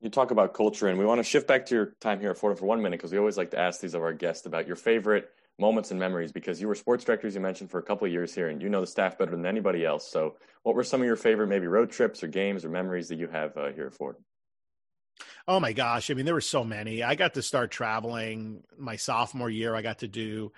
You 0.00 0.10
talk 0.10 0.30
about 0.30 0.52
culture, 0.52 0.88
and 0.88 0.98
we 0.98 1.06
want 1.06 1.18
to 1.18 1.22
shift 1.22 1.48
back 1.48 1.64
to 1.66 1.74
your 1.74 1.94
time 2.00 2.20
here 2.20 2.30
at 2.30 2.36
Fordham 2.36 2.58
for 2.58 2.66
one 2.66 2.82
minute 2.82 2.98
because 2.98 3.10
we 3.10 3.18
always 3.18 3.38
like 3.38 3.52
to 3.52 3.58
ask 3.58 3.80
these 3.80 3.94
of 3.94 4.02
our 4.02 4.12
guests 4.12 4.44
about 4.44 4.66
your 4.66 4.76
favorite 4.76 5.30
moments 5.58 5.90
and 5.90 6.00
memories 6.00 6.32
because 6.32 6.60
you 6.60 6.68
were 6.68 6.74
sports 6.74 7.04
director, 7.04 7.26
as 7.26 7.34
you 7.34 7.40
mentioned, 7.40 7.70
for 7.70 7.78
a 7.78 7.82
couple 7.82 8.06
of 8.06 8.12
years 8.12 8.34
here, 8.34 8.48
and 8.48 8.60
you 8.60 8.68
know 8.68 8.80
the 8.80 8.86
staff 8.86 9.16
better 9.16 9.30
than 9.30 9.46
anybody 9.46 9.84
else. 9.84 10.06
So, 10.10 10.36
what 10.62 10.74
were 10.74 10.84
some 10.84 11.00
of 11.00 11.06
your 11.06 11.16
favorite, 11.16 11.46
maybe 11.46 11.66
road 11.66 11.90
trips 11.90 12.22
or 12.22 12.26
games 12.26 12.64
or 12.64 12.68
memories 12.68 13.08
that 13.08 13.18
you 13.18 13.28
have 13.28 13.56
uh, 13.56 13.72
here 13.72 13.86
at 13.86 13.94
Ford? 13.94 14.16
Oh 15.46 15.60
my 15.60 15.72
gosh! 15.72 16.10
I 16.10 16.14
mean, 16.14 16.24
there 16.24 16.34
were 16.34 16.40
so 16.40 16.64
many. 16.64 17.02
I 17.02 17.14
got 17.14 17.34
to 17.34 17.42
start 17.42 17.70
traveling 17.70 18.62
my 18.76 18.96
sophomore 18.96 19.50
year. 19.50 19.74
I 19.74 19.82
got 19.82 20.00
to 20.00 20.08
do 20.08 20.52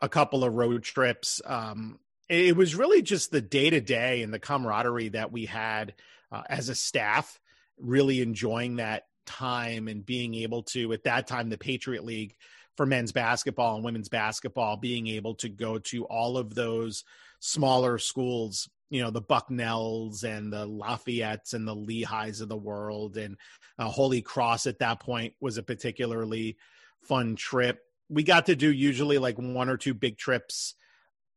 a 0.00 0.08
couple 0.08 0.44
of 0.44 0.54
road 0.54 0.82
trips. 0.82 1.40
Um, 1.44 1.98
it 2.28 2.56
was 2.56 2.74
really 2.74 3.02
just 3.02 3.30
the 3.30 3.40
day 3.40 3.70
to 3.70 3.80
day 3.80 4.22
and 4.22 4.32
the 4.32 4.38
camaraderie 4.38 5.10
that 5.10 5.32
we 5.32 5.46
had 5.46 5.94
uh, 6.30 6.42
as 6.48 6.68
a 6.68 6.74
staff. 6.74 7.40
Really 7.80 8.20
enjoying 8.20 8.76
that 8.76 9.04
time 9.24 9.86
and 9.86 10.04
being 10.04 10.34
able 10.34 10.64
to, 10.64 10.92
at 10.92 11.04
that 11.04 11.26
time, 11.26 11.48
the 11.48 11.58
Patriot 11.58 12.04
League 12.04 12.34
for 12.76 12.86
men's 12.86 13.12
basketball 13.12 13.76
and 13.76 13.84
women's 13.84 14.08
basketball, 14.08 14.76
being 14.76 15.06
able 15.06 15.34
to 15.36 15.48
go 15.48 15.78
to 15.78 16.04
all 16.04 16.36
of 16.36 16.54
those 16.54 17.04
smaller 17.40 17.98
schools, 17.98 18.68
you 18.90 19.02
know, 19.02 19.10
the 19.10 19.22
Bucknells 19.22 20.24
and 20.24 20.52
the 20.52 20.66
Lafayettes 20.66 21.54
and 21.54 21.66
the 21.66 21.74
Lehighs 21.74 22.40
of 22.40 22.48
the 22.48 22.56
world. 22.56 23.16
And 23.16 23.36
uh, 23.78 23.86
Holy 23.86 24.22
Cross 24.22 24.66
at 24.66 24.80
that 24.80 25.00
point 25.00 25.34
was 25.40 25.56
a 25.56 25.62
particularly 25.62 26.56
fun 27.02 27.36
trip. 27.36 27.80
We 28.08 28.22
got 28.22 28.46
to 28.46 28.56
do 28.56 28.72
usually 28.72 29.18
like 29.18 29.38
one 29.38 29.68
or 29.68 29.76
two 29.76 29.94
big 29.94 30.18
trips 30.18 30.74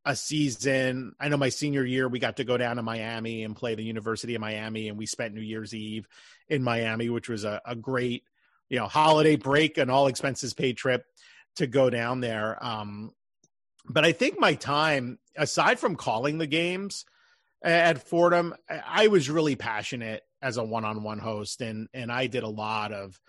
a 0.06 0.16
season. 0.16 1.14
I 1.20 1.30
know 1.30 1.38
my 1.38 1.50
senior 1.50 1.86
year, 1.86 2.08
we 2.08 2.20
got 2.20 2.38
to 2.38 2.44
go 2.44 2.58
down 2.58 2.78
to 2.78 2.82
Miami 2.82 3.44
and 3.44 3.56
play 3.56 3.76
the 3.76 3.84
University 3.84 4.36
of 4.36 4.42
Miami, 4.42 4.90
and 4.90 4.98
we 4.98 5.06
spent 5.06 5.34
New 5.34 5.42
Year's 5.42 5.74
Eve 5.74 6.08
in 6.50 6.64
Miami, 6.64 7.10
which 7.10 7.30
was 7.30 7.44
a, 7.44 7.62
a 7.66 7.76
great, 7.76 8.24
you 8.70 8.80
know, 8.80 8.88
holiday 8.88 9.36
break 9.36 9.78
and 9.78 9.92
all 9.92 10.08
expenses 10.08 10.54
paid 10.54 10.78
trip 10.78 11.06
to 11.58 11.68
go 11.68 11.90
down 11.90 12.20
there. 12.20 12.58
Um, 12.64 13.12
but 13.88 14.06
I 14.06 14.12
think 14.12 14.40
my 14.40 14.56
time, 14.56 15.20
aside 15.36 15.80
from 15.80 15.96
calling 15.96 16.38
the 16.38 16.48
games 16.48 17.06
at 17.64 18.08
Fordham, 18.08 18.56
I 18.70 19.08
was 19.08 19.30
really 19.30 19.56
passionate 19.56 20.24
as 20.42 20.58
a 20.58 20.64
one-on-one 20.64 21.20
host, 21.20 21.62
and 21.62 21.88
and 21.94 22.12
I 22.12 22.28
did 22.28 22.44
a 22.44 22.50
lot 22.50 22.92
of 22.92 23.20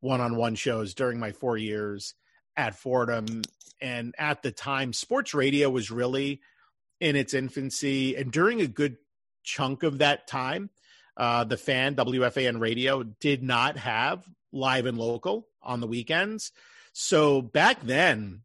one-on-one 0.00 0.54
shows 0.54 0.94
during 0.94 1.18
my 1.18 1.32
four 1.32 1.56
years 1.58 2.14
at 2.56 2.74
Fordham. 2.74 3.42
And 3.80 4.14
at 4.18 4.42
the 4.42 4.52
time, 4.52 4.92
sports 4.92 5.34
radio 5.34 5.68
was 5.70 5.90
really 5.90 6.40
in 7.00 7.16
its 7.16 7.34
infancy, 7.34 8.14
and 8.14 8.30
during 8.30 8.60
a 8.60 8.66
good 8.68 8.96
chunk 9.42 9.82
of 9.82 9.98
that 9.98 10.28
time, 10.28 10.70
uh, 11.16 11.42
the 11.42 11.56
fan 11.56 11.96
WFAN 11.96 12.60
radio 12.60 13.02
did 13.02 13.42
not 13.42 13.76
have 13.76 14.24
live 14.52 14.86
and 14.86 14.96
local 14.96 15.48
on 15.62 15.80
the 15.80 15.88
weekends. 15.88 16.52
So 16.92 17.42
back 17.42 17.82
then, 17.82 18.42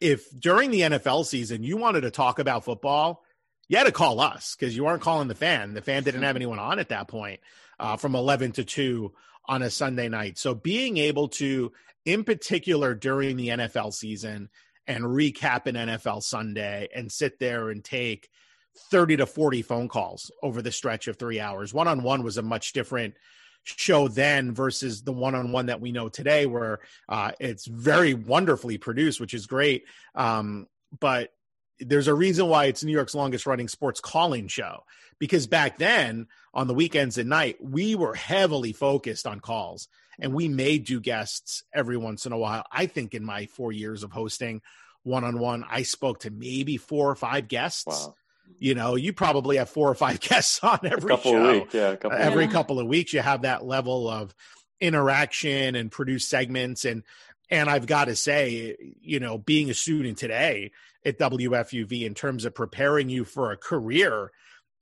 if 0.00 0.30
during 0.38 0.70
the 0.70 0.80
NFL 0.80 1.26
season 1.26 1.62
you 1.62 1.76
wanted 1.76 2.02
to 2.02 2.10
talk 2.10 2.38
about 2.38 2.64
football, 2.64 3.22
you 3.68 3.76
had 3.76 3.84
to 3.84 3.92
call 3.92 4.20
us 4.20 4.56
because 4.58 4.74
you 4.74 4.84
weren't 4.84 5.02
calling 5.02 5.28
the 5.28 5.34
fan. 5.34 5.74
The 5.74 5.82
fan 5.82 6.02
didn't 6.02 6.22
have 6.22 6.36
anyone 6.36 6.58
on 6.58 6.78
at 6.78 6.88
that 6.88 7.08
point 7.08 7.40
uh, 7.78 7.96
from 7.96 8.14
11 8.14 8.52
to 8.52 8.64
2 8.64 9.12
on 9.46 9.62
a 9.62 9.70
Sunday 9.70 10.08
night. 10.08 10.38
So 10.38 10.54
being 10.54 10.96
able 10.96 11.28
to, 11.28 11.72
in 12.04 12.24
particular 12.24 12.94
during 12.94 13.36
the 13.36 13.48
NFL 13.48 13.92
season, 13.92 14.48
and 14.86 15.04
recap 15.04 15.66
an 15.66 15.74
NFL 15.74 16.22
Sunday 16.22 16.88
and 16.94 17.10
sit 17.10 17.38
there 17.38 17.70
and 17.70 17.82
take 17.82 18.28
30 18.90 19.16
to 19.18 19.26
40 19.26 19.62
phone 19.62 19.88
calls 19.88 20.30
over 20.42 20.62
the 20.62 20.70
stretch 20.70 21.08
of 21.08 21.16
three 21.16 21.40
hours. 21.40 21.74
One 21.74 21.88
on 21.88 22.02
one 22.02 22.22
was 22.22 22.36
a 22.36 22.42
much 22.42 22.72
different 22.72 23.14
show 23.64 24.06
then 24.06 24.54
versus 24.54 25.02
the 25.02 25.12
one-on-one 25.12 25.66
that 25.66 25.80
we 25.80 25.90
know 25.90 26.08
today 26.08 26.46
where 26.46 26.78
uh, 27.08 27.32
it's 27.40 27.66
very 27.66 28.14
wonderfully 28.14 28.78
produced 28.78 29.20
which 29.20 29.34
is 29.34 29.46
great 29.46 29.84
um, 30.14 30.68
but 31.00 31.30
there's 31.80 32.08
a 32.08 32.14
reason 32.14 32.46
why 32.48 32.64
it's 32.66 32.82
new 32.84 32.92
york's 32.92 33.14
longest 33.14 33.46
running 33.46 33.68
sports 33.68 34.00
calling 34.00 34.48
show 34.48 34.82
because 35.18 35.46
back 35.46 35.78
then 35.78 36.26
on 36.54 36.66
the 36.66 36.74
weekends 36.74 37.18
and 37.18 37.28
night 37.28 37.56
we 37.60 37.94
were 37.94 38.14
heavily 38.14 38.72
focused 38.72 39.26
on 39.26 39.40
calls 39.40 39.88
and 40.18 40.32
we 40.32 40.48
may 40.48 40.78
do 40.78 41.00
guests 41.00 41.62
every 41.74 41.96
once 41.96 42.24
in 42.26 42.32
a 42.32 42.38
while 42.38 42.64
i 42.72 42.86
think 42.86 43.14
in 43.14 43.24
my 43.24 43.46
four 43.46 43.72
years 43.72 44.02
of 44.02 44.10
hosting 44.12 44.60
one-on-one 45.02 45.64
i 45.70 45.82
spoke 45.82 46.20
to 46.20 46.30
maybe 46.30 46.76
four 46.76 47.10
or 47.10 47.14
five 47.16 47.46
guests 47.48 47.84
Wow. 47.86 48.14
you 48.58 48.74
know 48.74 48.94
you 48.96 49.12
probably 49.12 49.56
have 49.58 49.68
four 49.68 49.90
or 49.90 49.94
five 49.94 50.18
guests 50.28 50.60
on 50.62 50.78
every 50.84 51.12
a 51.12 51.16
couple 51.16 51.32
show 51.32 51.44
of 51.46 51.52
weeks, 51.60 51.74
yeah, 51.74 51.94
couple. 51.96 52.18
every 52.18 52.44
Yeah. 52.46 52.50
couple 52.52 52.80
of 52.80 52.86
weeks 52.86 53.12
you 53.12 53.20
have 53.20 53.42
that 53.42 53.64
level 53.66 54.08
of 54.08 54.34
interaction 54.80 55.74
and 55.74 55.90
produce 55.90 56.26
segments 56.26 56.84
and 56.84 57.02
and 57.50 57.70
I've 57.70 57.86
got 57.86 58.06
to 58.06 58.16
say 58.16 58.76
you 59.00 59.20
know 59.20 59.38
being 59.38 59.70
a 59.70 59.74
student 59.74 60.18
today 60.18 60.72
at 61.04 61.18
WFUV 61.18 62.02
in 62.02 62.14
terms 62.14 62.44
of 62.44 62.54
preparing 62.54 63.08
you 63.08 63.24
for 63.24 63.52
a 63.52 63.56
career 63.56 64.30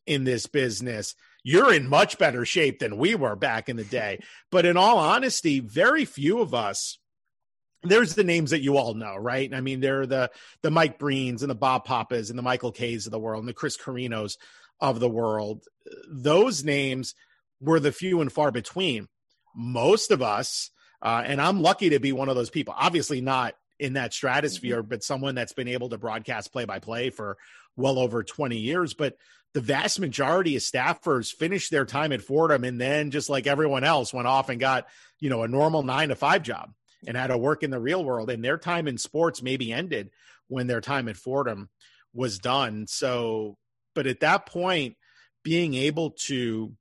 in 0.07 0.25
this 0.25 0.47
business 0.47 1.15
you're 1.43 1.73
in 1.73 1.89
much 1.89 2.19
better 2.19 2.45
shape 2.45 2.79
than 2.79 2.97
we 2.97 3.15
were 3.15 3.37
back 3.37 3.69
in 3.69 3.77
the 3.77 3.85
day 3.85 4.19
but 4.51 4.67
in 4.67 4.77
all 4.77 4.99
honesty 4.99 5.61
very 5.61 6.05
few 6.05 6.41
of 6.41 6.55
us 6.55 6.99
there's 7.85 8.15
the 8.15 8.25
names 8.25 8.51
that 8.51 8.62
you 8.62 8.79
all 8.79 8.95
know, 8.95 9.15
right? 9.17 9.53
I 9.53 9.61
mean, 9.61 9.81
there 9.81 10.01
are 10.01 10.07
the 10.07 10.31
the 10.62 10.71
Mike 10.71 10.99
Breens 10.99 11.43
and 11.43 11.51
the 11.51 11.55
Bob 11.55 11.85
Papas 11.85 12.31
and 12.31 12.39
the 12.39 12.43
Michael 12.43 12.73
Kays 12.73 13.07
of 13.07 13.12
the 13.12 13.19
world 13.19 13.41
and 13.41 13.49
the 13.49 13.55
Chris 13.55 13.77
Carrinos 13.77 14.37
of 14.81 15.01
the 15.01 15.09
world. 15.09 15.65
Those 16.09 16.65
names 16.65 17.15
were 17.61 17.81
the 17.81 17.93
few 17.93 18.21
and 18.21 18.33
far 18.33 18.51
between. 18.51 19.09
Most 19.55 20.11
of 20.11 20.23
us, 20.23 20.71
uh, 21.05 21.23
and 21.25 21.41
I'm 21.41 21.61
lucky 21.61 21.91
to 21.91 22.01
be 22.01 22.13
one 22.13 22.31
of 22.31 22.35
those 22.35 22.51
people. 22.51 22.75
Obviously, 22.77 23.21
not 23.21 23.55
in 23.79 23.93
that 23.93 24.15
stratosphere, 24.15 24.83
but 24.83 25.05
someone 25.05 25.35
that's 25.35 25.53
been 25.53 25.69
able 25.69 25.91
to 25.91 25.99
broadcast 25.99 26.51
play 26.51 26.65
by 26.65 26.79
play 26.79 27.11
for 27.11 27.37
well 27.77 27.99
over 27.99 28.25
20 28.25 28.57
years. 28.57 28.95
But 28.95 29.19
the 29.53 29.61
vast 29.61 30.01
majority 30.01 30.57
of 30.57 30.63
staffers 30.63 31.33
finished 31.33 31.71
their 31.71 31.85
time 31.85 32.13
at 32.13 32.23
Fordham 32.23 32.65
and 32.65 32.81
then, 32.81 33.11
just 33.11 33.29
like 33.29 33.47
everyone 33.47 33.85
else, 33.85 34.15
went 34.15 34.27
off 34.27 34.49
and 34.49 34.59
got 34.59 34.87
you 35.21 35.29
know 35.29 35.43
a 35.43 35.49
normal 35.49 35.83
nine 35.83 36.09
to 36.09 36.17
five 36.17 36.43
job 36.43 36.73
and 37.07 37.17
had 37.17 37.27
to 37.27 37.39
work 37.39 37.63
in 37.63 37.71
the 37.71 37.79
real 37.79 38.03
world. 38.03 38.31
And 38.31 38.43
their 38.43 38.59
time 38.59 38.89
in 38.89 38.97
sports 38.97 39.43
maybe 39.43 39.73
ended 39.73 40.11
when 40.49 40.67
their 40.67 40.81
time 40.81 41.09
at 41.09 41.17
Fordham 41.17 41.69
was 42.15 42.39
done. 42.39 42.87
So, 42.87 43.59
but 43.95 44.07
at 44.07 44.21
that 44.21 44.47
point, 44.47 44.97
being 45.43 45.75
able 45.75 46.13
to 46.27 46.73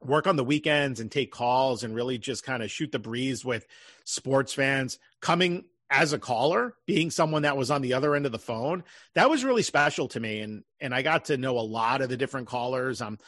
work 0.00 0.26
on 0.26 0.36
the 0.36 0.44
weekends 0.44 1.00
and 1.00 1.10
take 1.10 1.32
calls 1.32 1.84
and 1.84 1.94
really 1.94 2.18
just 2.18 2.44
kind 2.44 2.62
of 2.62 2.70
shoot 2.70 2.92
the 2.92 2.98
breeze 2.98 3.44
with 3.44 3.66
sports 4.04 4.54
fans. 4.54 4.98
Coming 5.20 5.64
as 5.90 6.12
a 6.12 6.18
caller 6.18 6.74
being 6.86 7.10
someone 7.10 7.42
that 7.42 7.56
was 7.56 7.70
on 7.70 7.82
the 7.82 7.94
other 7.94 8.14
end 8.14 8.26
of 8.26 8.32
the 8.32 8.38
phone 8.38 8.84
that 9.14 9.30
was 9.30 9.44
really 9.44 9.62
special 9.62 10.06
to 10.08 10.20
me 10.20 10.40
and 10.40 10.62
and 10.80 10.94
i 10.94 11.02
got 11.02 11.26
to 11.26 11.36
know 11.36 11.58
a 11.58 11.60
lot 11.60 12.02
of 12.02 12.08
the 12.08 12.16
different 12.16 12.46
callers. 12.46 13.00
I'm 13.00 13.18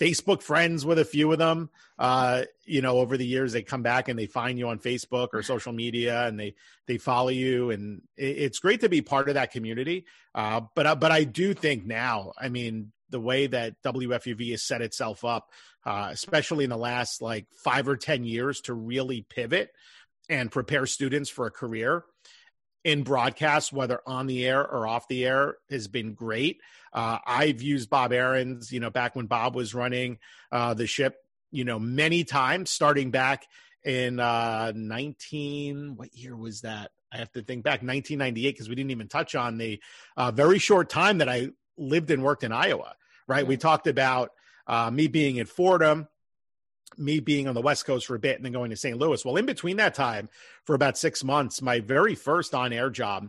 facebook 0.00 0.42
friends 0.42 0.84
with 0.84 0.98
a 0.98 1.04
few 1.04 1.32
of 1.32 1.38
them. 1.38 1.70
Uh 1.98 2.44
you 2.64 2.82
know 2.82 2.98
over 2.98 3.16
the 3.16 3.26
years 3.26 3.52
they 3.52 3.62
come 3.62 3.82
back 3.82 4.08
and 4.08 4.18
they 4.18 4.26
find 4.26 4.58
you 4.58 4.68
on 4.68 4.78
facebook 4.78 5.28
or 5.32 5.42
social 5.42 5.72
media 5.72 6.26
and 6.26 6.38
they 6.38 6.54
they 6.86 6.98
follow 6.98 7.28
you 7.28 7.70
and 7.70 8.02
it, 8.16 8.38
it's 8.38 8.58
great 8.58 8.80
to 8.80 8.88
be 8.88 9.02
part 9.02 9.28
of 9.28 9.34
that 9.34 9.52
community. 9.52 10.06
Uh 10.34 10.62
but 10.74 10.86
I, 10.86 10.94
but 10.94 11.12
i 11.12 11.24
do 11.24 11.54
think 11.54 11.86
now 11.86 12.32
i 12.38 12.48
mean 12.48 12.92
the 13.10 13.20
way 13.20 13.46
that 13.46 13.80
wfuv 13.82 14.50
has 14.50 14.62
set 14.62 14.82
itself 14.82 15.24
up 15.24 15.50
uh 15.84 16.08
especially 16.10 16.64
in 16.64 16.70
the 16.70 16.76
last 16.76 17.22
like 17.22 17.46
five 17.62 17.88
or 17.88 17.96
ten 17.96 18.24
years 18.24 18.60
to 18.60 18.74
really 18.74 19.26
pivot 19.28 19.70
and 20.28 20.50
prepare 20.50 20.86
students 20.86 21.30
for 21.30 21.46
a 21.46 21.50
career 21.50 22.04
in 22.86 23.02
broadcast, 23.02 23.72
whether 23.72 24.00
on 24.06 24.28
the 24.28 24.46
air 24.46 24.64
or 24.64 24.86
off 24.86 25.08
the 25.08 25.26
air, 25.26 25.56
has 25.68 25.88
been 25.88 26.14
great. 26.14 26.60
Uh, 26.92 27.18
I've 27.26 27.60
used 27.60 27.90
Bob 27.90 28.12
Ahrens, 28.12 28.70
you 28.70 28.78
know, 28.78 28.90
back 28.90 29.16
when 29.16 29.26
Bob 29.26 29.56
was 29.56 29.74
running 29.74 30.18
uh, 30.52 30.72
the 30.72 30.86
ship, 30.86 31.16
you 31.50 31.64
know, 31.64 31.80
many 31.80 32.22
times, 32.22 32.70
starting 32.70 33.10
back 33.10 33.44
in 33.84 34.20
uh, 34.20 34.72
19, 34.76 35.96
what 35.96 36.14
year 36.14 36.36
was 36.36 36.60
that? 36.60 36.92
I 37.12 37.16
have 37.16 37.32
to 37.32 37.42
think 37.42 37.64
back, 37.64 37.82
1998, 37.82 38.52
because 38.52 38.68
we 38.68 38.76
didn't 38.76 38.92
even 38.92 39.08
touch 39.08 39.34
on 39.34 39.58
the 39.58 39.80
uh, 40.16 40.30
very 40.30 40.60
short 40.60 40.88
time 40.88 41.18
that 41.18 41.28
I 41.28 41.48
lived 41.76 42.10
and 42.10 42.22
worked 42.22 42.44
in 42.44 42.52
Iowa, 42.52 42.94
right? 43.26 43.46
We 43.46 43.56
talked 43.56 43.86
about 43.86 44.32
uh, 44.66 44.90
me 44.90 45.06
being 45.06 45.38
at 45.38 45.48
Fordham, 45.48 46.08
me 46.96 47.20
being 47.20 47.48
on 47.48 47.54
the 47.54 47.60
West 47.60 47.86
Coast 47.86 48.06
for 48.06 48.14
a 48.14 48.18
bit 48.18 48.36
and 48.36 48.44
then 48.44 48.52
going 48.52 48.70
to 48.70 48.76
St. 48.76 48.98
Louis. 48.98 49.24
Well, 49.24 49.36
in 49.36 49.46
between 49.46 49.76
that 49.76 49.94
time, 49.94 50.28
for 50.64 50.74
about 50.74 50.98
six 50.98 51.22
months, 51.22 51.60
my 51.60 51.80
very 51.80 52.14
first 52.14 52.54
on 52.54 52.72
air 52.72 52.90
job 52.90 53.28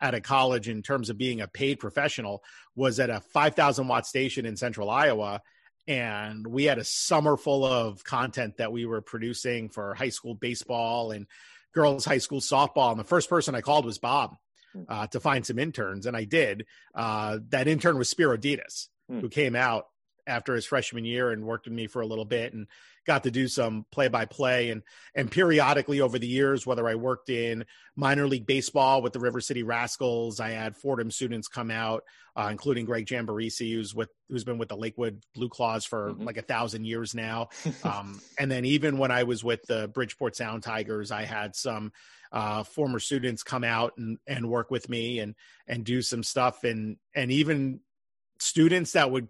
at 0.00 0.14
a 0.14 0.20
college 0.20 0.68
in 0.68 0.82
terms 0.82 1.10
of 1.10 1.18
being 1.18 1.40
a 1.40 1.48
paid 1.48 1.80
professional 1.80 2.42
was 2.76 3.00
at 3.00 3.10
a 3.10 3.20
5,000 3.20 3.88
watt 3.88 4.06
station 4.06 4.46
in 4.46 4.56
central 4.56 4.90
Iowa. 4.90 5.42
And 5.88 6.46
we 6.46 6.64
had 6.64 6.78
a 6.78 6.84
summer 6.84 7.36
full 7.36 7.64
of 7.64 8.04
content 8.04 8.58
that 8.58 8.70
we 8.70 8.86
were 8.86 9.00
producing 9.00 9.70
for 9.70 9.94
high 9.94 10.10
school 10.10 10.34
baseball 10.34 11.10
and 11.10 11.26
girls' 11.74 12.04
high 12.04 12.18
school 12.18 12.40
softball. 12.40 12.90
And 12.90 13.00
the 13.00 13.04
first 13.04 13.28
person 13.28 13.54
I 13.54 13.62
called 13.62 13.86
was 13.86 13.98
Bob 13.98 14.36
uh, 14.88 15.06
to 15.08 15.20
find 15.20 15.44
some 15.46 15.58
interns. 15.58 16.06
And 16.06 16.16
I 16.16 16.24
did. 16.24 16.66
Uh, 16.94 17.38
that 17.48 17.68
intern 17.68 17.98
was 17.98 18.08
Spiro 18.10 18.36
Ditas, 18.36 18.88
Hmm. 19.08 19.20
who 19.20 19.28
came 19.30 19.56
out 19.56 19.86
after 20.28 20.54
his 20.54 20.66
freshman 20.66 21.04
year 21.04 21.30
and 21.32 21.44
worked 21.44 21.66
with 21.66 21.74
me 21.74 21.86
for 21.88 22.02
a 22.02 22.06
little 22.06 22.24
bit 22.24 22.52
and 22.52 22.66
got 23.06 23.22
to 23.24 23.30
do 23.30 23.48
some 23.48 23.86
play 23.90 24.06
by 24.08 24.26
play 24.26 24.68
and 24.70 24.82
and 25.14 25.30
periodically 25.30 26.00
over 26.02 26.18
the 26.18 26.26
years 26.26 26.66
whether 26.66 26.86
I 26.86 26.94
worked 26.94 27.30
in 27.30 27.64
minor 27.96 28.28
league 28.28 28.46
baseball 28.46 29.00
with 29.00 29.14
the 29.14 29.18
River 29.18 29.40
City 29.40 29.62
Rascals 29.62 30.38
I 30.40 30.50
had 30.50 30.76
Fordham 30.76 31.10
students 31.10 31.48
come 31.48 31.70
out 31.70 32.04
uh, 32.36 32.48
including 32.50 32.84
Greg 32.84 33.06
Jamborisi 33.06 33.72
who's 33.72 33.94
with 33.94 34.10
who's 34.28 34.44
been 34.44 34.58
with 34.58 34.68
the 34.68 34.76
Lakewood 34.76 35.22
Blue 35.34 35.48
Claws 35.48 35.84
for 35.86 36.12
Mhm. 36.12 36.26
like 36.26 36.36
a 36.36 36.42
thousand 36.42 36.84
years 36.84 37.14
now 37.14 37.48
um, 37.82 38.20
and 38.38 38.50
then 38.50 38.66
even 38.66 38.98
when 38.98 39.10
I 39.10 39.22
was 39.22 39.42
with 39.42 39.62
the 39.66 39.88
Bridgeport 39.88 40.36
Sound 40.36 40.62
Tigers 40.62 41.10
I 41.10 41.22
had 41.24 41.56
some 41.56 41.92
uh, 42.30 42.62
former 42.62 42.98
students 42.98 43.42
come 43.42 43.64
out 43.64 43.94
and, 43.96 44.18
and 44.26 44.50
work 44.50 44.70
with 44.70 44.90
me 44.90 45.20
and 45.20 45.34
and 45.66 45.82
do 45.82 46.02
some 46.02 46.22
stuff 46.22 46.62
and 46.64 46.98
and 47.14 47.32
even 47.32 47.80
students 48.38 48.92
that 48.92 49.10
would 49.10 49.28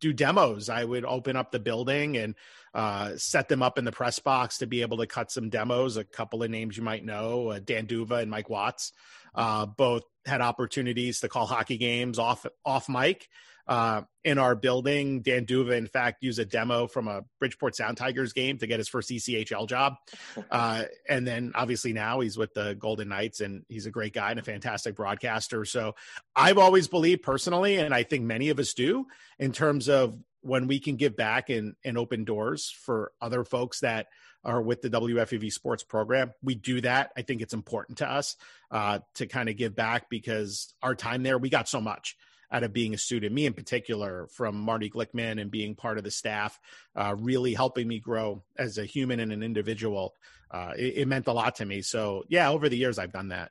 do 0.00 0.12
demos. 0.12 0.68
I 0.68 0.84
would 0.84 1.04
open 1.04 1.36
up 1.36 1.50
the 1.50 1.60
building 1.60 2.16
and 2.16 2.34
uh, 2.74 3.16
set 3.16 3.48
them 3.48 3.62
up 3.62 3.78
in 3.78 3.84
the 3.84 3.92
press 3.92 4.18
box 4.18 4.58
to 4.58 4.66
be 4.66 4.82
able 4.82 4.98
to 4.98 5.06
cut 5.06 5.30
some 5.30 5.48
demos. 5.48 5.96
A 5.96 6.04
couple 6.04 6.42
of 6.42 6.50
names 6.50 6.76
you 6.76 6.82
might 6.82 7.04
know, 7.04 7.48
uh, 7.48 7.60
Dan 7.64 7.86
Duva 7.86 8.22
and 8.22 8.30
Mike 8.30 8.50
Watts, 8.50 8.92
uh, 9.34 9.66
both 9.66 10.02
had 10.26 10.40
opportunities 10.40 11.20
to 11.20 11.28
call 11.28 11.46
hockey 11.46 11.78
games 11.78 12.18
off 12.18 12.46
off 12.64 12.88
mic 12.88 13.28
uh, 13.66 14.02
in 14.24 14.38
our 14.38 14.54
building. 14.54 15.22
Dan 15.22 15.46
Duva, 15.46 15.76
in 15.76 15.86
fact, 15.86 16.22
used 16.22 16.38
a 16.38 16.44
demo 16.44 16.86
from 16.86 17.08
a 17.08 17.22
Bridgeport 17.38 17.76
Sound 17.76 17.96
Tigers 17.96 18.32
game 18.32 18.58
to 18.58 18.66
get 18.66 18.78
his 18.78 18.88
first 18.88 19.10
ECHL 19.10 19.68
job. 19.68 19.94
Uh, 20.50 20.84
and 21.08 21.26
then 21.26 21.52
obviously 21.54 21.92
now 21.92 22.20
he's 22.20 22.36
with 22.36 22.52
the 22.52 22.74
Golden 22.74 23.08
Knights 23.08 23.40
and 23.40 23.64
he's 23.68 23.86
a 23.86 23.90
great 23.90 24.12
guy 24.12 24.30
and 24.30 24.40
a 24.40 24.42
fantastic 24.42 24.94
broadcaster. 24.94 25.64
So 25.64 25.94
I've 26.36 26.58
always 26.58 26.88
believed 26.88 27.22
personally, 27.22 27.76
and 27.76 27.94
I 27.94 28.02
think 28.02 28.24
many 28.24 28.50
of 28.50 28.58
us 28.58 28.74
do, 28.74 29.06
in 29.38 29.52
terms 29.52 29.88
of 29.88 30.18
when 30.42 30.66
we 30.66 30.78
can 30.78 30.96
give 30.96 31.16
back 31.16 31.48
and, 31.48 31.74
and 31.84 31.96
open 31.96 32.24
doors 32.24 32.70
for 32.70 33.12
other 33.20 33.44
folks 33.44 33.80
that 33.80 34.08
are 34.44 34.60
with 34.60 34.82
the 34.82 34.90
WFUV 34.90 35.52
sports 35.52 35.84
program. 35.84 36.32
We 36.42 36.54
do 36.54 36.80
that. 36.82 37.12
I 37.16 37.22
think 37.22 37.40
it's 37.40 37.54
important 37.54 37.98
to 37.98 38.10
us 38.10 38.36
uh, 38.70 38.98
to 39.14 39.26
kind 39.26 39.48
of 39.48 39.56
give 39.56 39.74
back 39.74 40.10
because 40.10 40.74
our 40.82 40.94
time 40.94 41.22
there, 41.22 41.38
we 41.38 41.48
got 41.48 41.68
so 41.68 41.80
much 41.80 42.16
out 42.52 42.62
of 42.62 42.72
being 42.72 42.94
a 42.94 42.98
student, 42.98 43.34
me 43.34 43.46
in 43.46 43.54
particular, 43.54 44.28
from 44.28 44.60
Marty 44.60 44.90
Glickman 44.90 45.40
and 45.40 45.50
being 45.50 45.74
part 45.74 45.98
of 45.98 46.04
the 46.04 46.10
staff, 46.10 46.60
uh, 46.94 47.16
really 47.18 47.54
helping 47.54 47.88
me 47.88 47.98
grow 47.98 48.42
as 48.56 48.78
a 48.78 48.84
human 48.84 49.20
and 49.20 49.32
an 49.32 49.42
individual. 49.42 50.14
Uh, 50.50 50.74
it, 50.76 50.98
it 50.98 51.08
meant 51.08 51.26
a 51.26 51.32
lot 51.32 51.56
to 51.56 51.64
me. 51.64 51.80
So, 51.80 52.24
yeah, 52.28 52.50
over 52.50 52.68
the 52.68 52.76
years, 52.76 52.98
I've 52.98 53.12
done 53.12 53.28
that. 53.28 53.50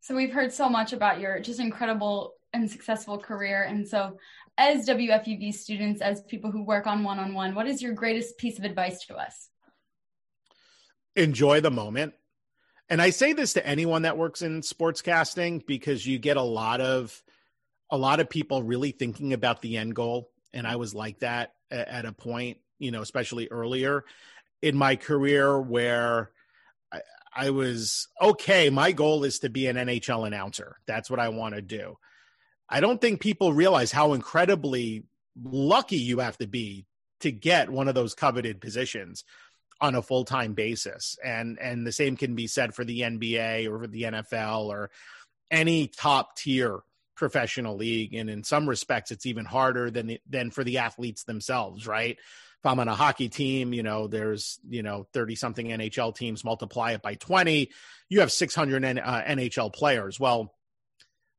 So 0.00 0.14
we've 0.14 0.32
heard 0.32 0.52
so 0.52 0.68
much 0.68 0.92
about 0.92 1.20
your 1.20 1.40
just 1.40 1.60
incredible 1.60 2.34
and 2.52 2.70
successful 2.70 3.18
career. 3.18 3.64
And 3.64 3.86
so, 3.86 4.18
as 4.56 4.88
WFUV 4.88 5.52
students, 5.52 6.00
as 6.00 6.22
people 6.22 6.50
who 6.50 6.62
work 6.62 6.86
on 6.86 7.02
one 7.02 7.18
on 7.18 7.34
one, 7.34 7.54
what 7.54 7.66
is 7.66 7.82
your 7.82 7.92
greatest 7.92 8.38
piece 8.38 8.58
of 8.58 8.64
advice 8.64 9.04
to 9.06 9.16
us? 9.16 9.48
Enjoy 11.16 11.60
the 11.60 11.70
moment. 11.70 12.14
And 12.88 13.00
I 13.00 13.10
say 13.10 13.32
this 13.32 13.52
to 13.54 13.66
anyone 13.66 14.02
that 14.02 14.18
works 14.18 14.42
in 14.42 14.62
sportscasting 14.62 15.64
because 15.66 16.06
you 16.06 16.18
get 16.18 16.36
a 16.36 16.42
lot 16.42 16.80
of 16.80 17.22
a 17.90 17.96
lot 17.96 18.20
of 18.20 18.30
people 18.30 18.62
really 18.62 18.92
thinking 18.92 19.32
about 19.32 19.60
the 19.62 19.76
end 19.76 19.94
goal. 19.94 20.30
And 20.52 20.66
I 20.66 20.76
was 20.76 20.94
like 20.94 21.20
that 21.20 21.54
at 21.70 22.04
a 22.04 22.12
point, 22.12 22.58
you 22.78 22.90
know, 22.90 23.02
especially 23.02 23.48
earlier 23.50 24.04
in 24.62 24.76
my 24.76 24.96
career 24.96 25.60
where 25.60 26.30
I, 26.92 27.00
I 27.34 27.50
was 27.50 28.08
okay. 28.20 28.70
My 28.70 28.92
goal 28.92 29.24
is 29.24 29.40
to 29.40 29.48
be 29.48 29.66
an 29.66 29.76
NHL 29.76 30.26
announcer. 30.26 30.76
That's 30.86 31.10
what 31.10 31.20
I 31.20 31.28
want 31.28 31.54
to 31.54 31.62
do. 31.62 31.96
I 32.68 32.80
don't 32.80 33.00
think 33.00 33.20
people 33.20 33.52
realize 33.52 33.90
how 33.92 34.12
incredibly 34.12 35.04
lucky 35.42 35.98
you 35.98 36.18
have 36.18 36.38
to 36.38 36.46
be 36.46 36.86
to 37.20 37.32
get 37.32 37.70
one 37.70 37.88
of 37.88 37.94
those 37.94 38.14
coveted 38.14 38.60
positions 38.60 39.24
on 39.80 39.94
a 39.94 40.02
full-time 40.02 40.52
basis 40.52 41.16
and 41.24 41.58
and 41.58 41.86
the 41.86 41.92
same 41.92 42.14
can 42.14 42.34
be 42.34 42.46
said 42.46 42.74
for 42.74 42.84
the 42.84 43.00
NBA 43.00 43.66
or 43.70 43.86
the 43.86 44.02
NFL 44.02 44.66
or 44.66 44.90
any 45.50 45.86
top 45.88 46.36
tier 46.36 46.80
professional 47.16 47.76
league 47.76 48.14
and 48.14 48.30
in 48.30 48.42
some 48.42 48.68
respects 48.68 49.10
it's 49.10 49.26
even 49.26 49.44
harder 49.44 49.90
than 49.90 50.16
than 50.28 50.50
for 50.50 50.64
the 50.64 50.78
athletes 50.78 51.24
themselves 51.24 51.86
right? 51.86 52.16
If 52.18 52.66
i'm 52.66 52.78
on 52.78 52.88
a 52.88 52.94
hockey 52.94 53.28
team 53.28 53.72
you 53.72 53.82
know 53.82 54.06
there's 54.06 54.58
you 54.68 54.82
know 54.82 55.06
30 55.12 55.34
something 55.34 55.66
nhl 55.66 56.14
teams 56.14 56.44
multiply 56.44 56.92
it 56.92 57.02
by 57.02 57.14
20 57.14 57.70
you 58.08 58.20
have 58.20 58.32
600 58.32 58.84
uh, 58.84 59.22
nhl 59.22 59.72
players. 59.72 60.20
Well 60.20 60.54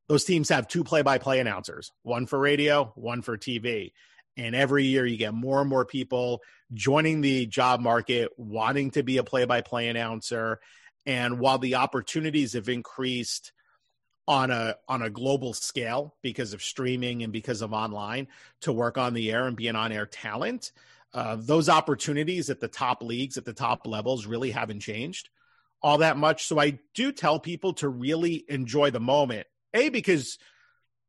those 0.08 0.24
teams 0.24 0.48
have 0.48 0.66
two 0.66 0.84
play-by-play 0.84 1.40
announcers 1.40 1.92
one 2.02 2.26
for 2.26 2.38
radio 2.38 2.92
one 2.96 3.22
for 3.22 3.38
tv 3.38 3.92
and 4.36 4.54
every 4.54 4.84
year 4.84 5.06
you 5.06 5.16
get 5.16 5.34
more 5.34 5.60
and 5.60 5.68
more 5.68 5.84
people 5.84 6.40
joining 6.72 7.20
the 7.20 7.46
job 7.46 7.80
market 7.80 8.30
wanting 8.36 8.90
to 8.92 9.02
be 9.02 9.18
a 9.18 9.24
play-by-play 9.24 9.88
announcer. 9.88 10.60
And 11.04 11.38
while 11.38 11.58
the 11.58 11.76
opportunities 11.76 12.54
have 12.54 12.68
increased 12.68 13.52
on 14.28 14.50
a 14.50 14.76
on 14.88 15.02
a 15.02 15.10
global 15.10 15.52
scale 15.52 16.14
because 16.22 16.52
of 16.52 16.62
streaming 16.62 17.22
and 17.22 17.32
because 17.32 17.62
of 17.62 17.72
online 17.72 18.28
to 18.60 18.72
work 18.72 18.96
on 18.96 19.14
the 19.14 19.32
air 19.32 19.46
and 19.46 19.56
be 19.56 19.68
an 19.68 19.76
on 19.76 19.92
air 19.92 20.06
talent. 20.06 20.72
Uh, 21.12 21.36
those 21.38 21.68
opportunities 21.68 22.48
at 22.48 22.60
the 22.60 22.68
top 22.68 23.02
leagues 23.02 23.36
at 23.36 23.44
the 23.44 23.52
top 23.52 23.86
levels 23.86 24.26
really 24.26 24.50
haven't 24.50 24.80
changed 24.80 25.28
all 25.82 25.98
that 25.98 26.16
much. 26.16 26.46
So 26.46 26.58
I 26.58 26.78
do 26.94 27.12
tell 27.12 27.38
people 27.40 27.74
to 27.74 27.88
really 27.88 28.44
enjoy 28.48 28.90
the 28.90 29.00
moment. 29.00 29.46
A 29.74 29.88
because 29.88 30.38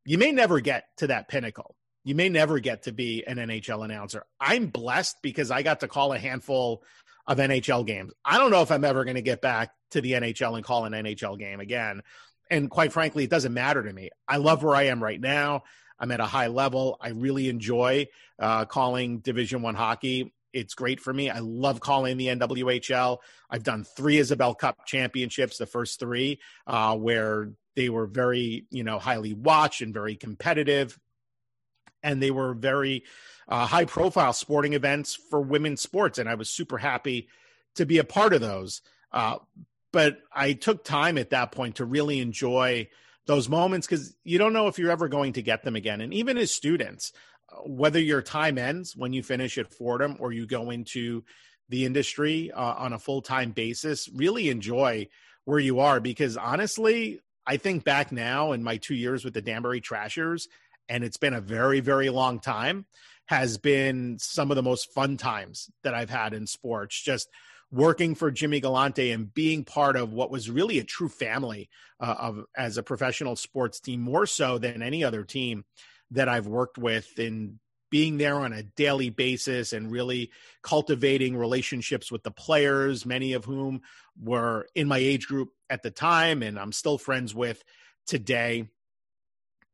you 0.04 0.18
may 0.18 0.32
never 0.32 0.60
get 0.60 0.84
to 0.98 1.06
that 1.06 1.28
pinnacle. 1.28 1.76
You 2.02 2.14
may 2.14 2.28
never 2.28 2.58
get 2.58 2.82
to 2.82 2.92
be 2.92 3.24
an 3.26 3.36
NHL 3.36 3.84
announcer. 3.84 4.26
I'm 4.38 4.66
blessed 4.66 5.16
because 5.22 5.50
I 5.50 5.62
got 5.62 5.80
to 5.80 5.88
call 5.88 6.12
a 6.12 6.18
handful 6.18 6.82
of 7.26 7.38
NHL 7.38 7.86
games. 7.86 8.12
I 8.24 8.36
don't 8.36 8.50
know 8.50 8.60
if 8.60 8.70
I'm 8.70 8.84
ever 8.84 9.04
going 9.04 9.16
to 9.16 9.22
get 9.22 9.40
back 9.40 9.70
to 9.92 10.02
the 10.02 10.12
NHL 10.12 10.56
and 10.56 10.64
call 10.64 10.84
an 10.84 10.92
NHL 10.92 11.38
game 11.38 11.60
again 11.60 12.02
and 12.50 12.70
quite 12.70 12.92
frankly, 12.92 13.24
it 13.24 13.30
doesn't 13.30 13.54
matter 13.54 13.82
to 13.82 13.92
me. 13.92 14.10
I 14.28 14.36
love 14.36 14.62
where 14.62 14.74
I 14.74 14.84
am 14.84 15.02
right 15.02 15.20
now. 15.20 15.64
I'm 15.98 16.10
at 16.10 16.20
a 16.20 16.26
high 16.26 16.48
level. 16.48 16.98
I 17.00 17.10
really 17.10 17.48
enjoy 17.48 18.08
uh, 18.38 18.64
calling 18.64 19.18
Division 19.20 19.62
One 19.62 19.74
hockey. 19.74 20.34
It's 20.52 20.74
great 20.74 21.00
for 21.00 21.12
me. 21.12 21.30
I 21.30 21.40
love 21.40 21.80
calling 21.80 22.16
the 22.16 22.28
NWHL. 22.28 23.18
I've 23.50 23.64
done 23.64 23.84
three 23.84 24.18
Isobel 24.18 24.56
Cup 24.56 24.86
championships, 24.86 25.58
the 25.58 25.66
first 25.66 25.98
three, 25.98 26.40
uh, 26.66 26.96
where 26.96 27.50
they 27.74 27.88
were 27.88 28.06
very, 28.06 28.66
you 28.70 28.84
know, 28.84 28.98
highly 28.98 29.34
watched 29.34 29.82
and 29.82 29.92
very 29.92 30.14
competitive, 30.14 30.98
and 32.02 32.22
they 32.22 32.30
were 32.30 32.54
very 32.54 33.04
uh, 33.48 33.66
high 33.66 33.84
profile 33.84 34.32
sporting 34.32 34.74
events 34.74 35.14
for 35.14 35.40
women's 35.40 35.80
sports, 35.80 36.18
and 36.18 36.28
I 36.28 36.34
was 36.34 36.48
super 36.50 36.78
happy 36.78 37.28
to 37.74 37.84
be 37.84 37.98
a 37.98 38.04
part 38.04 38.32
of 38.32 38.40
those. 38.40 38.80
Uh, 39.12 39.38
but 39.94 40.18
I 40.34 40.54
took 40.54 40.82
time 40.82 41.16
at 41.18 41.30
that 41.30 41.52
point 41.52 41.76
to 41.76 41.84
really 41.84 42.18
enjoy 42.18 42.88
those 43.26 43.48
moments 43.48 43.86
because 43.86 44.16
you 44.24 44.38
don't 44.38 44.52
know 44.52 44.66
if 44.66 44.76
you're 44.76 44.90
ever 44.90 45.06
going 45.06 45.34
to 45.34 45.42
get 45.42 45.62
them 45.62 45.76
again. 45.76 46.00
And 46.00 46.12
even 46.12 46.36
as 46.36 46.50
students, 46.50 47.12
whether 47.64 48.00
your 48.00 48.20
time 48.20 48.58
ends 48.58 48.96
when 48.96 49.12
you 49.12 49.22
finish 49.22 49.56
at 49.56 49.72
Fordham 49.72 50.16
or 50.18 50.32
you 50.32 50.46
go 50.46 50.70
into 50.70 51.22
the 51.68 51.84
industry 51.84 52.50
uh, 52.50 52.74
on 52.74 52.92
a 52.92 52.98
full 52.98 53.22
time 53.22 53.52
basis, 53.52 54.08
really 54.12 54.48
enjoy 54.48 55.06
where 55.44 55.60
you 55.60 55.78
are 55.78 56.00
because 56.00 56.36
honestly, 56.36 57.20
I 57.46 57.56
think 57.56 57.84
back 57.84 58.10
now 58.10 58.50
in 58.50 58.64
my 58.64 58.78
two 58.78 58.96
years 58.96 59.24
with 59.24 59.34
the 59.34 59.42
Danbury 59.42 59.80
Trashers, 59.80 60.48
and 60.88 61.04
it's 61.04 61.18
been 61.18 61.34
a 61.34 61.40
very, 61.40 61.78
very 61.78 62.10
long 62.10 62.40
time, 62.40 62.86
has 63.26 63.58
been 63.58 64.18
some 64.18 64.50
of 64.50 64.56
the 64.56 64.62
most 64.64 64.92
fun 64.92 65.18
times 65.18 65.70
that 65.84 65.94
I've 65.94 66.10
had 66.10 66.34
in 66.34 66.48
sports. 66.48 67.00
Just 67.00 67.28
working 67.74 68.14
for 68.14 68.30
Jimmy 68.30 68.60
Galante 68.60 69.10
and 69.10 69.34
being 69.34 69.64
part 69.64 69.96
of 69.96 70.12
what 70.12 70.30
was 70.30 70.48
really 70.48 70.78
a 70.78 70.84
true 70.84 71.08
family 71.08 71.68
uh, 72.00 72.14
of 72.18 72.44
as 72.56 72.78
a 72.78 72.82
professional 72.82 73.34
sports 73.34 73.80
team, 73.80 74.00
more 74.00 74.26
so 74.26 74.58
than 74.58 74.80
any 74.80 75.02
other 75.02 75.24
team 75.24 75.64
that 76.12 76.28
I've 76.28 76.46
worked 76.46 76.78
with 76.78 77.18
in 77.18 77.58
being 77.90 78.16
there 78.16 78.36
on 78.36 78.52
a 78.52 78.62
daily 78.62 79.10
basis 79.10 79.72
and 79.72 79.90
really 79.90 80.30
cultivating 80.62 81.36
relationships 81.36 82.10
with 82.10 82.22
the 82.22 82.30
players, 82.30 83.04
many 83.04 83.32
of 83.32 83.44
whom 83.44 83.82
were 84.20 84.66
in 84.74 84.86
my 84.86 84.98
age 84.98 85.26
group 85.26 85.50
at 85.68 85.82
the 85.82 85.90
time 85.90 86.42
and 86.42 86.58
I'm 86.58 86.72
still 86.72 86.98
friends 86.98 87.34
with 87.34 87.62
today. 88.06 88.68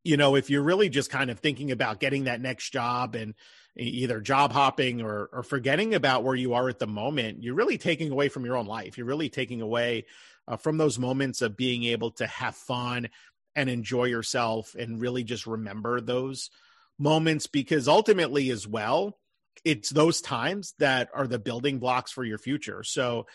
You 0.05 0.17
know, 0.17 0.37
if 0.37 0.49
you're 0.49 0.63
really 0.63 0.89
just 0.89 1.11
kind 1.11 1.31
of 1.31 1.39
thinking 1.39 1.71
about 1.71 2.01
getting 2.01 2.25
that 2.25 2.41
next 2.41 2.71
job 2.71 3.15
and 3.15 3.35
either 3.77 4.21
job 4.21 4.53
hopping 4.53 5.01
or, 5.01 5.31
or 5.33 5.43
forgetting 5.43 5.95
about 5.95 6.25
where 6.25 6.35
you 6.35 6.55
are 6.55 6.69
at 6.69 6.79
the 6.79 6.87
moment, 6.87 7.43
you're 7.43 7.55
really 7.55 7.79
taking 7.79 8.11
away 8.11 8.29
from 8.29 8.45
your 8.45 8.57
own 8.57 8.67
life. 8.67 8.99
You're 8.99 9.07
really 9.07 9.29
taking 9.29 9.63
away 9.63 10.07
uh, 10.49 10.57
from 10.57 10.77
those 10.77 10.99
moments 10.99 11.43
of 11.43 11.57
being 11.57 11.85
able 11.85 12.11
to 12.13 12.27
have 12.27 12.57
fun 12.57 13.09
and 13.55 13.71
enjoy 13.71 14.05
yourself 14.05 14.75
and 14.79 15.01
really 15.01 15.25
just 15.25 15.47
remember 15.47 16.01
those 16.01 16.51
moments 16.99 17.47
because 17.47 17.89
ultimately, 17.89 18.51
as 18.51 18.67
well, 18.67 19.19
it's 19.65 19.91
those 19.91 20.21
times 20.21 20.75
that 20.79 21.09
are 21.15 21.27
the 21.27 21.39
building 21.39 21.79
blocks 21.79 22.13
for 22.13 22.25
your 22.25 22.39
future. 22.39 22.83
So 22.83 23.27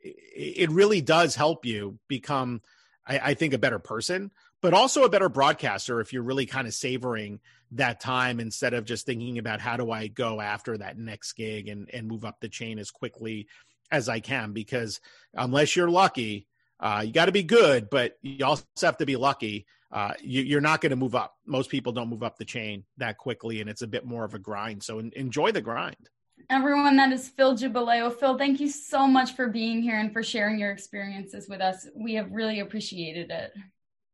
it 0.00 0.70
really 0.70 1.00
does 1.00 1.34
help 1.34 1.64
you 1.64 1.98
become, 2.08 2.60
I, 3.06 3.18
I 3.18 3.34
think, 3.34 3.54
a 3.54 3.58
better 3.58 3.78
person, 3.78 4.30
but 4.62 4.74
also 4.74 5.04
a 5.04 5.08
better 5.08 5.28
broadcaster 5.28 6.00
if 6.00 6.12
you're 6.12 6.22
really 6.22 6.46
kind 6.46 6.66
of 6.66 6.74
savoring 6.74 7.40
that 7.72 8.00
time 8.00 8.40
instead 8.40 8.74
of 8.74 8.84
just 8.84 9.06
thinking 9.06 9.38
about 9.38 9.60
how 9.60 9.76
do 9.76 9.90
I 9.90 10.06
go 10.06 10.40
after 10.40 10.78
that 10.78 10.98
next 10.98 11.32
gig 11.34 11.68
and, 11.68 11.90
and 11.92 12.06
move 12.06 12.24
up 12.24 12.40
the 12.40 12.48
chain 12.48 12.78
as 12.78 12.90
quickly 12.90 13.48
as 13.90 14.08
I 14.08 14.20
can. 14.20 14.52
Because 14.52 15.00
unless 15.34 15.76
you're 15.76 15.90
lucky, 15.90 16.46
uh, 16.80 17.02
you 17.04 17.12
got 17.12 17.26
to 17.26 17.32
be 17.32 17.42
good, 17.42 17.90
but 17.90 18.16
you 18.22 18.44
also 18.44 18.64
have 18.82 18.98
to 18.98 19.06
be 19.06 19.16
lucky. 19.16 19.66
Uh, 19.92 20.12
you, 20.22 20.56
are 20.58 20.60
not 20.60 20.80
going 20.80 20.90
to 20.90 20.96
move 20.96 21.14
up. 21.14 21.36
Most 21.46 21.70
people 21.70 21.92
don't 21.92 22.08
move 22.08 22.22
up 22.22 22.36
the 22.36 22.44
chain 22.44 22.84
that 22.96 23.16
quickly, 23.16 23.60
and 23.60 23.70
it's 23.70 23.82
a 23.82 23.86
bit 23.86 24.04
more 24.04 24.24
of 24.24 24.34
a 24.34 24.38
grind. 24.38 24.82
So 24.82 24.98
en- 24.98 25.12
enjoy 25.14 25.52
the 25.52 25.60
grind. 25.60 26.10
Everyone, 26.50 26.96
that 26.96 27.12
is 27.12 27.28
Phil 27.28 27.56
Giubileo. 27.56 28.14
Phil, 28.18 28.36
thank 28.38 28.60
you 28.60 28.68
so 28.68 29.06
much 29.06 29.34
for 29.34 29.48
being 29.48 29.82
here 29.82 29.98
and 29.98 30.12
for 30.12 30.22
sharing 30.22 30.58
your 30.58 30.70
experiences 30.70 31.48
with 31.48 31.60
us. 31.60 31.86
We 31.94 32.14
have 32.14 32.30
really 32.30 32.60
appreciated 32.60 33.30
it. 33.30 33.52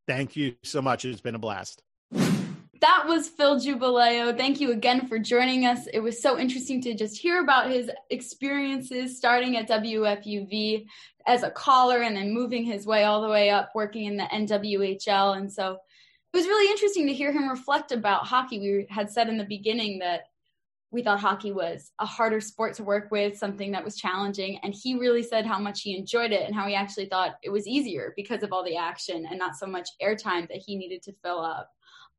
Thank 0.06 0.36
you 0.36 0.54
so 0.62 0.80
much. 0.80 1.04
It's 1.04 1.20
been 1.20 1.34
a 1.34 1.38
blast 1.38 1.82
that 2.80 3.04
was 3.06 3.28
Phil 3.28 3.56
Giubileo. 3.56 4.36
Thank 4.36 4.60
you 4.60 4.72
again 4.72 5.06
for 5.06 5.18
joining 5.18 5.66
us. 5.66 5.86
It 5.92 6.00
was 6.00 6.22
so 6.22 6.38
interesting 6.38 6.80
to 6.82 6.94
just 6.94 7.18
hear 7.18 7.42
about 7.42 7.70
his 7.70 7.90
experiences 8.08 9.16
starting 9.16 9.56
at 9.56 9.68
WFUV 9.68 10.86
as 11.26 11.42
a 11.42 11.50
caller 11.50 11.98
and 11.98 12.16
then 12.16 12.32
moving 12.32 12.64
his 12.64 12.86
way 12.86 13.04
all 13.04 13.20
the 13.20 13.28
way 13.28 13.50
up 13.50 13.70
working 13.74 14.06
in 14.06 14.16
the 14.16 14.24
NWHL. 14.24 15.36
And 15.36 15.52
so 15.52 15.78
it 16.32 16.36
was 16.36 16.46
really 16.46 16.70
interesting 16.70 17.06
to 17.06 17.12
hear 17.12 17.32
him 17.32 17.48
reflect 17.48 17.92
about 17.92 18.26
hockey. 18.26 18.58
We 18.60 18.86
had 18.88 19.10
said 19.10 19.28
in 19.28 19.36
the 19.36 19.44
beginning 19.44 19.98
that 19.98 20.22
we 20.92 21.02
thought 21.02 21.20
hockey 21.20 21.52
was 21.52 21.92
a 22.00 22.06
harder 22.06 22.40
sport 22.40 22.74
to 22.74 22.84
work 22.84 23.10
with, 23.10 23.36
something 23.36 23.70
that 23.72 23.84
was 23.84 23.96
challenging. 23.96 24.58
And 24.62 24.74
he 24.74 24.98
really 24.98 25.22
said 25.22 25.46
how 25.46 25.58
much 25.58 25.82
he 25.82 25.96
enjoyed 25.96 26.32
it 26.32 26.42
and 26.42 26.54
how 26.54 26.66
he 26.66 26.74
actually 26.74 27.06
thought 27.06 27.36
it 27.42 27.50
was 27.50 27.68
easier 27.68 28.12
because 28.16 28.42
of 28.42 28.52
all 28.52 28.64
the 28.64 28.76
action 28.76 29.26
and 29.28 29.38
not 29.38 29.56
so 29.56 29.66
much 29.66 29.88
airtime 30.02 30.48
that 30.48 30.62
he 30.64 30.76
needed 30.76 31.02
to 31.02 31.14
fill 31.22 31.40
up. 31.40 31.70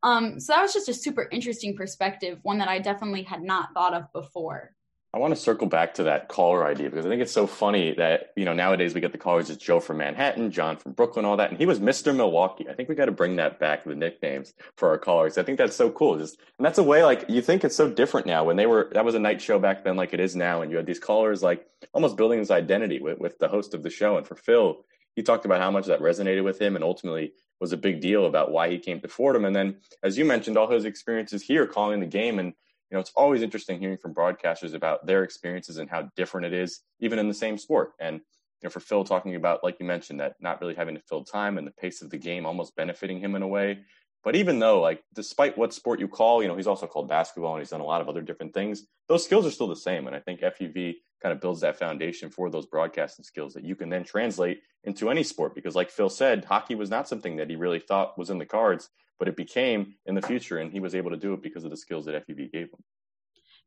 Um, 0.03 0.39
so 0.39 0.53
that 0.53 0.61
was 0.61 0.73
just 0.73 0.89
a 0.89 0.93
super 0.93 1.27
interesting 1.31 1.75
perspective, 1.75 2.39
one 2.43 2.57
that 2.59 2.69
I 2.69 2.79
definitely 2.79 3.23
had 3.23 3.41
not 3.43 3.69
thought 3.73 3.93
of 3.93 4.11
before. 4.13 4.73
I 5.13 5.17
want 5.17 5.35
to 5.35 5.39
circle 5.39 5.67
back 5.67 5.95
to 5.95 6.03
that 6.03 6.29
caller 6.29 6.65
idea 6.65 6.89
because 6.89 7.05
I 7.05 7.09
think 7.09 7.21
it's 7.21 7.33
so 7.33 7.45
funny 7.45 7.93
that, 7.95 8.31
you 8.37 8.45
know, 8.45 8.53
nowadays 8.53 8.93
we 8.93 9.01
get 9.01 9.11
the 9.11 9.17
callers 9.17 9.49
as 9.49 9.57
Joe 9.57 9.81
from 9.81 9.97
Manhattan, 9.97 10.51
John 10.51 10.77
from 10.77 10.93
Brooklyn, 10.93 11.25
all 11.25 11.35
that. 11.35 11.49
And 11.49 11.59
he 11.59 11.65
was 11.65 11.81
Mr. 11.81 12.15
Milwaukee. 12.15 12.69
I 12.69 12.73
think 12.73 12.87
we 12.87 12.95
got 12.95 13.05
to 13.05 13.11
bring 13.11 13.35
that 13.35 13.59
back, 13.59 13.83
the 13.83 13.93
nicknames 13.93 14.53
for 14.77 14.87
our 14.87 14.97
callers. 14.97 15.37
I 15.37 15.43
think 15.43 15.57
that's 15.57 15.75
so 15.75 15.91
cool. 15.91 16.17
Just, 16.17 16.37
and 16.57 16.65
that's 16.65 16.77
a 16.77 16.83
way 16.83 17.03
like 17.03 17.25
you 17.27 17.41
think 17.41 17.65
it's 17.65 17.75
so 17.75 17.89
different 17.89 18.25
now 18.25 18.45
when 18.45 18.55
they 18.55 18.67
were, 18.67 18.89
that 18.93 19.03
was 19.03 19.13
a 19.13 19.19
night 19.19 19.41
show 19.41 19.59
back 19.59 19.83
then, 19.83 19.97
like 19.97 20.13
it 20.13 20.21
is 20.21 20.33
now. 20.33 20.61
And 20.61 20.71
you 20.71 20.77
had 20.77 20.85
these 20.85 20.99
callers 20.99 21.43
like 21.43 21.67
almost 21.93 22.15
building 22.15 22.39
his 22.39 22.49
identity 22.49 23.01
with, 23.01 23.19
with 23.19 23.37
the 23.37 23.49
host 23.49 23.73
of 23.73 23.83
the 23.83 23.89
show. 23.89 24.15
And 24.15 24.25
for 24.25 24.35
Phil, 24.35 24.85
he 25.17 25.23
talked 25.23 25.43
about 25.43 25.59
how 25.59 25.71
much 25.71 25.87
that 25.87 25.99
resonated 25.99 26.45
with 26.45 26.61
him 26.61 26.77
and 26.77 26.85
ultimately 26.85 27.33
was 27.59 27.73
a 27.73 27.77
big 27.77 27.99
deal 27.99 28.27
about 28.27 28.51
why 28.51 28.69
he 28.69 28.79
came 28.79 29.01
to 29.01 29.09
Fordham. 29.09 29.43
And 29.43 29.53
then, 29.53 29.75
as 30.03 30.17
you 30.17 30.23
mentioned, 30.23 30.57
all 30.57 30.71
his 30.71 30.85
experiences 30.85 31.43
here 31.43 31.67
calling 31.67 31.99
the 31.99 32.05
game. 32.05 32.39
And, 32.39 32.53
you 32.91 32.97
know, 32.97 32.99
it's 32.99 33.13
always 33.15 33.41
interesting 33.41 33.79
hearing 33.79 33.97
from 33.97 34.13
broadcasters 34.13 34.73
about 34.73 35.05
their 35.05 35.23
experiences 35.23 35.77
and 35.77 35.89
how 35.89 36.09
different 36.17 36.45
it 36.45 36.53
is, 36.53 36.81
even 36.99 37.19
in 37.19 37.29
the 37.29 37.33
same 37.33 37.57
sport. 37.57 37.93
And, 38.01 38.17
you 38.17 38.65
know, 38.65 38.69
for 38.69 38.81
Phil 38.81 39.05
talking 39.05 39.35
about, 39.35 39.63
like 39.63 39.77
you 39.79 39.85
mentioned, 39.85 40.19
that 40.19 40.35
not 40.41 40.59
really 40.59 40.75
having 40.75 40.95
to 40.95 41.01
fill 41.07 41.23
time 41.23 41.57
and 41.57 41.65
the 41.65 41.71
pace 41.71 42.01
of 42.01 42.09
the 42.09 42.17
game 42.17 42.45
almost 42.45 42.75
benefiting 42.75 43.19
him 43.19 43.35
in 43.35 43.43
a 43.43 43.47
way. 43.47 43.79
But 44.23 44.35
even 44.35 44.59
though, 44.59 44.79
like, 44.79 45.03
despite 45.15 45.57
what 45.57 45.73
sport 45.73 45.99
you 45.99 46.07
call, 46.07 46.41
you 46.41 46.47
know, 46.47 46.55
he's 46.55 46.67
also 46.67 46.85
called 46.85 47.09
basketball 47.09 47.53
and 47.53 47.61
he's 47.61 47.71
done 47.71 47.81
a 47.81 47.85
lot 47.85 48.01
of 48.01 48.09
other 48.09 48.21
different 48.21 48.53
things, 48.53 48.85
those 49.07 49.23
skills 49.23 49.45
are 49.47 49.51
still 49.51 49.67
the 49.67 49.75
same. 49.75 50.05
And 50.05 50.15
I 50.15 50.19
think 50.19 50.41
FUV 50.41 50.95
kind 51.21 51.33
of 51.33 51.41
builds 51.41 51.61
that 51.61 51.79
foundation 51.79 52.29
for 52.29 52.49
those 52.49 52.67
broadcasting 52.67 53.25
skills 53.25 53.53
that 53.53 53.63
you 53.63 53.75
can 53.75 53.89
then 53.89 54.03
translate 54.03 54.61
into 54.83 55.09
any 55.09 55.23
sport. 55.23 55.55
Because, 55.55 55.75
like 55.75 55.89
Phil 55.89 56.09
said, 56.09 56.45
hockey 56.45 56.75
was 56.75 56.89
not 56.89 57.07
something 57.07 57.35
that 57.37 57.49
he 57.49 57.55
really 57.55 57.79
thought 57.79 58.17
was 58.17 58.29
in 58.29 58.37
the 58.37 58.45
cards, 58.45 58.89
but 59.17 59.27
it 59.27 59.35
became 59.35 59.95
in 60.05 60.13
the 60.13 60.21
future. 60.21 60.59
And 60.59 60.71
he 60.71 60.79
was 60.79 60.93
able 60.93 61.09
to 61.09 61.17
do 61.17 61.33
it 61.33 61.41
because 61.41 61.63
of 61.63 61.71
the 61.71 61.77
skills 61.77 62.05
that 62.05 62.27
FUV 62.27 62.51
gave 62.51 62.65
him. 62.65 62.83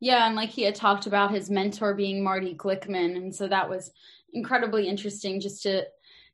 Yeah, 0.00 0.26
and 0.26 0.36
like 0.36 0.50
he 0.50 0.62
had 0.62 0.74
talked 0.74 1.06
about 1.06 1.32
his 1.32 1.50
mentor 1.50 1.94
being 1.94 2.22
Marty 2.22 2.54
Glickman. 2.54 3.16
And 3.16 3.34
so 3.34 3.48
that 3.48 3.68
was 3.68 3.90
incredibly 4.32 4.88
interesting 4.88 5.40
just 5.40 5.62
to 5.62 5.84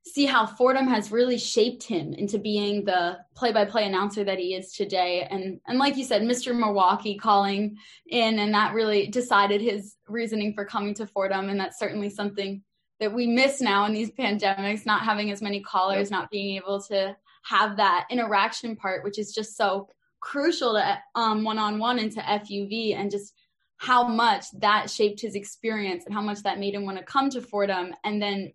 see 0.06 0.24
how 0.24 0.46
Fordham 0.46 0.88
has 0.88 1.12
really 1.12 1.38
shaped 1.38 1.82
him 1.82 2.14
into 2.14 2.38
being 2.38 2.84
the 2.84 3.18
play-by-play 3.36 3.86
announcer 3.86 4.24
that 4.24 4.38
he 4.38 4.54
is 4.54 4.72
today. 4.72 5.26
And 5.30 5.60
and 5.66 5.78
like 5.78 5.96
you 5.96 6.04
said, 6.04 6.22
Mr. 6.22 6.58
Milwaukee 6.58 7.16
calling 7.16 7.76
in, 8.06 8.38
and 8.38 8.54
that 8.54 8.74
really 8.74 9.08
decided 9.08 9.60
his 9.60 9.96
reasoning 10.08 10.54
for 10.54 10.64
coming 10.64 10.94
to 10.94 11.06
Fordham. 11.06 11.48
And 11.48 11.60
that's 11.60 11.78
certainly 11.78 12.10
something 12.10 12.62
that 12.98 13.12
we 13.12 13.26
miss 13.26 13.60
now 13.60 13.86
in 13.86 13.92
these 13.92 14.10
pandemics, 14.10 14.86
not 14.86 15.02
having 15.02 15.30
as 15.30 15.42
many 15.42 15.60
callers, 15.60 16.10
not 16.10 16.30
being 16.30 16.56
able 16.56 16.80
to 16.82 17.16
have 17.44 17.76
that 17.76 18.06
interaction 18.10 18.76
part, 18.76 19.04
which 19.04 19.18
is 19.18 19.32
just 19.32 19.56
so 19.56 19.88
crucial 20.20 20.74
to 20.74 20.98
um, 21.14 21.44
one-on-one 21.44 21.98
into 21.98 22.20
FUV 22.20 22.94
and 22.94 23.10
just 23.10 23.32
how 23.78 24.06
much 24.06 24.44
that 24.58 24.90
shaped 24.90 25.20
his 25.20 25.34
experience 25.34 26.04
and 26.04 26.14
how 26.14 26.20
much 26.20 26.42
that 26.42 26.58
made 26.58 26.74
him 26.74 26.84
want 26.84 26.98
to 26.98 27.04
come 27.04 27.30
to 27.30 27.40
Fordham 27.40 27.94
and 28.04 28.20
then 28.20 28.52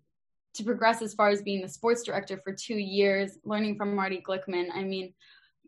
to 0.56 0.64
progress 0.64 1.02
as 1.02 1.14
far 1.14 1.28
as 1.28 1.42
being 1.42 1.62
the 1.62 1.68
sports 1.68 2.02
director 2.02 2.40
for 2.42 2.52
two 2.52 2.76
years, 2.76 3.38
learning 3.44 3.76
from 3.76 3.94
Marty 3.94 4.22
Glickman. 4.26 4.68
I 4.74 4.82
mean, 4.82 5.12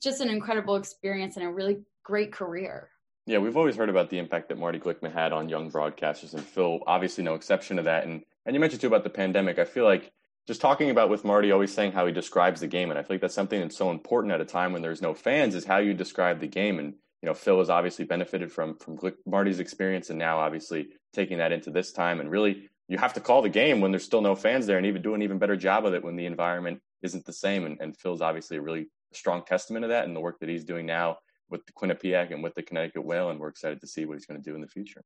just 0.02 0.20
an 0.20 0.30
incredible 0.30 0.76
experience 0.76 1.36
and 1.36 1.46
a 1.46 1.50
really 1.50 1.78
great 2.04 2.32
career. 2.32 2.90
Yeah, 3.26 3.38
we've 3.38 3.56
always 3.56 3.76
heard 3.76 3.90
about 3.90 4.08
the 4.08 4.18
impact 4.18 4.48
that 4.48 4.58
Marty 4.58 4.78
Glickman 4.78 5.12
had 5.12 5.32
on 5.32 5.50
young 5.50 5.70
broadcasters, 5.70 6.32
and 6.32 6.42
Phil 6.42 6.80
obviously 6.86 7.22
no 7.22 7.34
exception 7.34 7.76
to 7.76 7.82
that. 7.82 8.06
And 8.06 8.22
and 8.46 8.54
you 8.54 8.60
mentioned 8.60 8.80
too 8.80 8.86
about 8.86 9.04
the 9.04 9.10
pandemic. 9.10 9.58
I 9.58 9.64
feel 9.64 9.84
like 9.84 10.10
just 10.46 10.62
talking 10.62 10.88
about 10.88 11.10
with 11.10 11.26
Marty, 11.26 11.52
always 11.52 11.74
saying 11.74 11.92
how 11.92 12.06
he 12.06 12.12
describes 12.12 12.62
the 12.62 12.66
game, 12.66 12.88
and 12.88 12.98
I 12.98 13.02
feel 13.02 13.16
like 13.16 13.20
that's 13.20 13.34
something 13.34 13.60
that's 13.60 13.76
so 13.76 13.90
important 13.90 14.32
at 14.32 14.40
a 14.40 14.46
time 14.46 14.72
when 14.72 14.80
there's 14.80 15.02
no 15.02 15.12
fans 15.12 15.54
is 15.54 15.66
how 15.66 15.76
you 15.76 15.92
describe 15.92 16.40
the 16.40 16.46
game. 16.46 16.78
And 16.78 16.94
you 17.22 17.26
know, 17.26 17.34
Phil 17.34 17.58
has 17.58 17.68
obviously 17.68 18.06
benefited 18.06 18.50
from 18.50 18.78
from 18.78 18.98
Marty's 19.26 19.60
experience, 19.60 20.08
and 20.08 20.18
now 20.18 20.38
obviously 20.38 20.88
taking 21.12 21.36
that 21.36 21.52
into 21.52 21.70
this 21.70 21.92
time, 21.92 22.20
and 22.20 22.30
really 22.30 22.70
you 22.88 22.98
have 22.98 23.14
to 23.14 23.20
call 23.20 23.42
the 23.42 23.48
game 23.48 23.80
when 23.80 23.90
there's 23.90 24.04
still 24.04 24.20
no 24.20 24.34
fans 24.34 24.66
there, 24.66 24.78
and 24.78 24.86
even 24.86 25.02
do 25.02 25.14
an 25.14 25.22
even 25.22 25.38
better 25.38 25.56
job 25.56 25.86
of 25.86 25.94
it 25.94 26.02
when 26.02 26.16
the 26.16 26.26
environment 26.26 26.80
isn't 27.02 27.24
the 27.24 27.32
same. 27.32 27.66
And, 27.66 27.78
and 27.80 27.96
Phil's 27.96 28.22
obviously 28.22 28.56
a 28.56 28.62
really 28.62 28.88
strong 29.12 29.44
testament 29.44 29.84
of 29.84 29.90
that, 29.90 30.06
and 30.06 30.16
the 30.16 30.20
work 30.20 30.40
that 30.40 30.48
he's 30.48 30.64
doing 30.64 30.86
now 30.86 31.18
with 31.50 31.64
the 31.66 31.72
Quinnipiac 31.72 32.32
and 32.32 32.42
with 32.42 32.54
the 32.54 32.62
Connecticut 32.62 33.04
Whale, 33.04 33.30
and 33.30 33.38
we're 33.38 33.48
excited 33.48 33.80
to 33.80 33.86
see 33.86 34.04
what 34.04 34.14
he's 34.14 34.26
going 34.26 34.42
to 34.42 34.50
do 34.50 34.54
in 34.54 34.60
the 34.60 34.68
future 34.68 35.02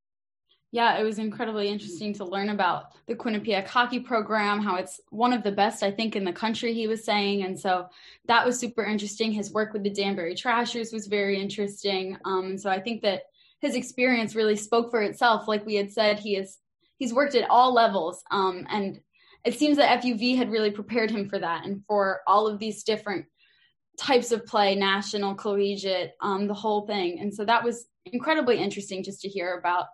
yeah, 0.72 0.98
it 0.98 1.04
was 1.04 1.18
incredibly 1.18 1.68
interesting 1.68 2.14
to 2.14 2.24
learn 2.24 2.48
about 2.48 2.92
the 3.06 3.14
Quinnipiac 3.14 3.66
hockey 3.66 4.00
program, 4.00 4.62
how 4.62 4.76
it's 4.76 5.02
one 5.10 5.34
of 5.34 5.42
the 5.42 5.52
best, 5.52 5.82
I 5.82 5.90
think, 5.90 6.16
in 6.16 6.24
the 6.24 6.32
country, 6.32 6.72
he 6.72 6.86
was 6.86 7.04
saying. 7.04 7.42
And 7.44 7.60
so 7.60 7.88
that 8.24 8.44
was 8.44 8.58
super 8.58 8.82
interesting. 8.82 9.32
His 9.32 9.52
work 9.52 9.74
with 9.74 9.82
the 9.82 9.90
Danbury 9.90 10.34
Trashers 10.34 10.90
was 10.90 11.08
very 11.08 11.38
interesting. 11.38 12.16
Um, 12.24 12.56
so 12.56 12.70
I 12.70 12.80
think 12.80 13.02
that 13.02 13.24
his 13.60 13.76
experience 13.76 14.34
really 14.34 14.56
spoke 14.56 14.90
for 14.90 15.02
itself. 15.02 15.46
Like 15.46 15.66
we 15.66 15.74
had 15.74 15.92
said, 15.92 16.18
he 16.18 16.36
is 16.36 16.56
he's 17.03 17.12
worked 17.12 17.34
at 17.34 17.50
all 17.50 17.74
levels. 17.74 18.22
Um, 18.30 18.64
and 18.70 19.00
it 19.44 19.59
seems 19.59 19.76
that 19.76 20.00
FUV 20.00 20.36
had 20.36 20.53
really 20.53 20.70
prepared 20.70 21.11
him 21.11 21.28
for 21.28 21.36
that 21.36 21.66
and 21.66 21.82
for 21.88 22.20
all 22.28 22.46
of 22.46 22.61
these 22.61 22.84
different 22.84 23.26
types 23.98 24.30
of 24.30 24.46
play, 24.46 24.76
national, 24.76 25.34
collegiate, 25.34 26.12
um, 26.20 26.46
the 26.46 26.55
whole 26.55 26.86
thing. 26.86 27.18
And 27.18 27.34
so 27.34 27.44
that 27.44 27.64
was 27.64 27.86
incredibly 28.07 28.57
interesting 28.57 29.03
just 29.03 29.20
to 29.22 29.28
hear 29.28 29.59
about 29.59 29.86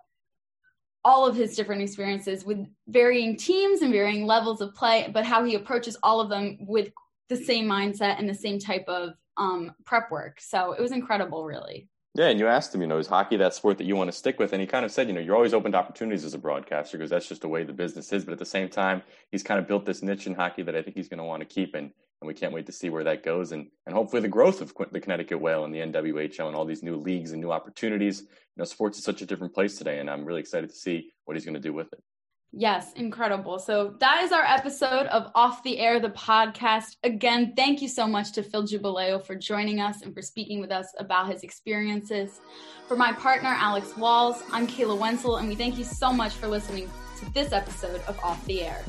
all 1.02 1.26
of 1.26 1.34
his 1.34 1.56
different 1.56 1.80
experiences 1.80 2.44
with 2.44 2.58
varying 2.88 3.38
teams 3.38 3.80
and 3.80 3.90
varying 3.90 4.26
levels 4.26 4.60
of 4.60 4.74
play, 4.74 5.10
but 5.10 5.24
how 5.24 5.42
he 5.44 5.54
approaches 5.54 5.96
all 6.02 6.20
of 6.20 6.28
them 6.28 6.58
with 6.60 6.92
the 7.30 7.36
same 7.36 7.64
mindset 7.64 8.18
and 8.18 8.28
the 8.28 8.34
same 8.34 8.58
type 8.58 8.84
of 8.86 9.14
um, 9.38 9.72
prep 9.86 10.10
work. 10.10 10.42
So 10.42 10.72
it 10.72 10.82
was 10.82 10.92
incredible, 10.92 11.46
really. 11.46 11.88
Yeah, 12.14 12.28
and 12.28 12.40
you 12.40 12.48
asked 12.48 12.74
him, 12.74 12.80
you 12.80 12.86
know, 12.86 12.98
is 12.98 13.06
hockey 13.06 13.36
that 13.36 13.54
sport 13.54 13.78
that 13.78 13.84
you 13.84 13.94
want 13.94 14.10
to 14.10 14.16
stick 14.16 14.38
with? 14.38 14.52
And 14.52 14.60
he 14.60 14.66
kind 14.66 14.84
of 14.84 14.90
said, 14.90 15.06
you 15.06 15.12
know, 15.12 15.20
you're 15.20 15.36
always 15.36 15.54
open 15.54 15.72
to 15.72 15.78
opportunities 15.78 16.24
as 16.24 16.34
a 16.34 16.38
broadcaster 16.38 16.96
because 16.96 17.10
that's 17.10 17.28
just 17.28 17.42
the 17.42 17.48
way 17.48 17.64
the 17.64 17.72
business 17.72 18.12
is. 18.12 18.24
But 18.24 18.32
at 18.32 18.38
the 18.38 18.46
same 18.46 18.68
time, 18.68 19.02
he's 19.30 19.42
kind 19.42 19.60
of 19.60 19.68
built 19.68 19.84
this 19.84 20.02
niche 20.02 20.26
in 20.26 20.34
hockey 20.34 20.62
that 20.62 20.74
I 20.74 20.82
think 20.82 20.96
he's 20.96 21.08
going 21.08 21.18
to 21.18 21.24
want 21.24 21.40
to 21.40 21.46
keep. 21.46 21.74
And, 21.74 21.92
and 22.20 22.26
we 22.26 22.34
can't 22.34 22.52
wait 22.52 22.66
to 22.66 22.72
see 22.72 22.88
where 22.88 23.04
that 23.04 23.22
goes. 23.22 23.52
And, 23.52 23.68
and 23.86 23.94
hopefully 23.94 24.22
the 24.22 24.28
growth 24.28 24.60
of 24.60 24.72
the 24.90 25.00
Connecticut 25.00 25.40
Whale 25.40 25.64
and 25.64 25.72
the 25.72 25.80
NWHL 25.80 26.48
and 26.48 26.56
all 26.56 26.64
these 26.64 26.82
new 26.82 26.96
leagues 26.96 27.32
and 27.32 27.40
new 27.40 27.52
opportunities. 27.52 28.20
You 28.22 28.28
know, 28.56 28.64
sports 28.64 28.98
is 28.98 29.04
such 29.04 29.22
a 29.22 29.26
different 29.26 29.54
place 29.54 29.76
today. 29.78 30.00
And 30.00 30.10
I'm 30.10 30.24
really 30.24 30.40
excited 30.40 30.70
to 30.70 30.76
see 30.76 31.12
what 31.26 31.36
he's 31.36 31.44
going 31.44 31.54
to 31.54 31.60
do 31.60 31.74
with 31.74 31.92
it. 31.92 32.02
Yes, 32.52 32.92
incredible. 32.94 33.58
So 33.58 33.94
that 34.00 34.24
is 34.24 34.32
our 34.32 34.42
episode 34.42 35.06
of 35.08 35.30
Off 35.34 35.62
the 35.62 35.78
Air, 35.78 36.00
the 36.00 36.08
podcast. 36.10 36.96
Again, 37.04 37.52
thank 37.54 37.82
you 37.82 37.88
so 37.88 38.06
much 38.06 38.32
to 38.32 38.42
Phil 38.42 38.66
Giubileo 38.66 39.22
for 39.22 39.34
joining 39.34 39.80
us 39.80 40.00
and 40.00 40.14
for 40.14 40.22
speaking 40.22 40.60
with 40.60 40.72
us 40.72 40.86
about 40.98 41.30
his 41.30 41.42
experiences. 41.42 42.40
For 42.86 42.96
my 42.96 43.12
partner, 43.12 43.50
Alex 43.50 43.96
Walls, 43.98 44.42
I'm 44.50 44.66
Kayla 44.66 44.98
Wenzel, 44.98 45.36
and 45.36 45.48
we 45.48 45.56
thank 45.56 45.76
you 45.76 45.84
so 45.84 46.10
much 46.10 46.32
for 46.34 46.48
listening 46.48 46.90
to 47.18 47.30
this 47.32 47.52
episode 47.52 48.00
of 48.08 48.18
Off 48.20 48.42
the 48.46 48.62
Air. 48.62 48.82